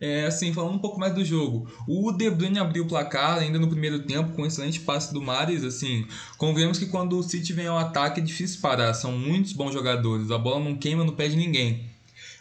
É, 0.00 0.26
assim, 0.26 0.52
falando 0.52 0.76
um 0.76 0.78
pouco 0.78 1.00
mais 1.00 1.12
do 1.12 1.24
jogo. 1.24 1.68
O 1.88 2.12
De 2.12 2.30
Bruyne 2.30 2.60
abriu 2.60 2.84
o 2.84 2.86
placar 2.86 3.38
ainda 3.38 3.58
no 3.58 3.66
primeiro 3.66 4.04
tempo 4.04 4.36
com 4.36 4.42
um 4.42 4.46
excelente 4.46 4.78
passe 4.78 5.12
do 5.12 5.20
Mares, 5.20 5.64
assim. 5.64 6.06
Convenhamos 6.36 6.78
que 6.78 6.86
quando 6.86 7.18
o 7.18 7.24
City 7.24 7.52
vem 7.52 7.66
ao 7.66 7.76
ataque 7.76 8.20
é 8.20 8.22
difícil 8.22 8.60
parar, 8.60 8.94
são 8.94 9.10
muitos 9.10 9.52
bons 9.52 9.72
jogadores, 9.72 10.30
a 10.30 10.38
bola 10.38 10.62
não 10.62 10.76
queima 10.76 11.02
no 11.02 11.14
pé 11.14 11.26
de 11.26 11.36
ninguém. 11.36 11.87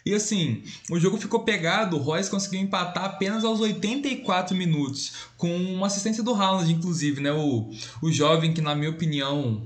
E 0.08 0.14
assim, 0.14 0.64
o 0.89 0.97
jogo 0.97 1.18
ficou 1.18 1.41
pegado, 1.41 1.97
o 1.97 1.99
Royce 1.99 2.32
conseguiu 2.32 2.62
empatar 2.62 3.03
apenas 3.03 3.43
aos 3.43 3.60
84 3.60 4.55
minutos, 4.55 5.12
com 5.36 5.53
uma 5.53 5.88
assistência 5.88 6.24
do 6.24 6.34
Haaland, 6.34 6.72
inclusive, 6.72 7.20
né? 7.20 7.34
O, 7.34 7.70
o 8.01 8.10
jovem 8.10 8.53
que, 8.53 8.62
na 8.62 8.74
minha 8.74 8.89
opinião, 8.89 9.62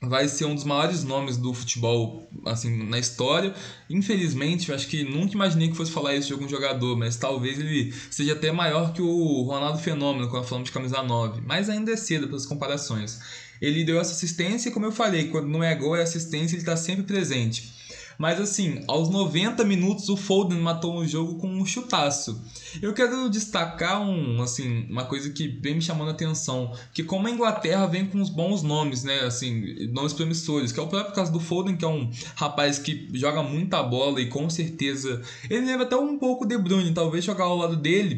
vai 0.00 0.28
ser 0.28 0.44
um 0.44 0.54
dos 0.54 0.62
maiores 0.62 1.02
nomes 1.02 1.36
do 1.36 1.52
futebol 1.52 2.24
assim 2.46 2.84
na 2.86 3.00
história. 3.00 3.52
Infelizmente, 3.90 4.68
eu 4.68 4.76
acho 4.76 4.86
que 4.86 5.02
nunca 5.02 5.34
imaginei 5.34 5.68
que 5.68 5.76
fosse 5.76 5.90
falar 5.90 6.14
isso 6.14 6.28
de 6.28 6.34
algum 6.34 6.48
jogador, 6.48 6.96
mas 6.96 7.16
talvez 7.16 7.58
ele 7.58 7.92
seja 8.12 8.34
até 8.34 8.52
maior 8.52 8.92
que 8.92 9.02
o 9.02 9.42
Ronaldo 9.42 9.80
Fenômeno 9.80 10.28
quando 10.28 10.44
falamos 10.44 10.68
de 10.68 10.72
camisa 10.72 11.02
9, 11.02 11.40
mas 11.44 11.68
ainda 11.68 11.90
é 11.90 11.96
cedo 11.96 12.28
pelas 12.28 12.46
comparações. 12.46 13.18
Ele 13.60 13.82
deu 13.82 13.98
essa 13.98 14.12
assistência 14.12 14.68
e 14.68 14.72
como 14.72 14.86
eu 14.86 14.92
falei, 14.92 15.30
quando 15.30 15.48
não 15.48 15.64
é 15.64 15.74
gol 15.74 15.96
é 15.96 16.02
assistência, 16.02 16.54
ele 16.54 16.62
está 16.62 16.76
sempre 16.76 17.02
presente. 17.02 17.73
Mas 18.18 18.40
assim, 18.40 18.82
aos 18.86 19.08
90 19.10 19.64
minutos 19.64 20.08
o 20.08 20.16
Foden 20.16 20.58
matou 20.58 20.96
o 20.96 21.06
jogo 21.06 21.38
com 21.38 21.48
um 21.48 21.66
chutaço. 21.66 22.42
Eu 22.80 22.92
quero 22.92 23.28
destacar 23.28 24.00
um, 24.00 24.42
assim, 24.42 24.86
uma 24.88 25.04
coisa 25.04 25.30
que 25.30 25.48
vem 25.48 25.76
me 25.76 25.82
chamando 25.82 26.08
a 26.08 26.12
atenção, 26.12 26.72
que 26.92 27.02
como 27.02 27.26
a 27.26 27.30
Inglaterra 27.30 27.86
vem 27.86 28.06
com 28.06 28.18
uns 28.18 28.30
bons 28.30 28.62
nomes, 28.62 29.04
né, 29.04 29.20
assim, 29.20 29.88
nomes 29.92 30.12
promissores, 30.12 30.72
que 30.72 30.80
é 30.80 30.82
o 30.82 30.88
próprio 30.88 31.14
caso 31.14 31.32
do 31.32 31.40
Foden, 31.40 31.76
que 31.76 31.84
é 31.84 31.88
um 31.88 32.10
rapaz 32.36 32.78
que 32.78 33.08
joga 33.14 33.42
muita 33.42 33.82
bola 33.82 34.20
e 34.20 34.28
com 34.28 34.48
certeza 34.48 35.22
ele 35.48 35.66
leva 35.66 35.84
até 35.84 35.96
um 35.96 36.18
pouco 36.18 36.46
de 36.46 36.56
Bruyne, 36.56 36.92
talvez 36.92 37.24
jogar 37.24 37.44
ao 37.44 37.56
lado 37.56 37.76
dele 37.76 38.16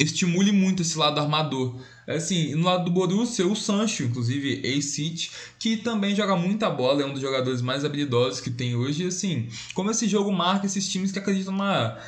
estimule 0.00 0.50
muito 0.50 0.82
esse 0.82 0.96
lado 0.96 1.20
armador. 1.20 1.78
Assim, 2.06 2.54
no 2.54 2.64
lado 2.64 2.86
do 2.86 2.90
Borussia, 2.90 3.46
o 3.46 3.54
Sancho, 3.54 4.02
inclusive 4.02 4.60
ex-City, 4.64 5.30
que 5.58 5.76
também 5.76 6.16
joga 6.16 6.34
muita 6.34 6.68
bola, 6.68 7.02
é 7.02 7.06
um 7.06 7.12
dos 7.12 7.20
jogadores 7.20 7.62
mais 7.62 7.84
habilidosos 7.84 8.40
que 8.40 8.50
tem 8.50 8.74
hoje. 8.74 9.06
Assim, 9.06 9.48
como 9.74 9.90
esse 9.90 10.08
jogo 10.08 10.32
marca 10.32 10.66
esses 10.66 10.88
times 10.88 11.12
que 11.12 11.18
acreditam 11.18 11.54
na 11.54 11.98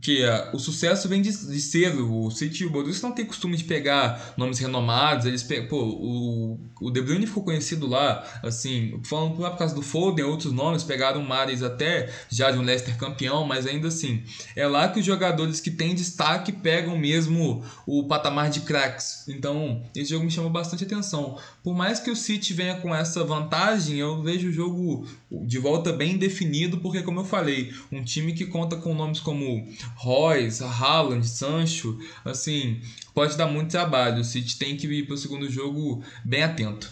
que 0.00 0.24
uh, 0.24 0.56
o 0.56 0.58
sucesso 0.58 1.08
vem 1.08 1.20
de, 1.20 1.30
de 1.30 1.60
cedo. 1.60 2.12
O 2.12 2.30
City 2.30 2.62
e 2.62 2.66
o 2.66 2.70
Borussia 2.70 3.08
não 3.08 3.14
tem 3.14 3.24
costume 3.24 3.56
de 3.56 3.64
pegar 3.64 4.34
nomes 4.36 4.58
renomados. 4.58 5.26
Eles 5.26 5.42
pegam, 5.42 5.68
pô, 5.68 5.82
o, 5.82 6.58
o 6.80 6.90
De 6.90 7.00
Bruyne 7.00 7.26
ficou 7.26 7.44
conhecido 7.44 7.86
lá, 7.86 8.24
assim, 8.42 9.00
falando 9.04 9.36
por 9.36 9.56
causa 9.56 9.74
do 9.74 9.82
Foden, 9.82 10.24
outros 10.24 10.52
nomes, 10.52 10.82
pegaram 10.82 11.22
Mares 11.22 11.62
até 11.62 12.12
já 12.30 12.50
de 12.50 12.58
um 12.58 12.62
Leicester 12.62 12.96
campeão, 12.96 13.46
mas 13.46 13.66
ainda 13.66 13.88
assim, 13.88 14.22
é 14.56 14.66
lá 14.66 14.88
que 14.88 15.00
os 15.00 15.06
jogadores 15.06 15.60
que 15.60 15.70
têm 15.70 15.94
destaque 15.94 16.52
pegam 16.52 16.96
mesmo 16.98 17.64
o 17.86 18.04
patamar 18.04 18.50
de 18.50 18.60
craques. 18.60 19.24
Então, 19.28 19.82
esse 19.94 20.10
jogo 20.10 20.24
me 20.24 20.30
chama 20.30 20.48
bastante 20.48 20.84
atenção. 20.84 21.38
Por 21.62 21.74
mais 21.74 22.00
que 22.00 22.10
o 22.10 22.16
City 22.16 22.52
venha 22.52 22.76
com 22.76 22.94
essa 22.94 23.24
vantagem, 23.24 23.98
eu 23.98 24.22
vejo 24.22 24.48
o 24.48 24.52
jogo 24.52 25.06
de 25.30 25.58
volta 25.58 25.92
bem 25.92 26.16
definido, 26.16 26.78
porque 26.78 27.02
como 27.02 27.20
eu 27.20 27.24
falei, 27.24 27.72
um 27.90 28.02
time 28.02 28.32
que 28.32 28.46
conta 28.46 28.76
com 28.76 28.94
nomes 28.94 29.20
como 29.20 29.66
Royce, 29.96 30.62
Haaland, 30.62 31.26
Sancho, 31.26 31.98
assim, 32.24 32.80
pode 33.14 33.36
dar 33.36 33.46
muito 33.46 33.70
trabalho. 33.70 34.20
O 34.20 34.24
City 34.24 34.58
tem 34.58 34.76
que 34.76 34.86
ir 34.86 35.06
para 35.06 35.14
o 35.14 35.18
segundo 35.18 35.48
jogo 35.48 36.02
bem 36.24 36.42
atento. 36.42 36.90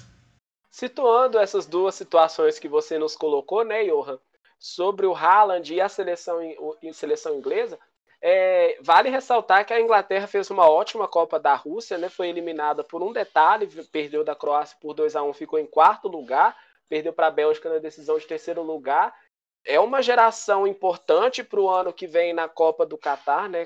Situando 0.70 1.38
essas 1.38 1.66
duas 1.66 1.95
situações 1.95 2.59
que 2.59 2.68
você 2.68 2.99
nos 2.99 3.16
colocou, 3.16 3.64
né, 3.64 3.84
Johan, 3.84 4.18
sobre 4.59 5.07
o 5.07 5.14
Haaland 5.14 5.74
e 5.74 5.80
a 5.80 5.88
seleção, 5.88 6.38
a 6.38 6.93
seleção 6.93 7.36
inglesa, 7.36 7.78
é, 8.22 8.76
vale 8.82 9.09
ressaltar 9.09 9.64
que 9.64 9.72
a 9.72 9.80
Inglaterra 9.80 10.26
fez 10.26 10.51
uma 10.51 10.68
ótima 10.68 11.09
Copa 11.09 11.41
da 11.41 11.55
Rússia, 11.55 11.97
né? 11.97 12.11
Foi 12.11 12.28
eliminada 12.28 12.84
por 12.84 13.03
um 13.03 13.12
detalhe, 13.12 13.66
perdeu 13.91 14.22
da 14.22 14.34
Croácia 14.34 14.76
por 14.78 14.93
2 14.93 15.16
a 15.16 15.22
1 15.22 15.32
ficou 15.32 15.59
em 15.59 15.66
quarto 15.66 16.07
lugar, 16.07 16.55
perdeu 16.86 17.14
para 17.14 17.28
a 17.28 17.30
Bélgica 17.30 17.70
na 17.70 17.78
decisão 17.78 18.18
de 18.18 18.26
terceiro 18.26 18.62
lugar 18.62 19.14
é 19.64 19.78
uma 19.78 20.02
geração 20.02 20.66
importante 20.66 21.44
para 21.44 21.61
o 21.61 21.68
ano 21.68 21.92
que 21.92 22.06
vem 22.06 22.32
na 22.32 22.48
Copa 22.48 22.86
do 22.86 22.98
Catar, 22.98 23.48
né? 23.48 23.64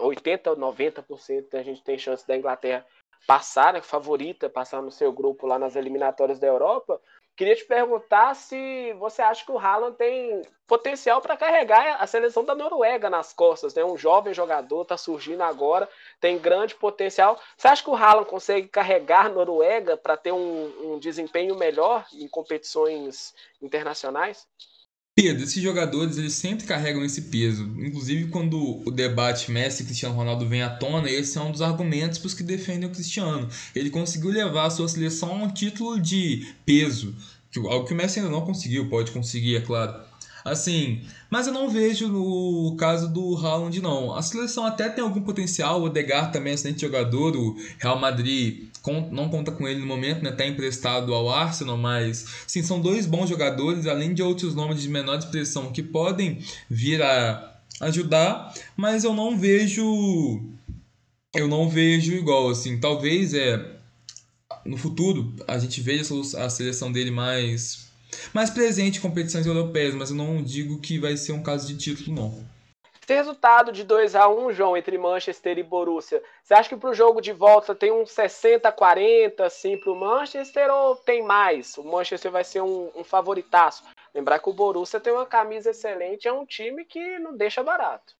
80 0.00 0.50
ou 0.50 0.56
90% 0.56 1.54
a 1.54 1.62
gente 1.62 1.82
tem 1.82 1.96
chance 1.96 2.26
da 2.26 2.36
Inglaterra 2.36 2.84
passar, 3.26 3.72
né? 3.72 3.80
Favorita, 3.80 4.48
passar 4.48 4.82
no 4.82 4.90
seu 4.90 5.12
grupo 5.12 5.46
lá 5.46 5.58
nas 5.58 5.76
eliminatórias 5.76 6.38
da 6.38 6.46
Europa. 6.46 7.00
Queria 7.36 7.56
te 7.56 7.64
perguntar 7.64 8.34
se 8.34 8.92
você 8.92 9.20
acha 9.20 9.44
que 9.44 9.50
o 9.50 9.58
Haaland 9.58 9.96
tem 9.96 10.42
potencial 10.68 11.20
para 11.20 11.36
carregar 11.36 12.00
a 12.00 12.06
seleção 12.06 12.44
da 12.44 12.54
Noruega 12.54 13.10
nas 13.10 13.32
costas, 13.32 13.74
né? 13.74 13.84
Um 13.84 13.96
jovem 13.96 14.32
jogador 14.32 14.82
está 14.82 14.96
surgindo 14.96 15.42
agora, 15.42 15.88
tem 16.20 16.38
grande 16.38 16.76
potencial. 16.76 17.40
Você 17.56 17.66
acha 17.66 17.82
que 17.82 17.90
o 17.90 17.96
Haaland 17.96 18.30
consegue 18.30 18.68
carregar 18.68 19.26
a 19.26 19.28
Noruega 19.28 19.96
para 19.96 20.16
ter 20.16 20.30
um, 20.30 20.94
um 20.94 20.98
desempenho 21.00 21.56
melhor 21.56 22.06
em 22.12 22.28
competições 22.28 23.34
internacionais? 23.60 24.46
Pedro, 25.16 25.44
esses 25.44 25.62
jogadores 25.62 26.18
eles 26.18 26.32
sempre 26.32 26.66
carregam 26.66 27.04
esse 27.04 27.22
peso. 27.22 27.62
Inclusive, 27.78 28.30
quando 28.30 28.82
o 28.84 28.90
debate 28.90 29.48
Messi 29.48 29.82
e 29.82 29.86
Cristiano 29.86 30.12
Ronaldo 30.12 30.48
vem 30.48 30.62
à 30.62 30.68
tona, 30.68 31.08
esse 31.08 31.38
é 31.38 31.40
um 31.40 31.52
dos 31.52 31.62
argumentos 31.62 32.18
para 32.18 32.26
os 32.26 32.34
que 32.34 32.42
defendem 32.42 32.88
o 32.88 32.92
Cristiano. 32.92 33.48
Ele 33.76 33.90
conseguiu 33.90 34.30
levar 34.30 34.66
a 34.66 34.70
sua 34.70 34.88
seleção 34.88 35.30
a 35.30 35.44
um 35.44 35.52
título 35.52 36.00
de 36.00 36.44
peso, 36.66 37.14
algo 37.56 37.86
que 37.86 37.94
o 37.94 37.96
Messi 37.96 38.18
ainda 38.18 38.30
não 38.32 38.40
conseguiu, 38.40 38.88
pode 38.88 39.12
conseguir, 39.12 39.54
é 39.54 39.60
claro. 39.60 39.94
Assim, 40.44 41.00
mas 41.30 41.46
eu 41.46 41.54
não 41.54 41.70
vejo 41.70 42.14
o 42.14 42.76
caso 42.76 43.10
do 43.10 43.34
Haaland, 43.34 43.80
não. 43.80 44.14
A 44.14 44.20
seleção 44.20 44.66
até 44.66 44.90
tem 44.90 45.02
algum 45.02 45.22
potencial, 45.22 45.80
o 45.80 45.84
Odegaard 45.84 46.32
também 46.32 46.50
é 46.50 46.54
excelente 46.54 46.82
jogador, 46.82 47.34
o 47.34 47.56
Real 47.78 47.98
Madrid 47.98 48.68
não 49.10 49.30
conta 49.30 49.50
com 49.50 49.66
ele 49.66 49.80
no 49.80 49.86
momento, 49.86 50.22
né? 50.22 50.30
Tá 50.30 50.46
emprestado 50.46 51.14
ao 51.14 51.30
Arsenal, 51.30 51.78
mas 51.78 52.26
sim, 52.46 52.62
são 52.62 52.78
dois 52.78 53.06
bons 53.06 53.30
jogadores, 53.30 53.86
além 53.86 54.12
de 54.12 54.22
outros 54.22 54.54
nomes 54.54 54.82
de 54.82 54.88
menor 54.90 55.18
expressão 55.18 55.72
que 55.72 55.82
podem 55.82 56.38
vir 56.68 57.02
a 57.02 57.54
ajudar, 57.80 58.52
mas 58.76 59.02
eu 59.04 59.14
não 59.14 59.38
vejo 59.38 60.42
eu 61.34 61.48
não 61.48 61.68
vejo 61.68 62.12
igual 62.12 62.50
assim, 62.50 62.78
talvez 62.78 63.34
é 63.34 63.74
no 64.64 64.76
futuro 64.76 65.34
a 65.48 65.58
gente 65.58 65.80
veja 65.80 66.04
a 66.38 66.48
seleção 66.48 66.92
dele 66.92 67.10
mais 67.10 67.83
mais 68.32 68.50
presente 68.50 68.98
em 68.98 69.02
competições 69.02 69.46
europeias, 69.46 69.94
mas 69.94 70.10
eu 70.10 70.16
não 70.16 70.42
digo 70.42 70.80
que 70.80 70.98
vai 70.98 71.16
ser 71.16 71.32
um 71.32 71.42
caso 71.42 71.66
de 71.66 71.76
título, 71.76 72.14
não. 72.14 72.54
Esse 73.04 73.12
resultado 73.12 73.70
de 73.70 73.84
2 73.84 74.14
a 74.14 74.26
1 74.30 74.52
João, 74.54 74.76
entre 74.78 74.96
Manchester 74.96 75.58
e 75.58 75.62
Borussia, 75.62 76.22
você 76.42 76.54
acha 76.54 76.70
que 76.70 76.76
para 76.76 76.88
o 76.88 76.94
jogo 76.94 77.20
de 77.20 77.34
volta 77.34 77.74
tem 77.74 77.92
uns 77.92 78.10
60 78.12 78.72
40 78.72 79.44
assim, 79.44 79.76
para 79.76 79.92
o 79.92 79.94
Manchester 79.94 80.72
ou 80.72 80.96
tem 80.96 81.22
mais? 81.22 81.76
O 81.76 81.84
Manchester 81.84 82.30
vai 82.30 82.42
ser 82.42 82.62
um, 82.62 82.90
um 82.96 83.04
favoritaço. 83.04 83.84
Lembrar 84.14 84.38
que 84.38 84.48
o 84.48 84.54
Borussia 84.54 85.00
tem 85.00 85.12
uma 85.12 85.26
camisa 85.26 85.70
excelente, 85.70 86.26
é 86.26 86.32
um 86.32 86.46
time 86.46 86.82
que 86.86 87.18
não 87.18 87.36
deixa 87.36 87.62
barato. 87.62 88.14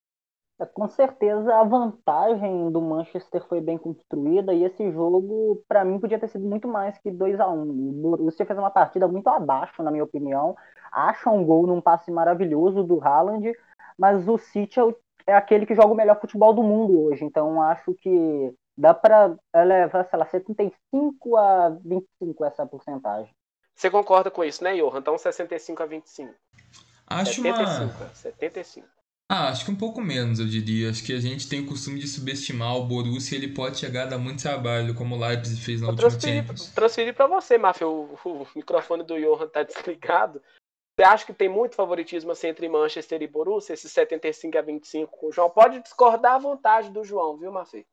É, 0.61 0.65
com 0.67 0.89
certeza 0.89 1.53
a 1.57 1.65
vantagem 1.65 2.71
do 2.71 2.81
Manchester 2.81 3.45
foi 3.49 3.61
bem 3.61 3.77
construída 3.77 4.55
e 4.55 4.63
esse 4.63 4.91
jogo, 4.93 5.63
para 5.67 5.85
mim, 5.85 5.99
podia 5.99 6.19
ter 6.19 6.29
sido 6.29 6.45
muito 6.45 6.69
mais 6.69 6.97
que 6.99 7.11
2 7.11 7.41
a 7.41 7.49
1 7.49 7.63
O 7.63 7.93
Borussia 7.93 8.47
fez 8.47 8.59
uma 8.59 8.71
partida 8.71 9.09
muito 9.09 9.29
abaixo, 9.29 9.83
na 9.83 9.91
minha 9.91 10.05
opinião. 10.05 10.57
Acha 10.93 11.29
um 11.31 11.45
gol 11.45 11.67
num 11.67 11.81
passe 11.81 12.11
maravilhoso 12.11 12.85
do 12.85 13.03
Haaland, 13.03 13.53
mas 13.99 14.29
o 14.29 14.39
City 14.39 14.79
é, 14.79 14.85
o, 14.85 14.97
é 15.27 15.35
aquele 15.35 15.67
que 15.67 15.75
joga 15.75 15.93
o 15.93 15.97
melhor 15.97 16.21
futebol 16.21 16.55
do 16.55 16.63
mundo 16.63 17.01
hoje. 17.03 17.25
Então 17.25 17.61
acho 17.61 17.93
que 17.95 18.55
dá 18.79 18.95
para 18.95 19.37
levar, 19.53 20.05
sei 20.05 20.19
lá, 20.19 20.27
75 20.27 21.37
a 21.37 21.71
25 21.85 22.45
essa 22.45 22.65
porcentagem. 22.65 23.35
Você 23.75 23.91
concorda 23.91 24.31
com 24.31 24.45
isso, 24.45 24.63
né, 24.63 24.77
Johan? 24.77 25.01
Então 25.01 25.19
65 25.19 25.83
a 25.83 25.87
25. 25.87 26.33
Acho 27.09 27.43
75, 27.43 27.83
uma... 27.83 28.15
75. 28.15 29.04
Ah, 29.31 29.49
acho 29.49 29.65
que 29.65 29.71
um 29.71 29.77
pouco 29.77 30.01
menos, 30.01 30.39
eu 30.39 30.47
diria. 30.47 30.91
Acho 30.91 31.05
que 31.05 31.13
a 31.13 31.21
gente 31.21 31.49
tem 31.49 31.61
o 31.61 31.67
costume 31.67 31.99
de 31.99 32.07
subestimar 32.07 32.77
o 32.77 32.85
Borussia, 32.85 33.37
ele 33.37 33.49
pode 33.49 33.79
chegar 33.79 34.03
a 34.03 34.07
dar 34.11 34.19
muito 34.19 34.43
trabalho, 34.43 34.95
como 34.95 35.17
o 35.17 35.19
Leipzig 35.19 35.61
fez 35.61 35.81
na 35.81 35.89
última 35.89 36.11
Champions. 36.11 36.69
Transferir 36.69 37.15
para 37.15 37.27
você, 37.27 37.57
Mafia, 37.57 37.89
o, 37.89 38.19
o, 38.25 38.47
microfone 38.55 39.03
do 39.03 39.19
Johan 39.19 39.49
tá 39.49 39.63
desligado. 39.65 40.43
Você 40.97 41.05
acha 41.05 41.27
que 41.27 41.33
tem 41.33 41.49
muito 41.49 41.75
favoritismo 41.75 42.31
assim, 42.31 42.49
entre 42.49 42.69
Manchester 42.69 43.21
e 43.23 43.27
Borussia, 43.27 43.73
esses 43.73 43.91
75 43.91 44.59
a 44.59 44.63
25 44.63 45.27
o 45.27 45.33
João? 45.33 45.51
Pode 45.51 45.81
discordar 45.81 46.35
à 46.35 46.39
vontade 46.39 46.91
do 46.91 47.03
João, 47.03 47.37
viu, 47.37 47.51
Mafê? 47.51 47.85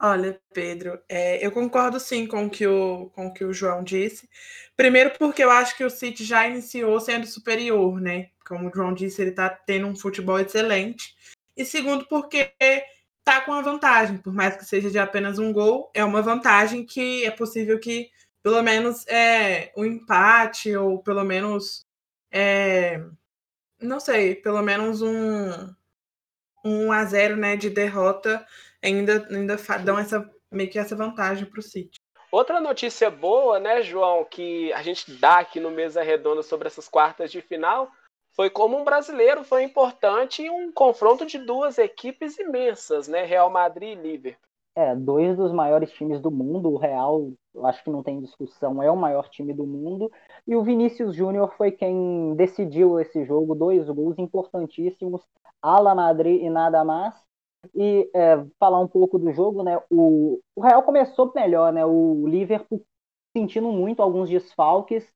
Olha, 0.00 0.40
Pedro, 0.54 1.00
é, 1.08 1.44
eu 1.44 1.50
concordo 1.50 1.98
sim 1.98 2.26
com 2.26 2.46
o, 2.46 2.50
que 2.50 2.66
o, 2.66 3.10
com 3.14 3.26
o 3.26 3.34
que 3.34 3.44
o 3.44 3.52
João 3.52 3.82
disse. 3.82 4.28
Primeiro, 4.76 5.10
porque 5.18 5.42
eu 5.42 5.50
acho 5.50 5.76
que 5.76 5.82
o 5.82 5.90
City 5.90 6.24
já 6.24 6.46
iniciou 6.46 7.00
sendo 7.00 7.26
superior, 7.26 8.00
né? 8.00 8.30
Como 8.46 8.68
o 8.68 8.72
João 8.72 8.94
disse, 8.94 9.20
ele 9.20 9.30
está 9.30 9.50
tendo 9.50 9.88
um 9.88 9.96
futebol 9.96 10.38
excelente. 10.38 11.16
E 11.56 11.64
segundo, 11.64 12.06
porque 12.06 12.52
está 12.60 13.40
com 13.40 13.52
a 13.52 13.60
vantagem, 13.60 14.18
por 14.18 14.32
mais 14.32 14.56
que 14.56 14.64
seja 14.64 14.88
de 14.88 14.98
apenas 14.98 15.38
um 15.40 15.52
gol, 15.52 15.90
é 15.92 16.04
uma 16.04 16.22
vantagem 16.22 16.86
que 16.86 17.24
é 17.24 17.30
possível 17.30 17.80
que 17.80 18.08
pelo 18.40 18.62
menos 18.62 19.04
é, 19.08 19.72
um 19.76 19.84
empate 19.84 20.74
ou 20.76 21.02
pelo 21.02 21.24
menos 21.24 21.84
é, 22.30 23.02
não 23.80 24.00
sei, 24.00 24.34
pelo 24.36 24.62
menos 24.62 25.02
um, 25.02 25.74
um 26.64 26.92
a 26.92 27.04
0 27.04 27.36
né, 27.36 27.56
de 27.56 27.70
derrota 27.70 28.46
ainda, 28.82 29.26
ainda 29.30 29.56
dão 29.84 29.98
essa, 29.98 30.28
meio 30.50 30.70
que 30.70 30.78
essa 30.78 30.96
vantagem 30.96 31.46
para 31.46 31.60
o 31.60 31.62
City. 31.62 31.98
Outra 32.30 32.60
notícia 32.60 33.10
boa, 33.10 33.58
né, 33.58 33.82
João, 33.82 34.24
que 34.24 34.72
a 34.74 34.82
gente 34.82 35.10
dá 35.12 35.38
aqui 35.38 35.58
no 35.58 35.70
Mesa 35.70 36.02
Redonda 36.02 36.42
sobre 36.42 36.68
essas 36.68 36.86
quartas 36.88 37.32
de 37.32 37.40
final, 37.40 37.90
foi 38.36 38.50
como 38.50 38.78
um 38.78 38.84
brasileiro 38.84 39.42
foi 39.42 39.62
importante 39.62 40.42
em 40.42 40.50
um 40.50 40.70
confronto 40.70 41.24
de 41.24 41.38
duas 41.38 41.78
equipes 41.78 42.38
imensas, 42.38 43.08
né, 43.08 43.24
Real 43.24 43.50
Madrid 43.50 43.98
e 43.98 44.02
Liverpool. 44.02 44.48
É, 44.76 44.94
dois 44.94 45.36
dos 45.36 45.50
maiores 45.50 45.90
times 45.90 46.20
do 46.20 46.30
mundo, 46.30 46.70
o 46.70 46.76
Real, 46.76 47.32
eu 47.52 47.66
acho 47.66 47.82
que 47.82 47.90
não 47.90 48.02
tem 48.02 48.20
discussão, 48.20 48.80
é 48.80 48.88
o 48.88 48.96
maior 48.96 49.28
time 49.28 49.52
do 49.52 49.66
mundo, 49.66 50.08
e 50.46 50.54
o 50.54 50.62
Vinícius 50.62 51.16
Júnior 51.16 51.52
foi 51.56 51.72
quem 51.72 52.34
decidiu 52.36 53.00
esse 53.00 53.24
jogo, 53.24 53.56
dois 53.56 53.88
gols 53.88 54.16
importantíssimos, 54.18 55.22
Ala 55.60 55.94
Madrid 55.94 56.42
e 56.42 56.48
nada 56.48 56.84
mais. 56.84 57.14
E 57.74 58.10
é, 58.14 58.44
falar 58.58 58.80
um 58.80 58.88
pouco 58.88 59.18
do 59.18 59.32
jogo, 59.32 59.62
né? 59.62 59.80
O, 59.90 60.40
o 60.54 60.60
Real 60.62 60.82
começou 60.82 61.32
melhor, 61.34 61.72
né? 61.72 61.84
O 61.84 62.26
Liverpool 62.26 62.82
sentindo 63.36 63.70
muito 63.70 64.02
alguns 64.02 64.28
desfalques 64.30 65.06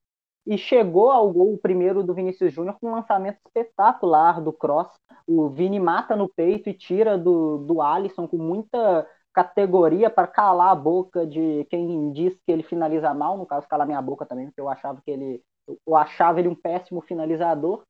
e 0.46 0.58
chegou 0.58 1.10
ao 1.10 1.30
gol 1.32 1.56
primeiro 1.58 2.02
do 2.02 2.14
Vinícius 2.14 2.52
Júnior 2.52 2.76
com 2.80 2.88
um 2.88 2.94
lançamento 2.94 3.38
espetacular 3.46 4.40
do 4.40 4.52
Cross. 4.52 4.88
O 5.26 5.48
Vini 5.48 5.78
mata 5.78 6.16
no 6.16 6.28
peito 6.28 6.68
e 6.68 6.74
tira 6.74 7.16
do, 7.16 7.58
do 7.58 7.80
Alisson 7.80 8.26
com 8.26 8.38
muita 8.38 9.06
categoria 9.32 10.10
para 10.10 10.26
calar 10.26 10.72
a 10.72 10.74
boca 10.74 11.26
de 11.26 11.64
quem 11.70 12.12
diz 12.12 12.34
que 12.44 12.52
ele 12.52 12.62
finaliza 12.62 13.14
mal, 13.14 13.38
no 13.38 13.46
caso, 13.46 13.66
calar 13.68 13.86
minha 13.86 14.02
boca 14.02 14.26
também, 14.26 14.46
porque 14.46 14.60
eu 14.60 14.68
achava 14.68 15.00
que 15.02 15.10
ele. 15.10 15.42
Eu 15.86 15.96
achava 15.96 16.40
ele 16.40 16.48
um 16.48 16.54
péssimo 16.56 17.00
finalizador. 17.02 17.84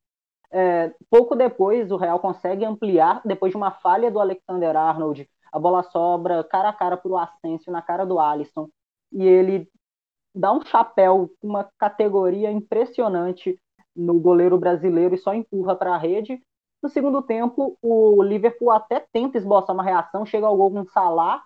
É, 0.53 0.95
pouco 1.11 1.35
depois, 1.35 1.91
o 1.91 1.97
Real 1.97 2.21
consegue 2.21 2.65
ampliar, 2.65 3.23
depois 3.25 3.53
de 3.53 3.57
uma 3.57 3.71
falha 3.71 4.11
do 4.11 4.21
Alexander 4.21 4.77
Arnold, 4.77 5.29
a 5.53 5.59
bola 5.59 5.83
sobra 5.83 6.45
cara 6.45 6.69
a 6.69 6.73
cara 6.73 6.97
para 6.97 7.11
o 7.11 7.17
Asensio, 7.17 7.73
na 7.73 7.81
cara 7.83 8.05
do 8.05 8.19
Alisson, 8.19 8.69
e 9.11 9.25
ele 9.27 9.69
dá 10.35 10.53
um 10.53 10.65
chapéu, 10.65 11.31
uma 11.43 11.69
categoria 11.79 12.51
impressionante 12.51 13.59
no 13.95 14.19
goleiro 14.21 14.59
brasileiro 14.59 15.15
e 15.15 15.19
só 15.19 15.35
empurra 15.35 15.77
para 15.77 15.95
a 15.95 15.99
rede. 15.99 16.41
No 16.83 16.89
segundo 16.89 17.23
tempo, 17.23 17.79
o 17.83 18.23
Liverpool 18.23 18.71
até 18.71 19.05
tenta 19.13 19.39
esboçar 19.39 19.75
uma 19.75 19.85
reação, 19.85 20.27
chega 20.27 20.47
ao 20.47 20.57
gol 20.57 20.71
com 20.71 20.81
o 20.81 20.91
Salah, 20.91 21.43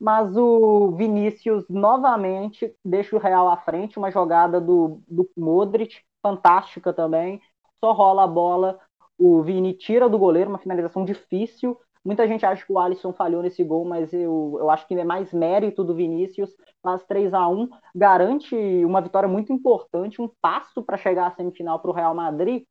mas 0.00 0.36
o 0.36 0.92
Vinícius 0.92 1.64
novamente 1.68 2.74
deixa 2.84 3.16
o 3.16 3.18
Real 3.18 3.48
à 3.48 3.56
frente, 3.56 3.98
uma 3.98 4.10
jogada 4.10 4.60
do, 4.60 5.00
do 5.08 5.28
Modric, 5.36 6.00
fantástica 6.22 6.92
também, 6.92 7.40
só 7.80 7.92
rola 7.92 8.24
a 8.24 8.26
bola, 8.26 8.78
o 9.18 9.42
Vini 9.42 9.74
tira 9.74 10.08
do 10.08 10.18
goleiro, 10.18 10.50
uma 10.50 10.58
finalização 10.58 11.04
difícil, 11.04 11.78
Muita 12.08 12.26
gente 12.26 12.46
acha 12.46 12.64
que 12.64 12.72
o 12.72 12.78
Alisson 12.78 13.12
falhou 13.12 13.42
nesse 13.42 13.62
gol, 13.62 13.84
mas 13.84 14.14
eu, 14.14 14.56
eu 14.58 14.70
acho 14.70 14.86
que 14.86 14.94
é 14.94 15.04
mais 15.04 15.30
mérito 15.30 15.84
do 15.84 15.94
Vinícius. 15.94 16.56
Faz 16.82 17.04
3 17.04 17.34
a 17.34 17.46
1 17.48 17.68
garante 17.94 18.56
uma 18.84 19.02
vitória 19.02 19.28
muito 19.28 19.52
importante, 19.52 20.22
um 20.22 20.30
passo 20.40 20.82
para 20.82 20.96
chegar 20.96 21.26
à 21.26 21.30
semifinal 21.32 21.80
para 21.80 21.90
o 21.90 21.94
Real 21.94 22.14
Madrid. 22.14 22.64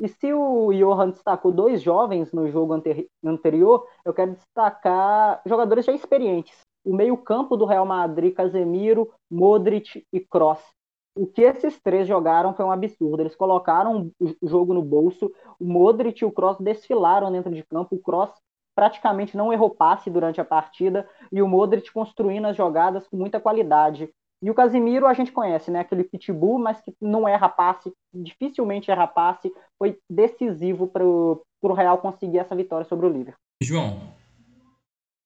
E 0.00 0.08
se 0.08 0.32
o 0.32 0.72
Johan 0.72 1.10
destacou 1.10 1.52
dois 1.52 1.82
jovens 1.82 2.32
no 2.32 2.48
jogo 2.48 2.80
anterior, 3.24 3.86
eu 4.06 4.14
quero 4.14 4.32
destacar 4.32 5.42
jogadores 5.44 5.84
já 5.84 5.92
experientes. 5.92 6.56
O 6.82 6.94
meio-campo 6.94 7.58
do 7.58 7.66
Real 7.66 7.84
Madrid, 7.84 8.32
Casemiro, 8.32 9.12
Modric 9.30 10.02
e 10.10 10.20
Kroos. 10.20 10.60
O 11.18 11.26
que 11.26 11.42
esses 11.42 11.80
três 11.80 12.06
jogaram 12.06 12.54
foi 12.54 12.64
um 12.64 12.70
absurdo. 12.70 13.20
Eles 13.20 13.34
colocaram 13.34 14.12
o 14.20 14.48
jogo 14.48 14.72
no 14.72 14.82
bolso. 14.82 15.32
O 15.58 15.64
Modric 15.64 16.22
e 16.22 16.24
o 16.24 16.30
Kroos 16.30 16.58
desfilaram 16.58 17.32
dentro 17.32 17.52
de 17.52 17.64
campo. 17.64 17.96
O 17.96 17.98
Kroos 17.98 18.30
praticamente 18.76 19.36
não 19.36 19.52
errou 19.52 19.70
passe 19.70 20.08
durante 20.08 20.40
a 20.40 20.44
partida 20.44 21.08
e 21.32 21.42
o 21.42 21.48
Modric 21.48 21.92
construindo 21.92 22.46
as 22.46 22.56
jogadas 22.56 23.08
com 23.08 23.16
muita 23.16 23.40
qualidade. 23.40 24.08
E 24.40 24.48
o 24.48 24.54
Casimiro 24.54 25.06
a 25.06 25.14
gente 25.14 25.32
conhece, 25.32 25.68
né? 25.68 25.80
Aquele 25.80 26.04
pitbull, 26.04 26.60
mas 26.60 26.80
que 26.80 26.94
não 27.00 27.26
erra 27.26 27.48
passe, 27.48 27.92
dificilmente 28.14 28.88
erra 28.88 29.08
passe, 29.08 29.52
foi 29.76 29.98
decisivo 30.08 30.86
para 30.86 31.04
o 31.04 31.74
Real 31.74 31.98
conseguir 31.98 32.38
essa 32.38 32.54
vitória 32.54 32.86
sobre 32.86 33.06
o 33.06 33.08
Liverpool. 33.08 33.40
João, 33.60 33.98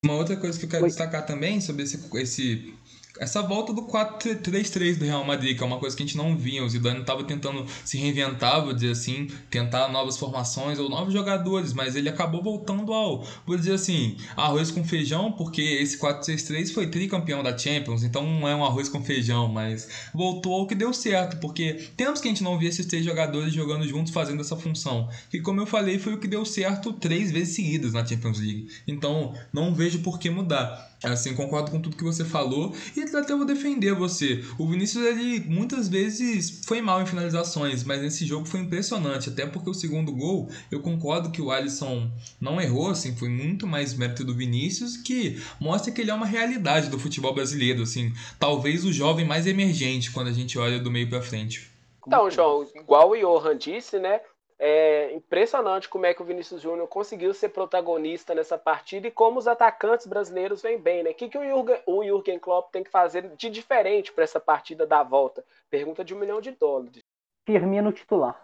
uma 0.03 0.17
outra 0.17 0.35
coisa 0.37 0.59
que 0.59 0.65
eu 0.65 0.71
quero 0.71 0.85
Oi. 0.85 0.89
destacar 0.89 1.27
também 1.27 1.61
sobre 1.61 1.83
esse, 1.83 2.09
esse 2.17 2.81
essa 3.19 3.43
volta 3.43 3.73
do 3.73 3.83
4-3-3 3.83 4.99
do 4.99 5.05
Real 5.05 5.25
Madrid, 5.25 5.57
que 5.57 5.63
é 5.63 5.67
uma 5.67 5.79
coisa 5.79 5.97
que 5.97 6.03
a 6.03 6.07
gente 6.07 6.17
não 6.17 6.37
via. 6.37 6.65
O 6.65 6.69
Zidane 6.69 7.01
estava 7.01 7.25
tentando 7.25 7.67
se 7.85 7.99
reinventar, 7.99 8.65
vou 8.65 8.73
dizer 8.73 8.91
assim, 8.91 9.29
tentar 9.51 9.89
novas 9.89 10.17
formações 10.17 10.79
ou 10.79 10.89
novos 10.89 11.13
jogadores, 11.13 11.73
mas 11.73 11.97
ele 11.97 12.09
acabou 12.09 12.43
voltando 12.43 12.93
ao, 12.93 13.27
vou 13.47 13.57
dizer 13.57 13.75
assim, 13.75 14.17
arroz 14.37 14.71
com 14.71 14.85
feijão, 14.85 15.33
porque 15.33 15.61
esse 15.61 15.99
4-3-3 15.99 16.73
foi 16.73 16.87
tricampeão 16.87 17.43
da 17.43 17.57
Champions, 17.57 18.03
então 18.03 18.25
não 18.27 18.49
é 18.49 18.55
um 18.55 18.65
arroz 18.65 18.89
com 18.89 19.03
feijão, 19.03 19.49
mas 19.49 19.89
voltou 20.15 20.55
ao 20.55 20.67
que 20.67 20.75
deu 20.75 20.93
certo, 20.93 21.39
porque 21.39 21.75
tempos 21.97 22.21
que 22.21 22.29
a 22.29 22.31
gente 22.31 22.43
não 22.43 22.59
via 22.59 22.69
esses 22.69 22.87
três 22.87 23.05
jogadores 23.05 23.53
jogando 23.53 23.87
juntos 23.87 24.13
fazendo 24.13 24.41
essa 24.41 24.57
função. 24.57 25.09
E 25.33 25.41
como 25.41 25.61
eu 25.61 25.67
falei, 25.67 25.99
foi 25.99 26.15
o 26.15 26.19
que 26.19 26.29
deu 26.29 26.45
certo 26.45 26.93
três 26.93 27.31
vezes 27.31 27.55
seguidas 27.55 27.93
na 27.93 28.05
Champions 28.05 28.39
League. 28.39 28.69
Então, 28.87 29.35
não 29.53 29.75
vejo 29.75 30.01
por 30.01 30.19
que 30.19 30.31
mudar. 30.31 30.92
Assim, 31.03 31.35
concordo 31.35 31.71
com 31.71 31.81
tudo 31.81 31.97
que 31.97 32.05
você 32.05 32.25
falou 32.25 32.75
e 32.97 33.03
até 33.03 33.35
vou 33.35 33.45
defender 33.45 33.95
você. 33.95 34.45
O 34.57 34.69
Vinícius, 34.69 35.05
ele 35.05 35.41
muitas 35.41 35.89
vezes 35.89 36.65
foi 36.65 36.81
mal 36.81 37.03
em 37.03 37.07
finalizações, 37.07 37.83
mas 37.83 38.01
nesse 38.01 38.25
jogo 38.25 38.47
foi 38.47 38.61
impressionante. 38.61 39.29
Até 39.29 39.47
porque 39.47 39.69
o 39.69 39.75
segundo 39.75 40.13
gol, 40.13 40.49
eu 40.71 40.81
concordo 40.81 41.31
que 41.31 41.43
o 41.43 41.51
Alisson 41.51 42.11
não 42.41 42.61
errou, 42.61 42.91
assim, 42.91 43.17
foi 43.17 43.29
muito 43.29 43.67
mais 43.67 43.95
mérito 43.95 44.25
do 44.25 44.35
Vinícius, 44.35 44.97
que 44.97 45.43
mostra 45.61 45.93
que 45.93 46.01
ele 46.01 46.11
é 46.11 46.15
uma 46.15 46.27
realidade 46.27 46.89
do 46.89 46.99
futebol 46.99 47.35
brasileiro, 47.35 47.83
assim. 47.83 48.13
Talvez 48.39 48.85
o 48.85 48.93
jovem 48.93 49.27
mais 49.27 49.47
emergente 49.47 50.11
quando 50.13 50.29
a 50.29 50.33
gente 50.33 50.59
olha 50.59 50.79
do 50.79 50.91
meio 50.91 51.09
para 51.09 51.21
frente. 51.21 51.71
Então, 52.07 52.31
João, 52.31 52.67
igual 52.75 53.11
o 53.11 53.17
Johan 53.17 53.57
disse, 53.57 53.99
né? 53.99 54.21
É 54.65 55.13
impressionante 55.13 55.89
como 55.89 56.07
é 56.07 56.15
que 56.15 56.23
o 56.23 56.25
Vinícius 56.25 56.63
Júnior 56.63 56.87
conseguiu 56.87 57.35
ser 57.35 57.49
protagonista 57.49 58.33
nessa 58.33 58.57
partida 58.57 59.09
e 59.09 59.11
como 59.11 59.41
os 59.41 59.49
atacantes 59.49 60.07
brasileiros 60.07 60.63
vêm 60.63 60.79
bem, 60.79 61.03
né? 61.03 61.11
O 61.11 61.15
que, 61.15 61.29
que 61.29 61.37
o, 61.37 61.43
Jürgen, 61.43 61.83
o 61.85 62.05
Jürgen 62.05 62.39
Klopp 62.39 62.71
tem 62.71 62.85
que 62.85 62.91
fazer 62.91 63.35
de 63.35 63.51
diferente 63.51 64.13
para 64.13 64.23
essa 64.23 64.39
partida 64.39 64.87
da 64.87 65.03
volta? 65.03 65.45
Pergunta 65.69 66.05
de 66.05 66.15
um 66.15 66.19
milhão 66.21 66.41
de 66.41 66.53
dólares. 66.53 67.03
Firmino 67.45 67.91
titular. 67.91 68.41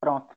Pronto. 0.00 0.34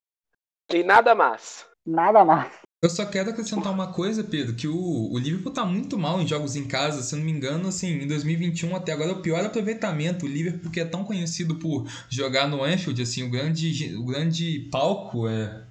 E 0.72 0.84
nada 0.84 1.16
mais. 1.16 1.68
Nada 1.84 2.24
mais. 2.24 2.65
Eu 2.86 2.90
só 2.92 3.04
quero 3.04 3.32
acrescentar 3.32 3.74
uma 3.74 3.88
coisa, 3.88 4.24
Pedro, 4.24 4.54
que 4.54 4.68
o, 4.68 5.12
o 5.12 5.18
Liverpool 5.18 5.52
tá 5.52 5.66
muito 5.66 5.98
mal 5.98 6.22
em 6.22 6.28
jogos 6.28 6.56
em 6.56 6.66
casa, 6.66 7.02
se 7.02 7.16
eu 7.16 7.18
não 7.18 7.26
me 7.26 7.32
engano, 7.32 7.70
assim, 7.70 7.88
em 7.88 8.06
2021 8.06 8.76
até 8.76 8.92
agora 8.92 9.10
é 9.10 9.14
o 9.14 9.22
pior 9.22 9.44
aproveitamento. 9.44 10.28
O 10.28 10.30
Liverpool 10.30 10.70
que 10.70 10.80
é 10.80 10.86
tão 10.86 11.04
conhecido 11.04 11.56
por 11.56 11.88
jogar 12.08 12.48
no 12.48 12.64
Anfield, 12.64 13.02
assim, 13.02 13.24
o 13.24 13.30
grande, 13.32 13.96
o 13.96 14.04
grande 14.04 14.70
palco 14.72 15.28
é 15.28 15.64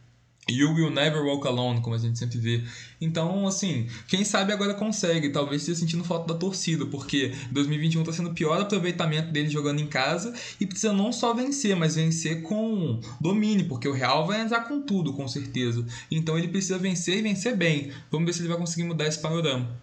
You 0.48 0.74
Will 0.74 0.90
Never 0.90 1.22
Walk 1.22 1.46
Alone, 1.46 1.80
como 1.80 1.94
a 1.94 1.98
gente 1.98 2.18
sempre 2.18 2.38
vê. 2.38 2.62
Então, 3.00 3.46
assim, 3.46 3.88
quem 4.08 4.24
sabe 4.24 4.52
agora 4.52 4.74
consegue. 4.74 5.30
Talvez 5.30 5.62
esteja 5.62 5.80
sentindo 5.80 6.04
falta 6.04 6.32
da 6.32 6.38
torcida, 6.38 6.84
porque 6.86 7.32
2021 7.50 8.00
está 8.02 8.12
sendo 8.12 8.30
o 8.30 8.34
pior 8.34 8.60
aproveitamento 8.60 9.32
dele 9.32 9.48
jogando 9.48 9.80
em 9.80 9.86
casa 9.86 10.34
e 10.60 10.66
precisa 10.66 10.92
não 10.92 11.12
só 11.12 11.32
vencer, 11.32 11.74
mas 11.74 11.96
vencer 11.96 12.42
com 12.42 13.00
domínio, 13.20 13.68
porque 13.68 13.88
o 13.88 13.92
Real 13.92 14.26
vai 14.26 14.40
entrar 14.40 14.68
com 14.68 14.80
tudo, 14.82 15.14
com 15.14 15.26
certeza. 15.26 15.84
Então 16.10 16.38
ele 16.38 16.48
precisa 16.48 16.78
vencer 16.78 17.18
e 17.18 17.22
vencer 17.22 17.56
bem. 17.56 17.92
Vamos 18.10 18.26
ver 18.26 18.32
se 18.32 18.40
ele 18.40 18.48
vai 18.48 18.58
conseguir 18.58 18.84
mudar 18.84 19.06
esse 19.06 19.20
panorama. 19.20 19.82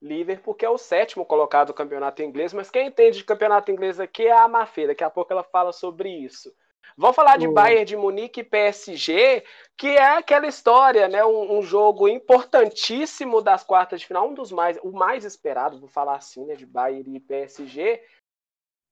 Liverpool, 0.00 0.54
que 0.54 0.64
é 0.64 0.70
o 0.70 0.78
sétimo 0.78 1.24
colocado 1.24 1.68
do 1.68 1.74
campeonato 1.74 2.22
inglês, 2.22 2.52
mas 2.52 2.70
quem 2.70 2.86
entende 2.86 3.18
de 3.18 3.24
campeonato 3.24 3.72
inglês 3.72 3.98
aqui 3.98 4.22
é 4.22 4.38
a 4.38 4.46
Mafê. 4.46 4.86
Daqui 4.86 5.02
a 5.02 5.10
pouco 5.10 5.32
ela 5.32 5.42
fala 5.42 5.72
sobre 5.72 6.08
isso. 6.08 6.52
Vamos 6.98 7.14
falar 7.14 7.36
de 7.38 7.46
Bayern 7.46 7.84
de 7.84 7.96
Munique 7.96 8.40
e 8.40 8.44
PSG, 8.44 9.44
que 9.76 9.86
é 9.86 10.16
aquela 10.16 10.48
história, 10.48 11.06
né? 11.06 11.24
Um, 11.24 11.58
um, 11.58 11.62
jogo 11.62 12.08
importantíssimo 12.08 13.40
das 13.40 13.62
quartas 13.62 14.00
de 14.00 14.06
final, 14.06 14.28
um 14.28 14.34
dos 14.34 14.50
mais, 14.50 14.76
o 14.82 14.90
mais 14.90 15.24
esperado, 15.24 15.78
vou 15.78 15.88
falar 15.88 16.16
assim, 16.16 16.44
né? 16.44 16.56
De 16.56 16.66
Bayern 16.66 17.14
e 17.14 17.20
PSG. 17.20 18.02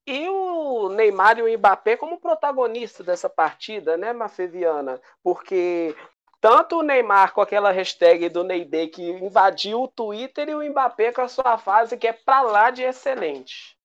E 0.06 0.28
o 0.28 0.88
Neymar 0.88 1.40
e 1.40 1.42
o 1.42 1.58
Mbappé 1.58 1.96
como 1.96 2.20
protagonista 2.20 3.02
dessa 3.02 3.28
partida, 3.28 3.96
né, 3.96 4.12
Mafeviana? 4.12 5.00
Porque 5.20 5.92
tanto 6.40 6.78
o 6.78 6.82
Neymar 6.82 7.34
com 7.34 7.40
aquela 7.40 7.72
hashtag 7.72 8.28
do 8.28 8.44
Neyday 8.44 8.86
que 8.86 9.02
invadiu 9.02 9.82
o 9.82 9.88
Twitter 9.88 10.48
e 10.48 10.54
o 10.54 10.62
Mbappé 10.70 11.10
com 11.10 11.22
a 11.22 11.28
sua 11.28 11.58
fase 11.58 11.96
que 11.96 12.06
é 12.06 12.12
pra 12.12 12.42
lá 12.42 12.70
de 12.70 12.84
excelente. 12.84 13.75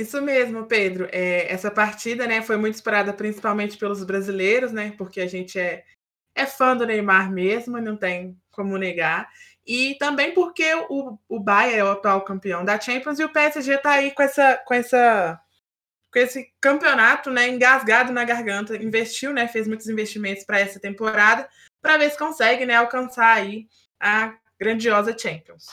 Isso 0.00 0.22
mesmo, 0.22 0.64
Pedro. 0.64 1.08
É, 1.12 1.52
essa 1.52 1.70
partida 1.70 2.26
né, 2.26 2.40
foi 2.40 2.56
muito 2.56 2.74
esperada 2.74 3.12
principalmente 3.12 3.76
pelos 3.76 4.02
brasileiros, 4.02 4.72
né? 4.72 4.94
Porque 4.96 5.20
a 5.20 5.26
gente 5.26 5.58
é, 5.58 5.84
é 6.34 6.46
fã 6.46 6.74
do 6.74 6.86
Neymar 6.86 7.30
mesmo, 7.30 7.78
não 7.78 7.98
tem 7.98 8.34
como 8.50 8.78
negar. 8.78 9.28
E 9.66 9.96
também 9.98 10.32
porque 10.32 10.74
o, 10.88 11.18
o 11.28 11.38
Bayern 11.38 11.78
é 11.80 11.84
o 11.84 11.90
atual 11.90 12.22
campeão 12.22 12.64
da 12.64 12.80
Champions 12.80 13.18
e 13.18 13.24
o 13.24 13.28
PSG 13.28 13.74
está 13.74 13.90
aí 13.90 14.10
com 14.12 14.22
essa, 14.22 14.56
com 14.64 14.72
essa 14.72 15.38
com 16.10 16.18
esse 16.18 16.50
campeonato 16.60 17.30
né, 17.30 17.48
engasgado 17.48 18.10
na 18.10 18.24
garganta, 18.24 18.74
investiu, 18.82 19.32
né, 19.34 19.46
fez 19.46 19.68
muitos 19.68 19.86
investimentos 19.86 20.44
para 20.44 20.58
essa 20.58 20.80
temporada, 20.80 21.48
para 21.80 21.98
ver 21.98 22.10
se 22.10 22.18
consegue 22.18 22.66
né, 22.66 22.74
alcançar 22.74 23.36
aí 23.36 23.68
a 24.00 24.34
grandiosa 24.58 25.16
Champions. 25.16 25.66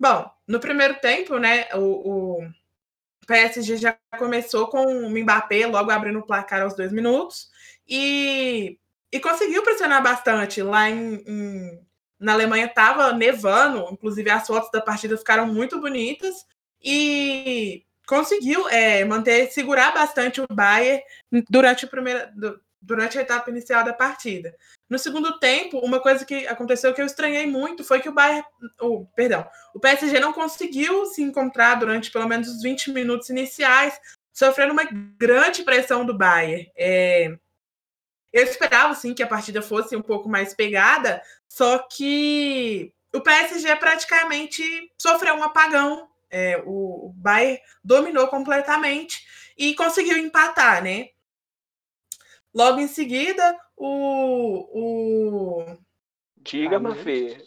Bom, 0.00 0.30
no 0.48 0.60
primeiro 0.60 0.94
tempo, 1.00 1.36
né, 1.36 1.66
o, 1.74 2.38
o 2.38 2.52
PSG 3.32 3.78
já 3.78 3.96
começou 4.18 4.66
com 4.66 4.84
o 4.84 5.10
Mbappé 5.10 5.66
logo 5.66 5.90
abrindo 5.90 6.18
o 6.18 6.26
placar 6.26 6.60
aos 6.60 6.74
dois 6.74 6.92
minutos 6.92 7.48
e, 7.88 8.78
e 9.10 9.18
conseguiu 9.18 9.62
pressionar 9.62 10.02
bastante. 10.02 10.62
Lá 10.62 10.90
em, 10.90 11.24
em 11.26 11.80
na 12.20 12.34
Alemanha 12.34 12.66
estava 12.66 13.12
nevando, 13.14 13.88
inclusive 13.90 14.30
as 14.30 14.46
fotos 14.46 14.70
da 14.70 14.82
partida 14.82 15.16
ficaram 15.16 15.46
muito 15.46 15.80
bonitas 15.80 16.46
e 16.80 17.84
conseguiu 18.06 18.68
é, 18.68 19.02
manter, 19.04 19.50
segurar 19.50 19.92
bastante 19.92 20.40
o 20.40 20.46
Bayern 20.52 21.02
durante, 21.48 21.86
a 21.86 21.88
primeira, 21.88 22.32
durante 22.82 23.16
a 23.16 23.22
etapa 23.22 23.48
inicial 23.48 23.84
da 23.84 23.92
partida. 23.92 24.54
No 24.90 24.98
segundo 24.98 25.38
tempo, 25.38 25.78
uma 25.78 26.00
coisa 26.00 26.24
que 26.24 26.46
aconteceu 26.46 26.92
que 26.92 27.00
eu 27.00 27.06
estranhei 27.06 27.46
muito 27.46 27.84
foi 27.84 28.00
que 28.00 28.08
o 28.08 28.12
Bayern, 28.12 28.44
o, 28.80 29.06
perdão, 29.14 29.48
o 29.72 29.80
PSG 29.80 30.18
não 30.18 30.32
conseguiu 30.32 31.06
se 31.06 31.22
encontrar 31.22 31.76
durante 31.76 32.10
pelo 32.10 32.28
menos 32.28 32.48
os 32.48 32.62
20 32.62 32.90
minutos 32.90 33.30
iniciais, 33.30 33.98
sofrendo 34.32 34.72
uma 34.72 34.84
grande 35.16 35.62
pressão 35.62 36.04
do 36.04 36.16
Bayern. 36.16 36.70
É, 36.76 37.34
eu 38.32 38.44
esperava 38.44 38.94
sim 38.94 39.14
que 39.14 39.22
a 39.22 39.26
partida 39.26 39.62
fosse 39.62 39.94
um 39.94 40.02
pouco 40.02 40.28
mais 40.28 40.52
pegada, 40.52 41.22
só 41.48 41.78
que 41.78 42.92
o 43.14 43.20
PSG 43.20 43.76
praticamente 43.76 44.62
sofreu 44.98 45.34
um 45.34 45.44
apagão. 45.44 46.08
É, 46.30 46.62
o, 46.64 47.08
o 47.08 47.12
Bayern 47.14 47.60
dominou 47.84 48.26
completamente 48.28 49.22
e 49.56 49.74
conseguiu 49.74 50.16
empatar, 50.16 50.82
né? 50.82 51.08
Logo 52.54 52.78
em 52.78 52.86
seguida, 52.86 53.58
o. 53.76 54.68
o... 54.72 55.76
Diga, 56.36 56.78
Mafê. 56.78 57.38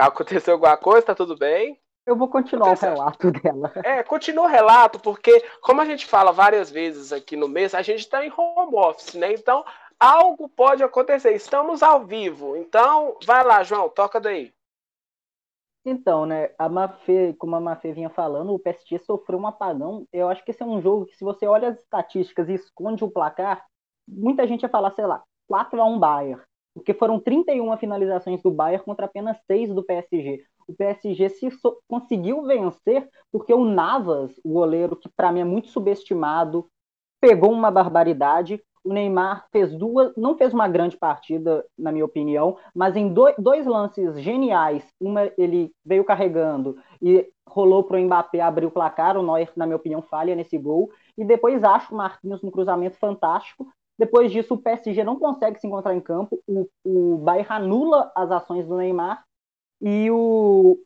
Aconteceu 0.00 0.54
alguma 0.54 0.76
coisa? 0.76 1.06
Tá 1.06 1.14
tudo 1.14 1.36
bem? 1.36 1.78
Eu 2.06 2.16
vou 2.16 2.28
continuar 2.28 2.68
Aconteceu. 2.68 2.92
o 2.92 2.94
relato 2.94 3.30
dela. 3.42 3.72
É, 3.84 4.02
continua 4.02 4.44
o 4.44 4.48
relato, 4.48 4.98
porque, 4.98 5.44
como 5.60 5.82
a 5.82 5.84
gente 5.84 6.06
fala 6.06 6.32
várias 6.32 6.70
vezes 6.70 7.12
aqui 7.12 7.36
no 7.36 7.48
mês, 7.48 7.74
a 7.74 7.82
gente 7.82 8.00
está 8.00 8.24
em 8.24 8.32
home 8.34 8.74
office, 8.76 9.14
né? 9.14 9.32
Então, 9.34 9.62
algo 10.00 10.48
pode 10.48 10.82
acontecer. 10.82 11.34
Estamos 11.34 11.82
ao 11.82 12.06
vivo. 12.06 12.56
Então, 12.56 13.18
vai 13.26 13.44
lá, 13.44 13.62
João, 13.62 13.90
toca 13.90 14.18
daí. 14.18 14.54
Então, 15.84 16.26
né, 16.26 16.50
a 16.58 16.68
Mafê, 16.68 17.34
como 17.38 17.56
a 17.56 17.60
Mafê 17.60 17.92
vinha 17.92 18.10
falando, 18.10 18.52
o 18.54 18.58
PSG 18.58 18.98
sofreu 19.00 19.38
um 19.38 19.46
apagão. 19.46 20.06
Eu 20.12 20.28
acho 20.28 20.44
que 20.44 20.50
esse 20.50 20.62
é 20.62 20.66
um 20.66 20.80
jogo 20.80 21.06
que, 21.06 21.16
se 21.16 21.24
você 21.24 21.46
olha 21.46 21.68
as 21.68 21.78
estatísticas 21.78 22.48
e 22.48 22.54
esconde 22.54 23.04
o 23.04 23.10
placar, 23.10 23.64
muita 24.08 24.46
gente 24.46 24.62
ia 24.62 24.68
falar, 24.68 24.90
sei 24.92 25.06
lá, 25.06 25.22
4 25.46 25.80
a 25.80 25.84
1 25.84 25.98
Bayern, 25.98 26.42
porque 26.74 26.94
foram 26.94 27.20
31 27.20 27.76
finalizações 27.76 28.42
do 28.42 28.50
Bayern 28.50 28.84
contra 28.84 29.06
apenas 29.06 29.36
6 29.46 29.74
do 29.74 29.82
PSG. 29.82 30.44
O 30.66 30.74
PSG 30.74 31.28
se 31.30 31.50
so 31.50 31.78
conseguiu 31.88 32.42
vencer 32.44 33.08
porque 33.32 33.52
o 33.52 33.64
Navas, 33.64 34.38
o 34.44 34.52
goleiro 34.52 34.96
que 34.96 35.08
para 35.08 35.32
mim 35.32 35.40
é 35.40 35.44
muito 35.44 35.68
subestimado, 35.68 36.66
pegou 37.20 37.50
uma 37.50 37.70
barbaridade. 37.70 38.62
O 38.84 38.92
Neymar 38.92 39.46
fez 39.50 39.74
duas, 39.74 40.14
não 40.16 40.36
fez 40.36 40.54
uma 40.54 40.68
grande 40.68 40.96
partida, 40.96 41.64
na 41.76 41.90
minha 41.90 42.04
opinião, 42.04 42.56
mas 42.74 42.96
em 42.96 43.12
do, 43.12 43.24
dois 43.38 43.66
lances 43.66 44.20
geniais, 44.20 44.86
uma 45.00 45.30
ele 45.36 45.72
veio 45.84 46.04
carregando 46.04 46.76
e 47.02 47.28
rolou 47.46 47.82
para 47.82 47.98
o 47.98 48.00
Mbappé 48.00 48.40
abrir 48.40 48.66
o 48.66 48.70
placar, 48.70 49.16
o 49.16 49.22
Neuer, 49.22 49.50
na 49.56 49.66
minha 49.66 49.76
opinião, 49.76 50.00
falha 50.00 50.34
nesse 50.34 50.56
gol, 50.56 50.90
e 51.16 51.24
depois 51.24 51.64
acho 51.64 51.92
o 51.92 51.96
Marquinhos 51.96 52.42
no 52.42 52.52
cruzamento 52.52 52.96
fantástico, 52.98 53.66
depois 53.98 54.30
disso, 54.30 54.54
o 54.54 54.58
PSG 54.58 55.02
não 55.02 55.18
consegue 55.18 55.58
se 55.58 55.66
encontrar 55.66 55.94
em 55.94 56.00
campo, 56.00 56.40
o, 56.46 56.68
o 56.84 57.18
Bayern 57.18 57.52
anula 57.52 58.12
as 58.14 58.30
ações 58.30 58.66
do 58.66 58.76
Neymar 58.76 59.24
e 59.80 60.10
o, 60.10 60.78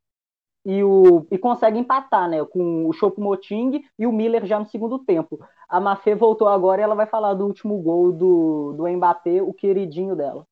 e, 0.64 0.82
o, 0.82 1.26
e 1.30 1.36
consegue 1.36 1.78
empatar, 1.78 2.28
né? 2.28 2.44
Com 2.44 2.86
o 2.86 2.92
Choupo-Moting 2.92 3.82
e 3.98 4.06
o 4.06 4.12
Miller 4.12 4.46
já 4.46 4.58
no 4.58 4.66
segundo 4.66 4.98
tempo. 4.98 5.38
A 5.68 5.80
Mafê 5.80 6.14
voltou 6.14 6.48
agora 6.48 6.80
e 6.80 6.84
ela 6.84 6.94
vai 6.94 7.06
falar 7.06 7.34
do 7.34 7.46
último 7.46 7.78
gol 7.78 8.12
do, 8.12 8.72
do 8.72 8.88
Mbappé, 8.88 9.42
o 9.42 9.52
queridinho 9.52 10.16
dela. 10.16 10.46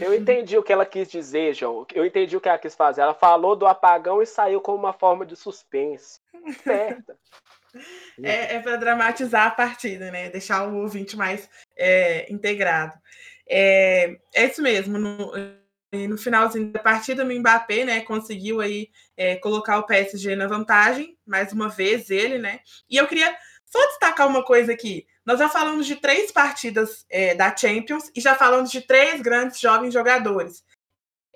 Eu 0.00 0.14
entendi 0.14 0.56
o 0.56 0.62
que 0.62 0.72
ela 0.72 0.86
quis 0.86 1.10
dizer, 1.10 1.54
João. 1.54 1.84
Eu 1.92 2.06
entendi 2.06 2.36
o 2.36 2.40
que 2.40 2.48
ela 2.48 2.58
quis 2.58 2.76
fazer. 2.76 3.00
Ela 3.00 3.14
falou 3.14 3.56
do 3.56 3.66
apagão 3.66 4.22
e 4.22 4.26
saiu 4.26 4.60
como 4.60 4.78
uma 4.78 4.92
forma 4.92 5.26
de 5.26 5.34
suspense. 5.34 6.20
Certa. 6.62 7.16
É, 8.20 8.56
é 8.56 8.60
para 8.60 8.76
dramatizar 8.76 9.46
a 9.46 9.50
partida, 9.52 10.10
né? 10.10 10.28
Deixar 10.28 10.68
o 10.68 10.78
ouvinte 10.78 11.16
mais 11.16 11.48
é, 11.80 12.30
integrado. 12.30 12.94
É, 13.48 14.16
é 14.34 14.46
isso 14.46 14.62
mesmo. 14.62 14.98
No, 14.98 15.32
no 15.92 16.18
finalzinho 16.18 16.70
da 16.70 16.78
partida, 16.78 17.24
o 17.24 17.26
Mbappé, 17.26 17.84
né, 17.84 18.00
conseguiu 18.02 18.60
aí 18.60 18.90
é, 19.16 19.36
colocar 19.36 19.78
o 19.78 19.86
PSG 19.86 20.36
na 20.36 20.46
vantagem, 20.46 21.18
mais 21.26 21.52
uma 21.52 21.68
vez 21.68 22.10
ele, 22.10 22.38
né? 22.38 22.60
E 22.88 22.96
eu 22.96 23.08
queria 23.08 23.34
só 23.64 23.78
destacar 23.88 24.28
uma 24.28 24.44
coisa 24.44 24.72
aqui. 24.72 25.06
Nós 25.24 25.38
já 25.38 25.48
falamos 25.48 25.86
de 25.86 25.96
três 25.96 26.30
partidas 26.30 27.04
é, 27.08 27.34
da 27.34 27.54
Champions 27.56 28.10
e 28.14 28.20
já 28.20 28.34
falamos 28.34 28.70
de 28.70 28.80
três 28.80 29.20
grandes 29.20 29.58
jovens 29.58 29.92
jogadores. 29.92 30.64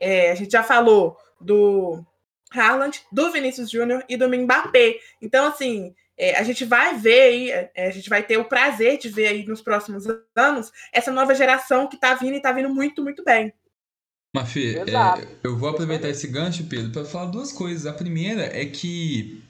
É, 0.00 0.30
a 0.30 0.34
gente 0.34 0.52
já 0.52 0.62
falou 0.62 1.16
do 1.40 2.04
Haaland, 2.52 3.02
do 3.10 3.30
Vinícius 3.30 3.70
Júnior 3.70 4.04
e 4.08 4.16
do 4.16 4.28
Mbappé. 4.28 4.98
Então, 5.20 5.46
assim, 5.46 5.94
é, 6.16 6.36
a 6.38 6.42
gente 6.42 6.64
vai 6.64 6.96
ver 6.96 7.22
aí, 7.22 7.50
é, 7.50 7.88
a 7.88 7.90
gente 7.90 8.08
vai 8.08 8.22
ter 8.22 8.38
o 8.38 8.44
prazer 8.44 8.98
de 8.98 9.08
ver 9.08 9.28
aí 9.28 9.46
nos 9.46 9.60
próximos 9.60 10.04
anos 10.34 10.72
essa 10.92 11.12
nova 11.12 11.34
geração 11.34 11.88
que 11.88 11.96
está 11.96 12.14
vindo 12.14 12.34
e 12.34 12.36
está 12.36 12.52
vindo 12.52 12.68
muito, 12.68 13.02
muito 13.02 13.22
bem. 13.24 13.52
Mafê, 14.34 14.78
é, 14.78 15.28
eu 15.44 15.56
vou 15.56 15.68
aproveitar 15.68 16.08
esse 16.08 16.26
gancho, 16.26 16.64
Pedro, 16.64 16.90
para 16.90 17.04
falar 17.04 17.26
duas 17.26 17.52
coisas. 17.52 17.86
A 17.86 17.92
primeira 17.92 18.42
é 18.42 18.64
que 18.64 19.43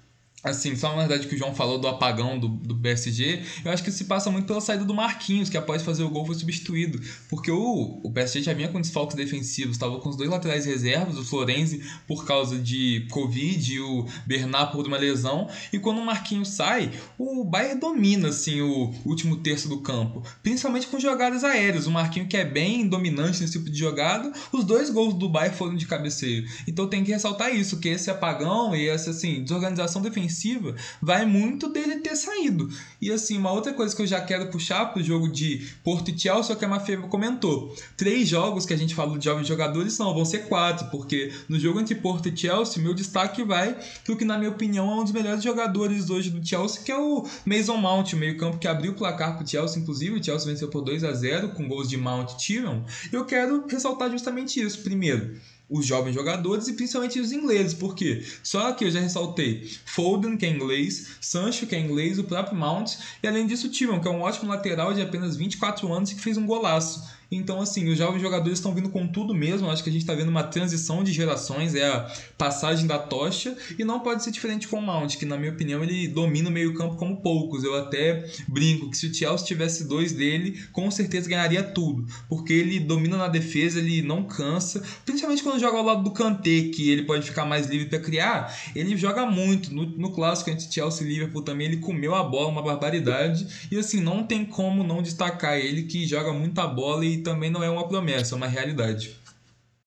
assim, 0.44 0.76
só 0.76 0.92
uma 0.92 1.06
verdade 1.06 1.26
que 1.26 1.34
o 1.34 1.38
João 1.38 1.54
falou 1.54 1.78
do 1.78 1.88
apagão 1.88 2.38
do, 2.38 2.48
do 2.48 2.76
PSG, 2.76 3.42
eu 3.64 3.72
acho 3.72 3.82
que 3.82 3.90
se 3.90 4.04
passa 4.04 4.30
muito 4.30 4.46
pela 4.46 4.60
saída 4.60 4.84
do 4.84 4.92
Marquinhos, 4.92 5.48
que 5.48 5.56
após 5.56 5.82
fazer 5.82 6.04
o 6.04 6.10
gol 6.10 6.26
foi 6.26 6.34
substituído. 6.34 7.00
Porque 7.30 7.50
o, 7.50 8.00
o 8.02 8.12
PSG 8.12 8.42
já 8.42 8.52
vinha 8.52 8.68
com 8.68 8.78
desfalques 8.78 9.16
defensivos, 9.16 9.76
estava 9.76 9.98
com 9.98 10.10
os 10.10 10.16
dois 10.16 10.28
laterais 10.28 10.66
reservas, 10.66 11.16
o 11.16 11.24
Florenzi 11.24 11.82
por 12.06 12.26
causa 12.26 12.58
de 12.58 13.06
Covid 13.10 13.72
e 13.72 13.80
o 13.80 14.06
Bernard 14.26 14.72
por 14.72 14.86
uma 14.86 14.98
lesão. 14.98 15.48
E 15.72 15.78
quando 15.78 15.98
o 15.98 16.04
Marquinhos 16.04 16.48
sai, 16.48 16.92
o 17.16 17.42
Bayern 17.44 17.80
domina 17.80 18.28
assim, 18.28 18.60
o 18.60 18.92
último 19.06 19.38
terço 19.38 19.66
do 19.66 19.80
campo, 19.80 20.22
principalmente 20.42 20.88
com 20.88 21.00
jogadas 21.00 21.42
aéreas. 21.42 21.86
O 21.86 21.90
Marquinhos 21.90 22.28
que 22.28 22.36
é 22.36 22.44
bem 22.44 22.86
dominante 22.86 23.40
nesse 23.40 23.54
tipo 23.58 23.70
de 23.70 23.78
jogada, 23.78 24.30
os 24.52 24.64
dois 24.64 24.90
gols 24.90 25.14
do 25.14 25.28
Bayern 25.28 25.56
foram 25.56 25.74
de 25.74 25.86
cabeceio. 25.86 26.46
Então 26.68 26.86
tem 26.86 27.02
que 27.02 27.12
ressaltar 27.12 27.54
isso, 27.54 27.78
que 27.78 27.88
esse 27.88 28.10
apagão 28.10 28.76
e 28.76 28.88
essa 28.88 29.10
assim, 29.10 29.42
desorganização 29.42 30.02
defensiva 30.02 30.33
ofensiva 30.34 30.74
vai 31.00 31.24
muito 31.24 31.68
dele 31.68 31.96
ter 31.96 32.16
saído. 32.16 32.68
E 33.00 33.10
assim, 33.10 33.38
uma 33.38 33.52
outra 33.52 33.72
coisa 33.72 33.94
que 33.94 34.02
eu 34.02 34.06
já 34.06 34.20
quero 34.20 34.50
puxar 34.50 34.86
pro 34.86 35.02
jogo 35.02 35.28
de 35.28 35.68
Porto 35.84 36.10
e 36.10 36.18
Chelsea, 36.18 36.56
que 36.56 36.64
a 36.64 36.68
Mafia 36.68 36.98
comentou. 36.98 37.74
Três 37.96 38.28
jogos 38.28 38.66
que 38.66 38.74
a 38.74 38.76
gente 38.76 38.94
falou 38.94 39.16
de 39.16 39.24
jovens 39.24 39.46
jogadores, 39.46 39.96
não, 39.98 40.12
vão 40.12 40.24
ser 40.24 40.46
quatro, 40.48 40.90
porque 40.90 41.32
no 41.48 41.58
jogo 41.58 41.80
entre 41.80 41.94
Porto 41.94 42.28
e 42.28 42.36
Chelsea, 42.36 42.82
meu 42.82 42.92
destaque 42.92 43.44
vai 43.44 43.78
pro 44.04 44.16
que, 44.16 44.24
na 44.24 44.36
minha 44.36 44.50
opinião, 44.50 44.90
é 44.90 44.94
um 44.96 45.04
dos 45.04 45.12
melhores 45.12 45.42
jogadores 45.42 46.10
hoje 46.10 46.30
do 46.30 46.46
Chelsea, 46.46 46.82
que 46.82 46.90
é 46.90 46.98
o 46.98 47.24
Mason 47.46 47.76
Mount, 47.76 48.12
o 48.12 48.16
meio-campo 48.16 48.58
que 48.58 48.66
abriu 48.66 48.92
o 48.92 48.94
placar 48.94 49.36
pro 49.36 49.46
Chelsea, 49.46 49.80
inclusive. 49.80 50.18
O 50.18 50.24
Chelsea 50.24 50.50
venceu 50.50 50.68
por 50.68 50.82
2 50.82 51.04
a 51.04 51.12
0 51.12 51.50
com 51.50 51.68
gols 51.68 51.88
de 51.88 51.96
Mount 51.96 52.32
e 52.32 52.36
Tyron. 52.36 52.84
Eu 53.12 53.24
quero 53.24 53.66
ressaltar 53.66 54.10
justamente 54.10 54.60
isso. 54.60 54.82
Primeiro, 54.82 55.36
os 55.68 55.86
jovens 55.86 56.14
jogadores 56.14 56.68
e 56.68 56.74
principalmente 56.74 57.18
os 57.18 57.32
ingleses, 57.32 57.74
porque 57.74 58.24
só 58.42 58.72
que 58.72 58.84
eu 58.84 58.90
já 58.90 59.00
ressaltei 59.00 59.70
Foden, 59.84 60.36
que 60.36 60.44
é 60.46 60.50
inglês, 60.50 61.16
Sancho, 61.20 61.66
que 61.66 61.74
é 61.74 61.78
inglês, 61.78 62.18
o 62.18 62.24
próprio 62.24 62.56
Mount, 62.56 62.92
e 63.22 63.26
além 63.26 63.46
disso, 63.46 63.70
Timon, 63.70 64.00
que 64.00 64.08
é 64.08 64.10
um 64.10 64.20
ótimo 64.20 64.50
lateral 64.50 64.92
de 64.92 65.00
apenas 65.00 65.36
24 65.36 65.92
anos 65.92 66.10
e 66.10 66.14
que 66.14 66.20
fez 66.20 66.36
um 66.36 66.46
golaço. 66.46 67.02
Então, 67.30 67.60
assim, 67.60 67.88
os 67.88 67.98
jovens 67.98 68.20
jogadores 68.20 68.58
estão 68.58 68.74
vindo 68.74 68.88
com 68.90 69.06
tudo 69.06 69.34
mesmo. 69.34 69.70
Acho 69.70 69.82
que 69.82 69.90
a 69.90 69.92
gente 69.92 70.02
está 70.02 70.14
vendo 70.14 70.28
uma 70.28 70.42
transição 70.42 71.02
de 71.02 71.12
gerações, 71.12 71.74
é 71.74 71.86
a 71.86 72.10
passagem 72.36 72.86
da 72.86 72.98
tocha, 72.98 73.56
e 73.78 73.84
não 73.84 74.00
pode 74.00 74.22
ser 74.22 74.30
diferente 74.30 74.68
com 74.68 74.78
o 74.78 74.82
Mount, 74.82 75.16
que, 75.16 75.24
na 75.24 75.36
minha 75.36 75.52
opinião, 75.52 75.82
ele 75.82 76.08
domina 76.08 76.48
o 76.48 76.52
meio-campo 76.52 76.96
como 76.96 77.16
poucos. 77.16 77.64
Eu 77.64 77.74
até 77.74 78.24
brinco 78.48 78.90
que 78.90 78.96
se 78.96 79.06
o 79.06 79.14
Chelsea 79.14 79.46
tivesse 79.46 79.88
dois 79.88 80.12
dele, 80.12 80.62
com 80.72 80.90
certeza 80.90 81.28
ganharia 81.28 81.62
tudo, 81.62 82.06
porque 82.28 82.52
ele 82.52 82.80
domina 82.80 83.16
na 83.16 83.28
defesa, 83.28 83.78
ele 83.78 84.02
não 84.02 84.24
cansa, 84.24 84.82
principalmente 85.04 85.42
quando 85.42 85.60
joga 85.60 85.78
ao 85.78 85.84
lado 85.84 86.04
do 86.04 86.10
Kanté, 86.10 86.68
que 86.74 86.90
ele 86.90 87.02
pode 87.02 87.26
ficar 87.26 87.44
mais 87.44 87.66
livre 87.66 87.88
para 87.88 87.98
criar. 87.98 88.54
Ele 88.74 88.96
joga 88.96 89.26
muito. 89.26 89.74
No, 89.74 89.86
no 89.86 90.10
clássico 90.10 90.50
entre 90.50 90.70
Chelsea 90.70 91.06
e 91.06 91.10
Liverpool 91.10 91.42
também, 91.42 91.66
ele 91.66 91.78
comeu 91.78 92.14
a 92.14 92.22
bola, 92.22 92.48
uma 92.48 92.62
barbaridade, 92.62 93.46
e 93.70 93.78
assim, 93.78 94.00
não 94.00 94.24
tem 94.24 94.44
como 94.44 94.84
não 94.84 95.02
destacar 95.02 95.58
ele, 95.58 95.84
que 95.84 96.06
joga 96.06 96.32
muita 96.32 96.66
bola 96.66 97.04
e 97.04 97.13
também 97.22 97.50
não 97.50 97.62
é 97.62 97.70
uma 97.70 97.88
promessa, 97.88 98.34
é 98.34 98.36
uma 98.36 98.46
realidade. 98.46 99.18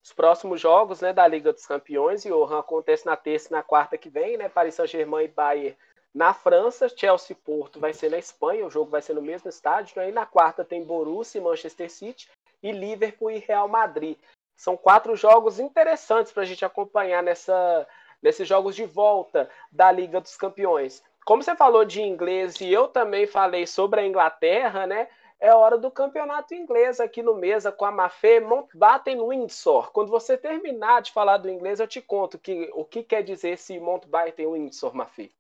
Os 0.04 0.14
próximos 0.14 0.62
jogos 0.62 1.02
né, 1.02 1.12
da 1.12 1.28
Liga 1.28 1.52
dos 1.52 1.66
Campeões, 1.66 2.24
e 2.26 2.30
Johan, 2.30 2.60
acontece 2.60 3.06
na 3.06 3.16
terça 3.16 3.50
e 3.50 3.52
na 3.52 3.62
quarta 3.62 3.98
que 3.98 4.10
vem, 4.10 4.38
né? 4.38 4.48
Paris 4.48 4.76
Saint-Germain 4.76 5.26
e 5.26 5.28
Bayern 5.28 5.76
na 6.18 6.34
França, 6.34 6.90
Chelsea 6.90 7.34
e 7.34 7.36
Porto 7.36 7.80
vai 7.80 7.94
ser 7.94 8.10
na 8.10 8.18
Espanha, 8.18 8.66
o 8.66 8.72
jogo 8.72 8.90
vai 8.90 9.04
ser 9.04 9.14
no 9.14 9.22
mesmo 9.22 9.50
estádio. 9.50 9.94
Né? 9.98 10.10
E 10.10 10.12
na 10.12 10.26
quarta 10.26 10.66
tem 10.66 10.84
Borussia 10.84 11.40
e 11.40 11.44
Manchester 11.44 11.92
City, 11.92 12.28
e 12.64 12.72
Liverpool 12.72 13.30
e 13.30 13.38
Real 13.38 13.68
Madrid. 13.68 14.18
São 14.56 14.76
quatro 14.76 15.16
jogos 15.16 15.60
interessantes 15.60 16.32
para 16.32 16.42
a 16.42 16.46
gente 16.46 16.66
acompanhar 16.66 17.22
nessa, 17.22 17.88
nesses 18.22 18.48
jogos 18.48 18.76
de 18.76 18.84
volta 18.84 19.48
da 19.72 19.92
Liga 19.92 20.20
dos 20.20 20.36
Campeões. 20.36 21.04
Como 21.24 21.44
você 21.44 21.56
falou 21.56 21.86
de 21.86 22.02
inglês 22.02 22.60
e 22.62 22.72
eu 22.72 22.88
também 22.88 23.28
falei 23.28 23.68
sobre 23.68 24.00
a 24.00 24.06
Inglaterra, 24.08 24.88
né? 24.88 25.08
É 25.40 25.54
hora 25.54 25.78
do 25.78 25.92
campeonato 25.92 26.54
inglês 26.54 27.00
aqui 27.00 27.22
no 27.22 27.36
Mesa 27.36 27.72
com 27.72 27.86
a 27.86 27.92
Mafê 27.92 28.40
Mountbatten 28.40 29.22
Windsor. 29.22 29.92
Quando 29.92 30.10
você 30.10 30.38
terminar 30.38 31.02
de 31.02 31.12
falar 31.12 31.38
do 31.38 31.50
inglês, 31.50 31.80
eu 31.80 31.88
te 31.88 32.02
conto 32.02 32.40
que, 32.40 32.70
o 32.74 32.84
que 32.84 33.04
quer 33.04 33.24
dizer 33.24 33.52
esse 33.52 33.80
Mountbatten 33.80 34.48
Windsor, 34.48 34.96
Mafê. 34.96 35.32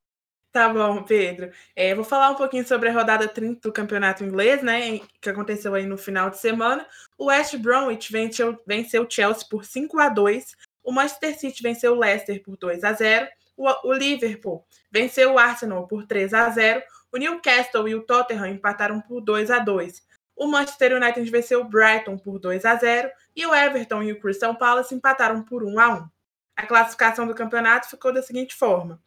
Tá 0.51 0.69
bom, 0.69 1.03
Pedro. 1.03 1.51
É, 1.75 1.93
vou 1.93 2.03
falar 2.03 2.29
um 2.31 2.35
pouquinho 2.35 2.65
sobre 2.65 2.89
a 2.89 2.93
rodada 2.93 3.27
30 3.27 3.67
do 3.67 3.73
campeonato 3.73 4.23
inglês, 4.23 4.63
né? 4.63 4.99
Que 5.21 5.29
aconteceu 5.29 5.75
aí 5.75 5.85
no 5.85 5.97
final 5.97 6.29
de 6.29 6.37
semana. 6.37 6.87
O 7.17 7.25
West 7.25 7.55
Bromwich 7.57 8.11
venceu, 8.11 8.59
venceu 8.65 9.03
o 9.03 9.09
Chelsea 9.09 9.45
por 9.49 9.65
5 9.65 9.99
a 9.99 10.09
2 10.09 10.55
O 10.83 10.91
Manchester 10.91 11.37
City 11.37 11.61
venceu 11.61 11.93
o 11.93 11.99
Leicester 11.99 12.41
por 12.41 12.57
2 12.57 12.83
a 12.83 12.93
0 12.93 13.27
o, 13.57 13.89
o 13.89 13.91
Liverpool 13.91 14.63
venceu 14.91 15.33
o 15.33 15.39
Arsenal 15.39 15.87
por 15.87 16.05
3 16.05 16.33
a 16.33 16.49
0 16.49 16.83
o 17.11 17.17
Newcastle 17.17 17.87
e 17.87 17.95
o 17.95 18.03
Tottenham 18.03 18.47
empataram 18.47 19.01
por 19.01 19.21
2 19.21 19.51
a 19.51 19.59
2. 19.59 20.05
O 20.35 20.47
Manchester 20.47 20.95
United 20.95 21.29
venceu 21.31 21.61
o 21.61 21.63
Brighton 21.63 22.17
por 22.17 22.39
2 22.39 22.63
a 22.65 22.75
0 22.75 23.09
e 23.35 23.45
o 23.45 23.55
Everton 23.55 24.03
e 24.03 24.11
o 24.11 24.19
Crystal 24.19 24.55
Palace 24.55 24.93
empataram 24.93 25.41
por 25.43 25.63
1 25.63 25.79
a 25.79 25.95
1. 25.95 26.09
A 26.55 26.65
classificação 26.65 27.27
do 27.27 27.35
campeonato 27.35 27.89
ficou 27.89 28.13
da 28.13 28.21
seguinte 28.21 28.55
forma: 28.55 29.01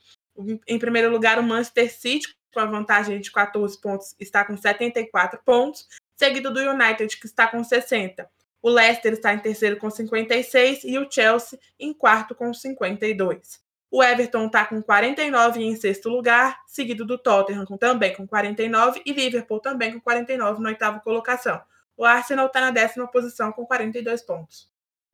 em 0.66 0.78
primeiro 0.78 1.10
lugar, 1.10 1.38
o 1.38 1.42
Manchester 1.42 1.92
City, 1.92 2.34
com 2.52 2.60
a 2.60 2.66
vantagem 2.66 3.20
de 3.20 3.30
14 3.30 3.80
pontos, 3.80 4.14
está 4.18 4.44
com 4.44 4.56
74 4.56 5.40
pontos, 5.44 5.86
seguido 6.16 6.52
do 6.52 6.60
United, 6.60 7.16
que 7.18 7.26
está 7.26 7.46
com 7.46 7.62
60. 7.62 8.28
O 8.62 8.68
Leicester 8.68 9.14
está 9.14 9.32
em 9.32 9.38
terceiro 9.38 9.78
com 9.78 9.88
56 9.88 10.84
e 10.84 10.98
o 10.98 11.10
Chelsea 11.10 11.58
em 11.78 11.94
quarto 11.94 12.34
com 12.34 12.52
52. 12.52 13.60
O 13.90 14.02
Everton 14.02 14.46
está 14.46 14.64
com 14.64 14.80
49 14.80 15.62
em 15.62 15.74
sexto 15.74 16.08
lugar, 16.08 16.62
seguido 16.66 17.04
do 17.04 17.18
Tottenham 17.18 17.66
com, 17.66 17.76
também 17.76 18.14
com 18.14 18.26
49 18.26 19.02
e 19.04 19.12
Liverpool 19.12 19.58
também 19.58 19.92
com 19.92 20.00
49 20.00 20.62
na 20.62 20.68
oitava 20.68 21.00
colocação. 21.00 21.60
O 21.96 22.04
Arsenal 22.04 22.46
está 22.46 22.60
na 22.60 22.70
décima 22.70 23.08
posição 23.08 23.50
com 23.52 23.66
42 23.66 24.22
pontos. 24.22 24.70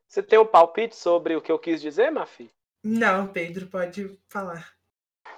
Você 0.07 0.23
tem 0.23 0.39
um 0.39 0.47
palpite 0.47 0.95
sobre 0.95 1.35
o 1.35 1.41
que 1.41 1.51
eu 1.51 1.59
quis 1.59 1.81
dizer, 1.81 2.11
Mafi? 2.11 2.51
Não, 2.85 3.27
Pedro, 3.27 3.67
pode 3.67 4.19
falar. 4.29 4.73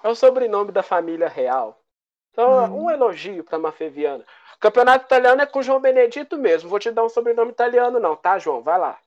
É 0.03 0.09
o 0.09 0.14
sobrenome 0.14 0.72
da 0.72 0.82
família 0.82 1.28
real. 1.28 1.82
Então, 2.32 2.64
hum. 2.64 2.84
um 2.84 2.91
elogio 2.91 3.43
para 3.43 3.59
Mafê 3.59 3.89
Viana. 3.89 4.24
O 4.57 4.59
campeonato 4.59 5.07
italiano 5.07 5.41
é 5.41 5.47
com 5.47 5.62
João 5.62 5.80
Benedito 5.80 6.36
mesmo. 6.36 6.68
Vou 6.68 6.78
te 6.78 6.91
dar 6.91 7.05
um 7.05 7.09
sobrenome 7.09 7.53
italiano, 7.53 7.99
não, 7.99 8.14
tá, 8.14 8.39
João? 8.39 8.62
Vai 8.62 8.78
lá. 8.78 8.99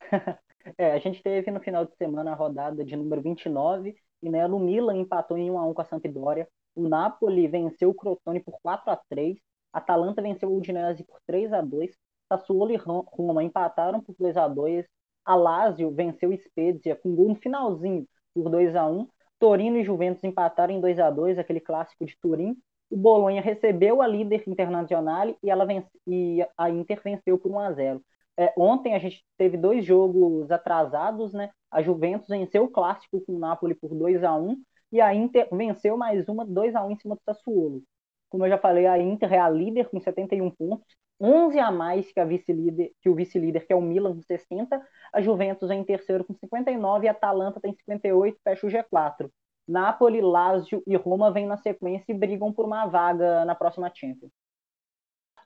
É, 0.78 0.92
a 0.92 0.98
gente 0.98 1.22
teve 1.22 1.50
no 1.50 1.60
final 1.60 1.84
de 1.84 1.94
semana 1.96 2.32
a 2.32 2.34
rodada 2.34 2.84
de 2.84 2.96
número 2.96 3.22
29 3.22 3.94
e 4.22 4.30
nela 4.30 4.54
o 4.54 4.58
Milan 4.58 4.96
empatou 4.96 5.38
em 5.38 5.50
1 5.50 5.58
a 5.58 5.66
1 5.66 5.74
com 5.74 5.82
a 5.82 5.84
Sampdoria, 5.84 6.48
o 6.74 6.88
Napoli 6.88 7.46
venceu 7.46 7.90
o 7.90 7.94
Crotone 7.94 8.40
por 8.40 8.58
4 8.60 8.90
a 8.90 8.96
3, 9.08 9.38
a 9.72 9.78
Atalanta 9.78 10.20
venceu 10.22 10.50
o 10.50 10.56
Udinese 10.56 11.04
por 11.04 11.20
3 11.26 11.52
a 11.52 11.60
2, 11.60 11.90
Sassuolo 12.28 12.72
e 12.72 12.76
Roma 12.76 13.44
empataram 13.44 14.00
por 14.00 14.14
2 14.18 14.36
a 14.36 14.48
2, 14.48 14.84
a 15.24 15.34
Lazio 15.36 15.90
venceu 15.92 16.30
o 16.30 16.36
Spezia 16.36 16.96
com 16.96 17.14
gol 17.14 17.28
no 17.28 17.36
finalzinho 17.36 18.06
por 18.34 18.50
2 18.50 18.74
a 18.74 18.86
1, 18.86 19.06
Torino 19.38 19.76
e 19.76 19.84
Juventus 19.84 20.24
empataram 20.24 20.74
em 20.74 20.80
2 20.80 20.98
a 20.98 21.10
2, 21.10 21.38
aquele 21.38 21.60
clássico 21.60 22.04
de 22.04 22.16
Turim. 22.20 22.56
O 22.88 22.96
Bolonha 22.96 23.42
recebeu 23.42 24.00
a 24.00 24.06
líder 24.06 24.44
internacional 24.46 25.36
e, 25.42 25.50
ela 25.50 25.66
vence... 25.66 25.88
e 26.06 26.46
a 26.56 26.70
Inter 26.70 27.00
venceu 27.02 27.38
por 27.38 27.50
1 27.50 27.58
a 27.58 27.72
0. 27.72 28.02
É, 28.38 28.52
ontem 28.56 28.94
a 28.94 28.98
gente 28.98 29.24
teve 29.38 29.56
dois 29.56 29.84
jogos 29.84 30.50
atrasados, 30.50 31.32
né? 31.32 31.50
A 31.70 31.80
Juventus 31.82 32.28
venceu 32.28 32.64
o 32.64 32.70
clássico 32.70 33.20
com 33.22 33.34
o 33.34 33.38
Napoli 33.38 33.74
por 33.74 33.94
2 33.94 34.22
a 34.24 34.36
1 34.36 34.56
e 34.92 35.00
a 35.00 35.14
Inter 35.14 35.48
venceu 35.52 35.96
mais 35.96 36.28
uma 36.28 36.44
2 36.44 36.74
a 36.74 36.84
1 36.84 36.90
em 36.90 36.96
cima 36.96 37.16
do 37.16 37.22
Sassuolo. 37.22 37.82
Como 38.28 38.44
eu 38.44 38.50
já 38.50 38.58
falei, 38.58 38.86
a 38.86 38.98
Inter 38.98 39.32
é 39.32 39.38
a 39.38 39.48
líder 39.48 39.88
com 39.88 40.00
71 40.00 40.50
pontos, 40.50 40.86
11 41.20 41.58
a 41.58 41.70
mais 41.70 42.12
que, 42.12 42.20
a 42.20 42.24
vice-líder, 42.24 42.92
que 43.00 43.08
o 43.08 43.14
vice-líder, 43.14 43.66
que 43.66 43.72
é 43.72 43.76
o 43.76 43.80
Milan, 43.80 44.14
com 44.14 44.22
60. 44.22 44.86
A 45.12 45.20
Juventus 45.20 45.70
é 45.70 45.74
em 45.74 45.84
terceiro 45.84 46.24
com 46.24 46.34
59 46.34 47.06
e 47.06 47.08
a 47.08 47.12
Atalanta 47.12 47.60
tem 47.60 47.72
58, 47.72 48.38
fecha 48.42 48.66
o 48.66 48.70
G4. 48.70 49.30
Napoli, 49.66 50.20
Lazio 50.20 50.82
e 50.86 50.94
Roma 50.96 51.32
vêm 51.32 51.46
na 51.46 51.56
sequência 51.56 52.12
e 52.12 52.14
brigam 52.14 52.52
por 52.52 52.66
uma 52.66 52.86
vaga 52.86 53.44
na 53.44 53.54
próxima 53.54 53.90
Champions. 53.94 54.30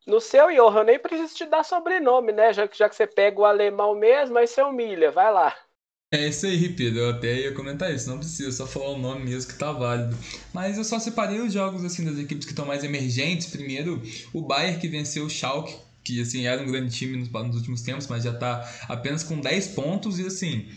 No 0.06 0.20
seu, 0.20 0.48
Johan, 0.48 0.80
eu 0.80 0.84
nem 0.84 0.98
preciso 0.98 1.34
te 1.34 1.46
dar 1.46 1.64
sobrenome, 1.64 2.32
né? 2.32 2.52
Já 2.52 2.66
que, 2.66 2.76
já 2.76 2.88
que 2.88 2.96
você 2.96 3.06
pega 3.06 3.40
o 3.40 3.44
alemão 3.44 3.94
mesmo, 3.94 4.38
aí 4.38 4.46
você 4.46 4.62
humilha. 4.62 5.10
Vai 5.10 5.32
lá. 5.32 5.54
É 6.12 6.26
isso 6.28 6.44
aí, 6.46 6.68
Pedro. 6.70 6.98
Eu 6.98 7.10
até 7.10 7.34
ia 7.34 7.54
comentar 7.54 7.94
isso. 7.94 8.10
Não 8.10 8.18
precisa 8.18 8.50
só 8.50 8.66
falar 8.66 8.90
o 8.90 8.98
nome 8.98 9.26
mesmo 9.26 9.52
que 9.52 9.58
tá 9.58 9.70
válido. 9.70 10.16
Mas 10.52 10.76
eu 10.76 10.82
só 10.82 10.98
separei 10.98 11.40
os 11.40 11.52
jogos 11.52 11.84
assim 11.84 12.04
das 12.04 12.18
equipes 12.18 12.44
que 12.44 12.52
estão 12.52 12.66
mais 12.66 12.82
emergentes. 12.82 13.46
Primeiro, 13.46 14.02
o 14.32 14.42
Bayern 14.42 14.80
que 14.80 14.88
venceu 14.88 15.26
o 15.26 15.30
Schalke, 15.30 15.76
que 16.02 16.20
assim 16.20 16.46
era 16.46 16.60
um 16.62 16.66
grande 16.66 16.92
time 16.92 17.16
nos, 17.16 17.28
nos 17.28 17.56
últimos 17.56 17.82
tempos, 17.82 18.08
mas 18.08 18.24
já 18.24 18.32
tá 18.32 18.68
apenas 18.88 19.22
com 19.22 19.38
10 19.38 19.68
pontos 19.68 20.18
e 20.18 20.26
assim, 20.26 20.68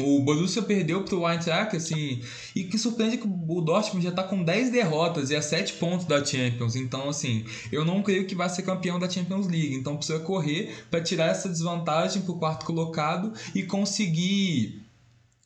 o 0.00 0.20
Borussia 0.20 0.62
perdeu 0.62 1.04
pro 1.04 1.26
Eintracht, 1.28 1.76
assim, 1.76 2.20
e 2.56 2.64
que 2.64 2.78
surpreende 2.78 3.18
que 3.18 3.26
o 3.26 3.60
Dortmund 3.60 4.04
já 4.04 4.10
tá 4.10 4.22
com 4.22 4.42
10 4.42 4.70
derrotas 4.70 5.30
e 5.30 5.36
a 5.36 5.42
7 5.42 5.74
pontos 5.74 6.06
da 6.06 6.24
Champions. 6.24 6.76
Então, 6.76 7.08
assim, 7.08 7.44
eu 7.70 7.84
não 7.84 8.02
creio 8.02 8.26
que 8.26 8.34
vai 8.34 8.48
ser 8.48 8.62
campeão 8.62 8.98
da 8.98 9.08
Champions 9.08 9.46
League. 9.46 9.74
Então, 9.74 9.96
precisa 9.96 10.18
correr 10.20 10.74
para 10.90 11.02
tirar 11.02 11.26
essa 11.26 11.48
desvantagem 11.48 12.22
pro 12.22 12.38
quarto 12.38 12.64
colocado 12.64 13.32
e 13.54 13.62
conseguir 13.62 14.81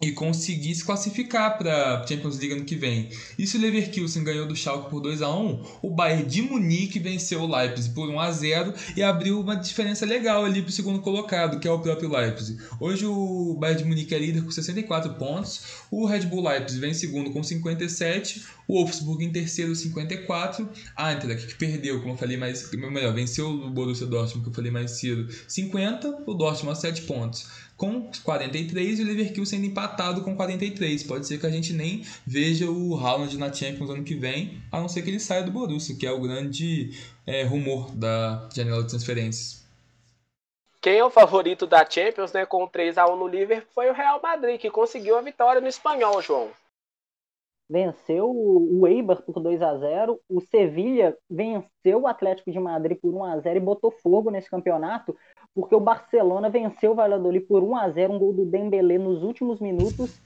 e 0.01 0.13
conseguir 0.13 0.75
se 0.75 0.85
classificar 0.85 1.57
para 1.57 2.01
a 2.01 2.07
Champions 2.07 2.39
League 2.39 2.55
ano 2.55 2.65
que 2.65 2.77
vem. 2.77 3.09
E 3.39 3.47
se 3.47 3.57
o 3.57 3.61
Leverkusen 3.61 4.23
ganhou 4.23 4.47
do 4.47 4.55
Schalke 4.55 4.91
por 4.91 5.01
2 5.01 5.23
a 5.23 5.35
1 5.35 5.79
o 5.83 5.91
Bayern 5.91 6.27
de 6.27 6.43
Munique 6.43 6.99
venceu 6.99 7.41
o 7.41 7.57
Leipzig 7.57 7.95
por 7.95 8.09
1 8.09 8.21
a 8.21 8.31
0 8.31 8.75
e 8.95 9.03
abriu 9.03 9.41
uma 9.41 9.57
diferença 9.57 10.05
legal 10.05 10.45
ali 10.45 10.61
para 10.61 10.69
o 10.69 10.73
segundo 10.73 11.01
colocado, 11.01 11.59
que 11.59 11.67
é 11.67 11.71
o 11.71 11.79
próprio 11.79 12.11
Leipzig. 12.11 12.59
Hoje 12.79 13.07
o 13.07 13.57
Bayern 13.59 13.83
de 13.83 13.89
Munique 13.89 14.15
é 14.15 14.19
líder 14.19 14.43
com 14.43 14.51
64 14.51 15.15
pontos, 15.15 15.63
o 15.91 16.05
Red 16.05 16.27
Bull 16.27 16.47
Leipzig 16.47 16.79
vem 16.79 16.91
em 16.91 16.95
segundo 16.95 17.31
com 17.31 17.43
57, 17.43 18.45
o 18.69 18.75
Wolfsburg 18.75 19.25
em 19.25 19.33
terceiro 19.33 19.75
54, 19.75 20.69
a 20.95 21.13
Eintracht 21.13 21.47
que 21.47 21.55
perdeu, 21.55 22.01
como 22.01 22.13
eu 22.13 22.19
falei 22.19 22.37
mais, 22.37 22.71
melhor, 22.73 23.15
venceu 23.15 23.49
o 23.49 23.71
Borussia 23.71 24.07
Dortmund, 24.07 24.45
que 24.45 24.51
eu 24.51 24.55
falei 24.55 24.71
mais 24.71 24.91
cedo, 24.93 25.27
50, 25.49 26.25
o 26.27 26.35
Dortmund 26.35 26.77
a 26.77 26.81
7 26.81 27.03
pontos 27.03 27.47
com 27.77 28.11
43 28.24 28.99
e 28.99 29.03
o 29.03 29.07
Leverkusen 29.07 29.45
sendo 29.45 29.66
empatado 29.66 30.22
com 30.22 30.35
43. 30.35 31.03
Pode 31.03 31.27
ser 31.27 31.39
que 31.39 31.47
a 31.47 31.51
gente 31.51 31.72
nem 31.72 32.03
veja 32.27 32.70
o 32.70 32.97
Haaland 32.97 33.37
na 33.37 33.53
Champions 33.53 33.91
ano 33.91 34.05
que 34.05 34.14
vem, 34.14 34.62
a 34.72 34.81
não 34.81 34.89
ser 34.89 35.03
que 35.03 35.11
ele 35.11 35.20
saia 35.20 35.43
do 35.43 35.51
Borussia, 35.51 35.97
que 35.97 36.07
é 36.07 36.11
o 36.11 36.20
grande 36.20 36.91
é, 37.27 37.43
rumor 37.43 37.91
da 37.95 38.49
janela 38.55 38.83
de 38.83 38.89
transferências. 38.89 39.66
Quem 40.81 40.99
é 40.99 41.05
o 41.05 41.11
favorito 41.11 41.66
da 41.66 41.85
Champions, 41.85 42.33
né, 42.33 42.47
com 42.47 42.66
3 42.66 42.97
a 42.97 43.07
1 43.07 43.16
no 43.16 43.27
Liverpool, 43.27 43.68
foi 43.74 43.91
o 43.91 43.93
Real 43.93 44.20
Madrid, 44.22 44.61
que 44.61 44.70
conseguiu 44.70 45.16
a 45.16 45.20
vitória 45.20 45.61
no 45.61 45.66
espanhol, 45.66 46.22
João. 46.22 46.51
Venceu 47.68 48.31
o 48.31 48.87
Eibar 48.87 49.20
por 49.22 49.41
2 49.41 49.61
a 49.61 49.77
0 49.77 50.20
O 50.29 50.41
Sevilha 50.41 51.18
venceu 51.29 52.03
o 52.03 52.07
Atlético 52.07 52.53
de 52.53 52.61
Madrid 52.61 52.97
por 52.97 53.12
1 53.12 53.24
a 53.24 53.39
0 53.41 53.57
e 53.57 53.61
botou 53.61 53.91
fogo 53.91 54.31
nesse 54.31 54.49
campeonato 54.49 55.16
porque 55.57 55.75
o 55.75 55.81
Barcelona 55.81 56.51
venceu 56.51 56.93
o 56.93 56.95
Valladolid 56.95 57.47
por 57.47 57.63
1 57.63 57.77
a 57.77 57.89
0 57.89 58.13
um 58.13 58.19
gol 58.19 58.35
do 58.35 58.45
Dembélé 58.45 58.99
nos 58.99 59.23
últimos 59.23 59.59
minutos, 59.59 60.21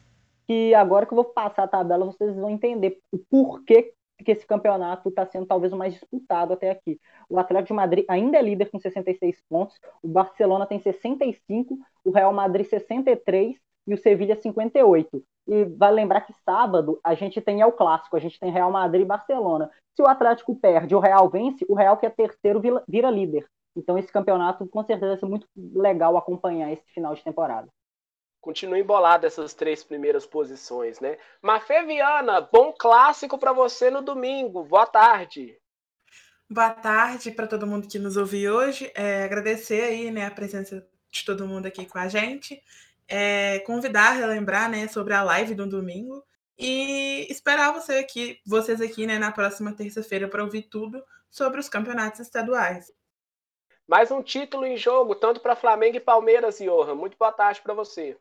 que 0.44 0.74
agora 0.74 1.06
que 1.06 1.12
eu 1.12 1.16
vou 1.16 1.24
passar 1.24 1.62
a 1.62 1.68
tabela, 1.68 2.04
vocês 2.04 2.34
vão 2.34 2.50
entender 2.50 2.98
o 3.12 3.18
porquê 3.30 3.94
que 4.24 4.32
esse 4.32 4.44
campeonato 4.44 5.08
está 5.08 5.24
sendo 5.24 5.46
talvez 5.46 5.72
o 5.72 5.76
mais 5.76 5.94
disputado 5.94 6.52
até 6.52 6.72
aqui. 6.72 7.00
O 7.28 7.38
Atlético 7.38 7.68
de 7.68 7.74
Madrid 7.74 8.04
ainda 8.08 8.38
é 8.38 8.42
líder 8.42 8.70
com 8.70 8.80
66 8.80 9.40
pontos, 9.48 9.78
o 10.02 10.08
Barcelona 10.08 10.66
tem 10.66 10.80
65, 10.80 11.78
o 12.04 12.10
Real 12.10 12.32
Madrid 12.32 12.66
63 12.66 13.56
e 13.86 13.94
o 13.94 13.98
Sevilha 13.98 14.34
58. 14.34 15.22
E 15.46 15.64
vale 15.64 15.94
lembrar 15.94 16.22
que 16.22 16.34
sábado 16.44 16.98
a 17.04 17.14
gente 17.14 17.40
tem 17.40 17.62
o 17.62 17.70
clássico, 17.70 18.16
a 18.16 18.20
gente 18.20 18.38
tem 18.38 18.50
Real 18.50 18.72
Madrid 18.72 19.02
e 19.02 19.08
Barcelona. 19.08 19.70
Se 19.94 20.02
o 20.02 20.08
Atlético 20.08 20.56
perde, 20.56 20.94
o 20.94 20.98
Real 20.98 21.30
vence, 21.30 21.64
o 21.68 21.74
Real 21.74 21.96
que 21.96 22.04
é 22.04 22.10
terceiro 22.10 22.60
vira 22.88 23.10
líder. 23.10 23.46
Então 23.76 23.98
esse 23.98 24.12
campeonato 24.12 24.66
com 24.66 24.84
certeza 24.84 25.12
vai 25.12 25.18
ser 25.18 25.26
muito 25.26 25.48
legal 25.56 26.16
acompanhar 26.16 26.72
esse 26.72 26.84
final 26.92 27.14
de 27.14 27.22
temporada. 27.22 27.68
Continua 28.40 28.78
embolado 28.78 29.26
essas 29.26 29.52
três 29.52 29.84
primeiras 29.84 30.24
posições, 30.24 30.98
né? 30.98 31.18
Mafê 31.42 31.82
Viana, 31.82 32.40
bom 32.40 32.72
clássico 32.72 33.38
para 33.38 33.52
você 33.52 33.90
no 33.90 34.00
domingo. 34.00 34.64
Boa 34.64 34.86
tarde. 34.86 35.58
Boa 36.48 36.70
tarde 36.70 37.30
para 37.30 37.46
todo 37.46 37.66
mundo 37.66 37.86
que 37.86 37.98
nos 37.98 38.16
ouviu 38.16 38.54
hoje. 38.54 38.90
É, 38.94 39.24
agradecer 39.24 39.84
aí, 39.84 40.10
né, 40.10 40.26
a 40.26 40.30
presença 40.30 40.84
de 41.10 41.24
todo 41.24 41.46
mundo 41.46 41.66
aqui 41.66 41.86
com 41.86 41.98
a 41.98 42.08
gente. 42.08 42.60
É, 43.06 43.60
convidar, 43.60 44.12
relembrar, 44.12 44.70
né, 44.70 44.88
sobre 44.88 45.12
a 45.14 45.22
live 45.22 45.54
do 45.54 45.68
domingo 45.68 46.24
e 46.58 47.26
esperar 47.30 47.72
você 47.72 47.98
aqui, 47.98 48.40
vocês 48.46 48.80
aqui, 48.80 49.06
né, 49.06 49.18
na 49.18 49.30
próxima 49.30 49.74
terça-feira 49.74 50.28
para 50.28 50.42
ouvir 50.42 50.62
tudo 50.62 51.02
sobre 51.30 51.60
os 51.60 51.68
campeonatos 51.68 52.20
estaduais. 52.20 52.90
Mais 53.90 54.08
um 54.12 54.22
título 54.22 54.64
em 54.64 54.76
jogo, 54.76 55.16
tanto 55.16 55.40
para 55.40 55.56
Flamengo 55.56 55.96
e 55.96 56.00
Palmeiras, 56.00 56.60
Johan. 56.60 56.94
Muito 56.94 57.16
boa 57.18 57.32
tarde 57.32 57.60
para 57.60 57.74
você. 57.74 58.16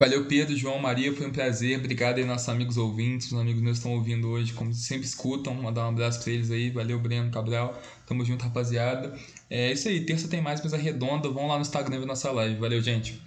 Valeu, 0.00 0.26
Pedro, 0.26 0.56
João, 0.56 0.80
Maria, 0.80 1.14
foi 1.14 1.24
um 1.24 1.32
prazer. 1.32 1.78
Obrigado 1.78 2.18
aí, 2.18 2.24
nossos 2.24 2.48
amigos 2.48 2.76
ouvintes, 2.76 3.30
os 3.30 3.40
amigos 3.40 3.62
meus 3.62 3.76
estão 3.76 3.92
ouvindo 3.92 4.28
hoje, 4.28 4.52
como 4.52 4.72
sempre 4.72 5.06
escutam. 5.06 5.54
Mandar 5.54 5.84
um 5.84 5.90
abraço 5.90 6.20
para 6.24 6.32
eles 6.32 6.50
aí. 6.50 6.68
Valeu, 6.68 6.98
Breno, 6.98 7.30
Cabral. 7.30 7.76
Tamo 8.08 8.24
junto, 8.24 8.42
rapaziada. 8.42 9.16
É 9.48 9.70
isso 9.70 9.86
aí, 9.86 10.04
terça 10.04 10.28
tem 10.28 10.42
mais 10.42 10.60
mesa 10.60 10.76
redonda. 10.76 11.28
Vão 11.28 11.46
lá 11.46 11.54
no 11.54 11.62
Instagram 11.62 12.00
ver 12.00 12.06
nossa 12.06 12.32
live. 12.32 12.58
Valeu, 12.58 12.80
gente. 12.80 13.22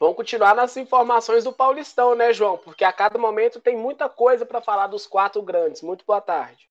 Vamos 0.00 0.16
continuar 0.16 0.54
nas 0.54 0.74
informações 0.78 1.44
do 1.44 1.52
Paulistão, 1.52 2.14
né, 2.14 2.32
João? 2.32 2.56
Porque 2.56 2.84
a 2.84 2.92
cada 2.92 3.18
momento 3.18 3.60
tem 3.60 3.76
muita 3.76 4.08
coisa 4.08 4.46
para 4.46 4.62
falar 4.62 4.86
dos 4.86 5.06
quatro 5.06 5.42
grandes. 5.42 5.82
Muito 5.82 6.06
boa 6.06 6.22
tarde. 6.22 6.70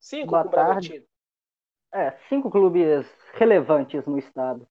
Cinco 0.00 0.32
boa 0.32 0.42
com 0.42 0.48
o 0.48 0.50
Bragantino. 0.50 1.11
É, 1.94 2.12
cinco 2.28 2.50
clubes 2.50 3.06
relevantes 3.34 4.06
no 4.06 4.18
estado. 4.18 4.66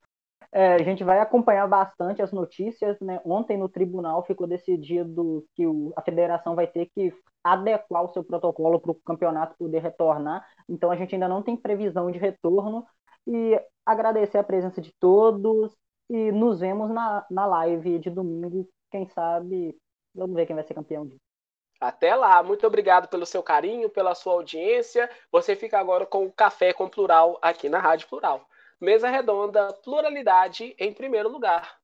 É, 0.52 0.74
a 0.74 0.84
gente 0.84 1.04
vai 1.04 1.20
acompanhar 1.20 1.68
bastante 1.68 2.22
as 2.22 2.32
notícias. 2.32 3.00
Né? 3.00 3.22
Ontem 3.24 3.58
no 3.58 3.70
tribunal 3.70 4.26
ficou 4.26 4.48
decidido 4.48 5.46
que 5.56 5.66
o, 5.66 5.94
a 5.96 6.02
federação 6.02 6.56
vai 6.56 6.68
ter 6.68 6.90
que 6.94 7.14
adequar 7.44 8.04
o 8.04 8.14
seu 8.14 8.24
protocolo 8.24 8.80
para 8.80 8.92
o 8.92 8.96
campeonato 8.96 9.56
poder 9.58 9.82
retornar. 9.82 10.46
Então 10.68 10.92
a 10.92 10.96
gente 10.96 11.16
ainda 11.16 11.28
não 11.28 11.42
tem 11.42 11.56
previsão 11.56 12.12
de 12.12 12.20
retorno. 12.20 12.86
E 13.28 13.60
agradecer 13.86 14.40
a 14.40 14.44
presença 14.44 14.82
de 14.82 14.92
todos 15.00 15.76
e 16.10 16.32
nos 16.32 16.60
vemos 16.60 16.90
na, 16.90 17.26
na 17.30 17.46
live 17.46 18.00
de 18.00 18.10
domingo. 18.10 18.68
Quem 18.92 19.08
sabe, 19.10 19.78
vamos 20.14 20.36
ver 20.36 20.46
quem 20.46 20.56
vai 20.56 20.66
ser 20.66 20.74
campeão 20.74 21.06
disso. 21.06 21.31
Até 21.82 22.14
lá, 22.14 22.44
muito 22.44 22.66
obrigado 22.68 23.08
pelo 23.08 23.26
seu 23.26 23.42
carinho, 23.42 23.90
pela 23.90 24.14
sua 24.14 24.34
audiência. 24.34 25.10
Você 25.32 25.56
fica 25.56 25.80
agora 25.80 26.06
com 26.06 26.26
o 26.28 26.32
Café 26.32 26.74
com 26.74 26.88
Plural 26.88 27.40
aqui 27.42 27.68
na 27.70 27.80
Rádio 27.80 28.08
Plural. 28.08 28.48
Mesa 28.80 29.10
Redonda, 29.10 29.74
pluralidade 29.84 30.76
em 30.78 30.94
primeiro 30.94 31.28
lugar. 31.28 31.81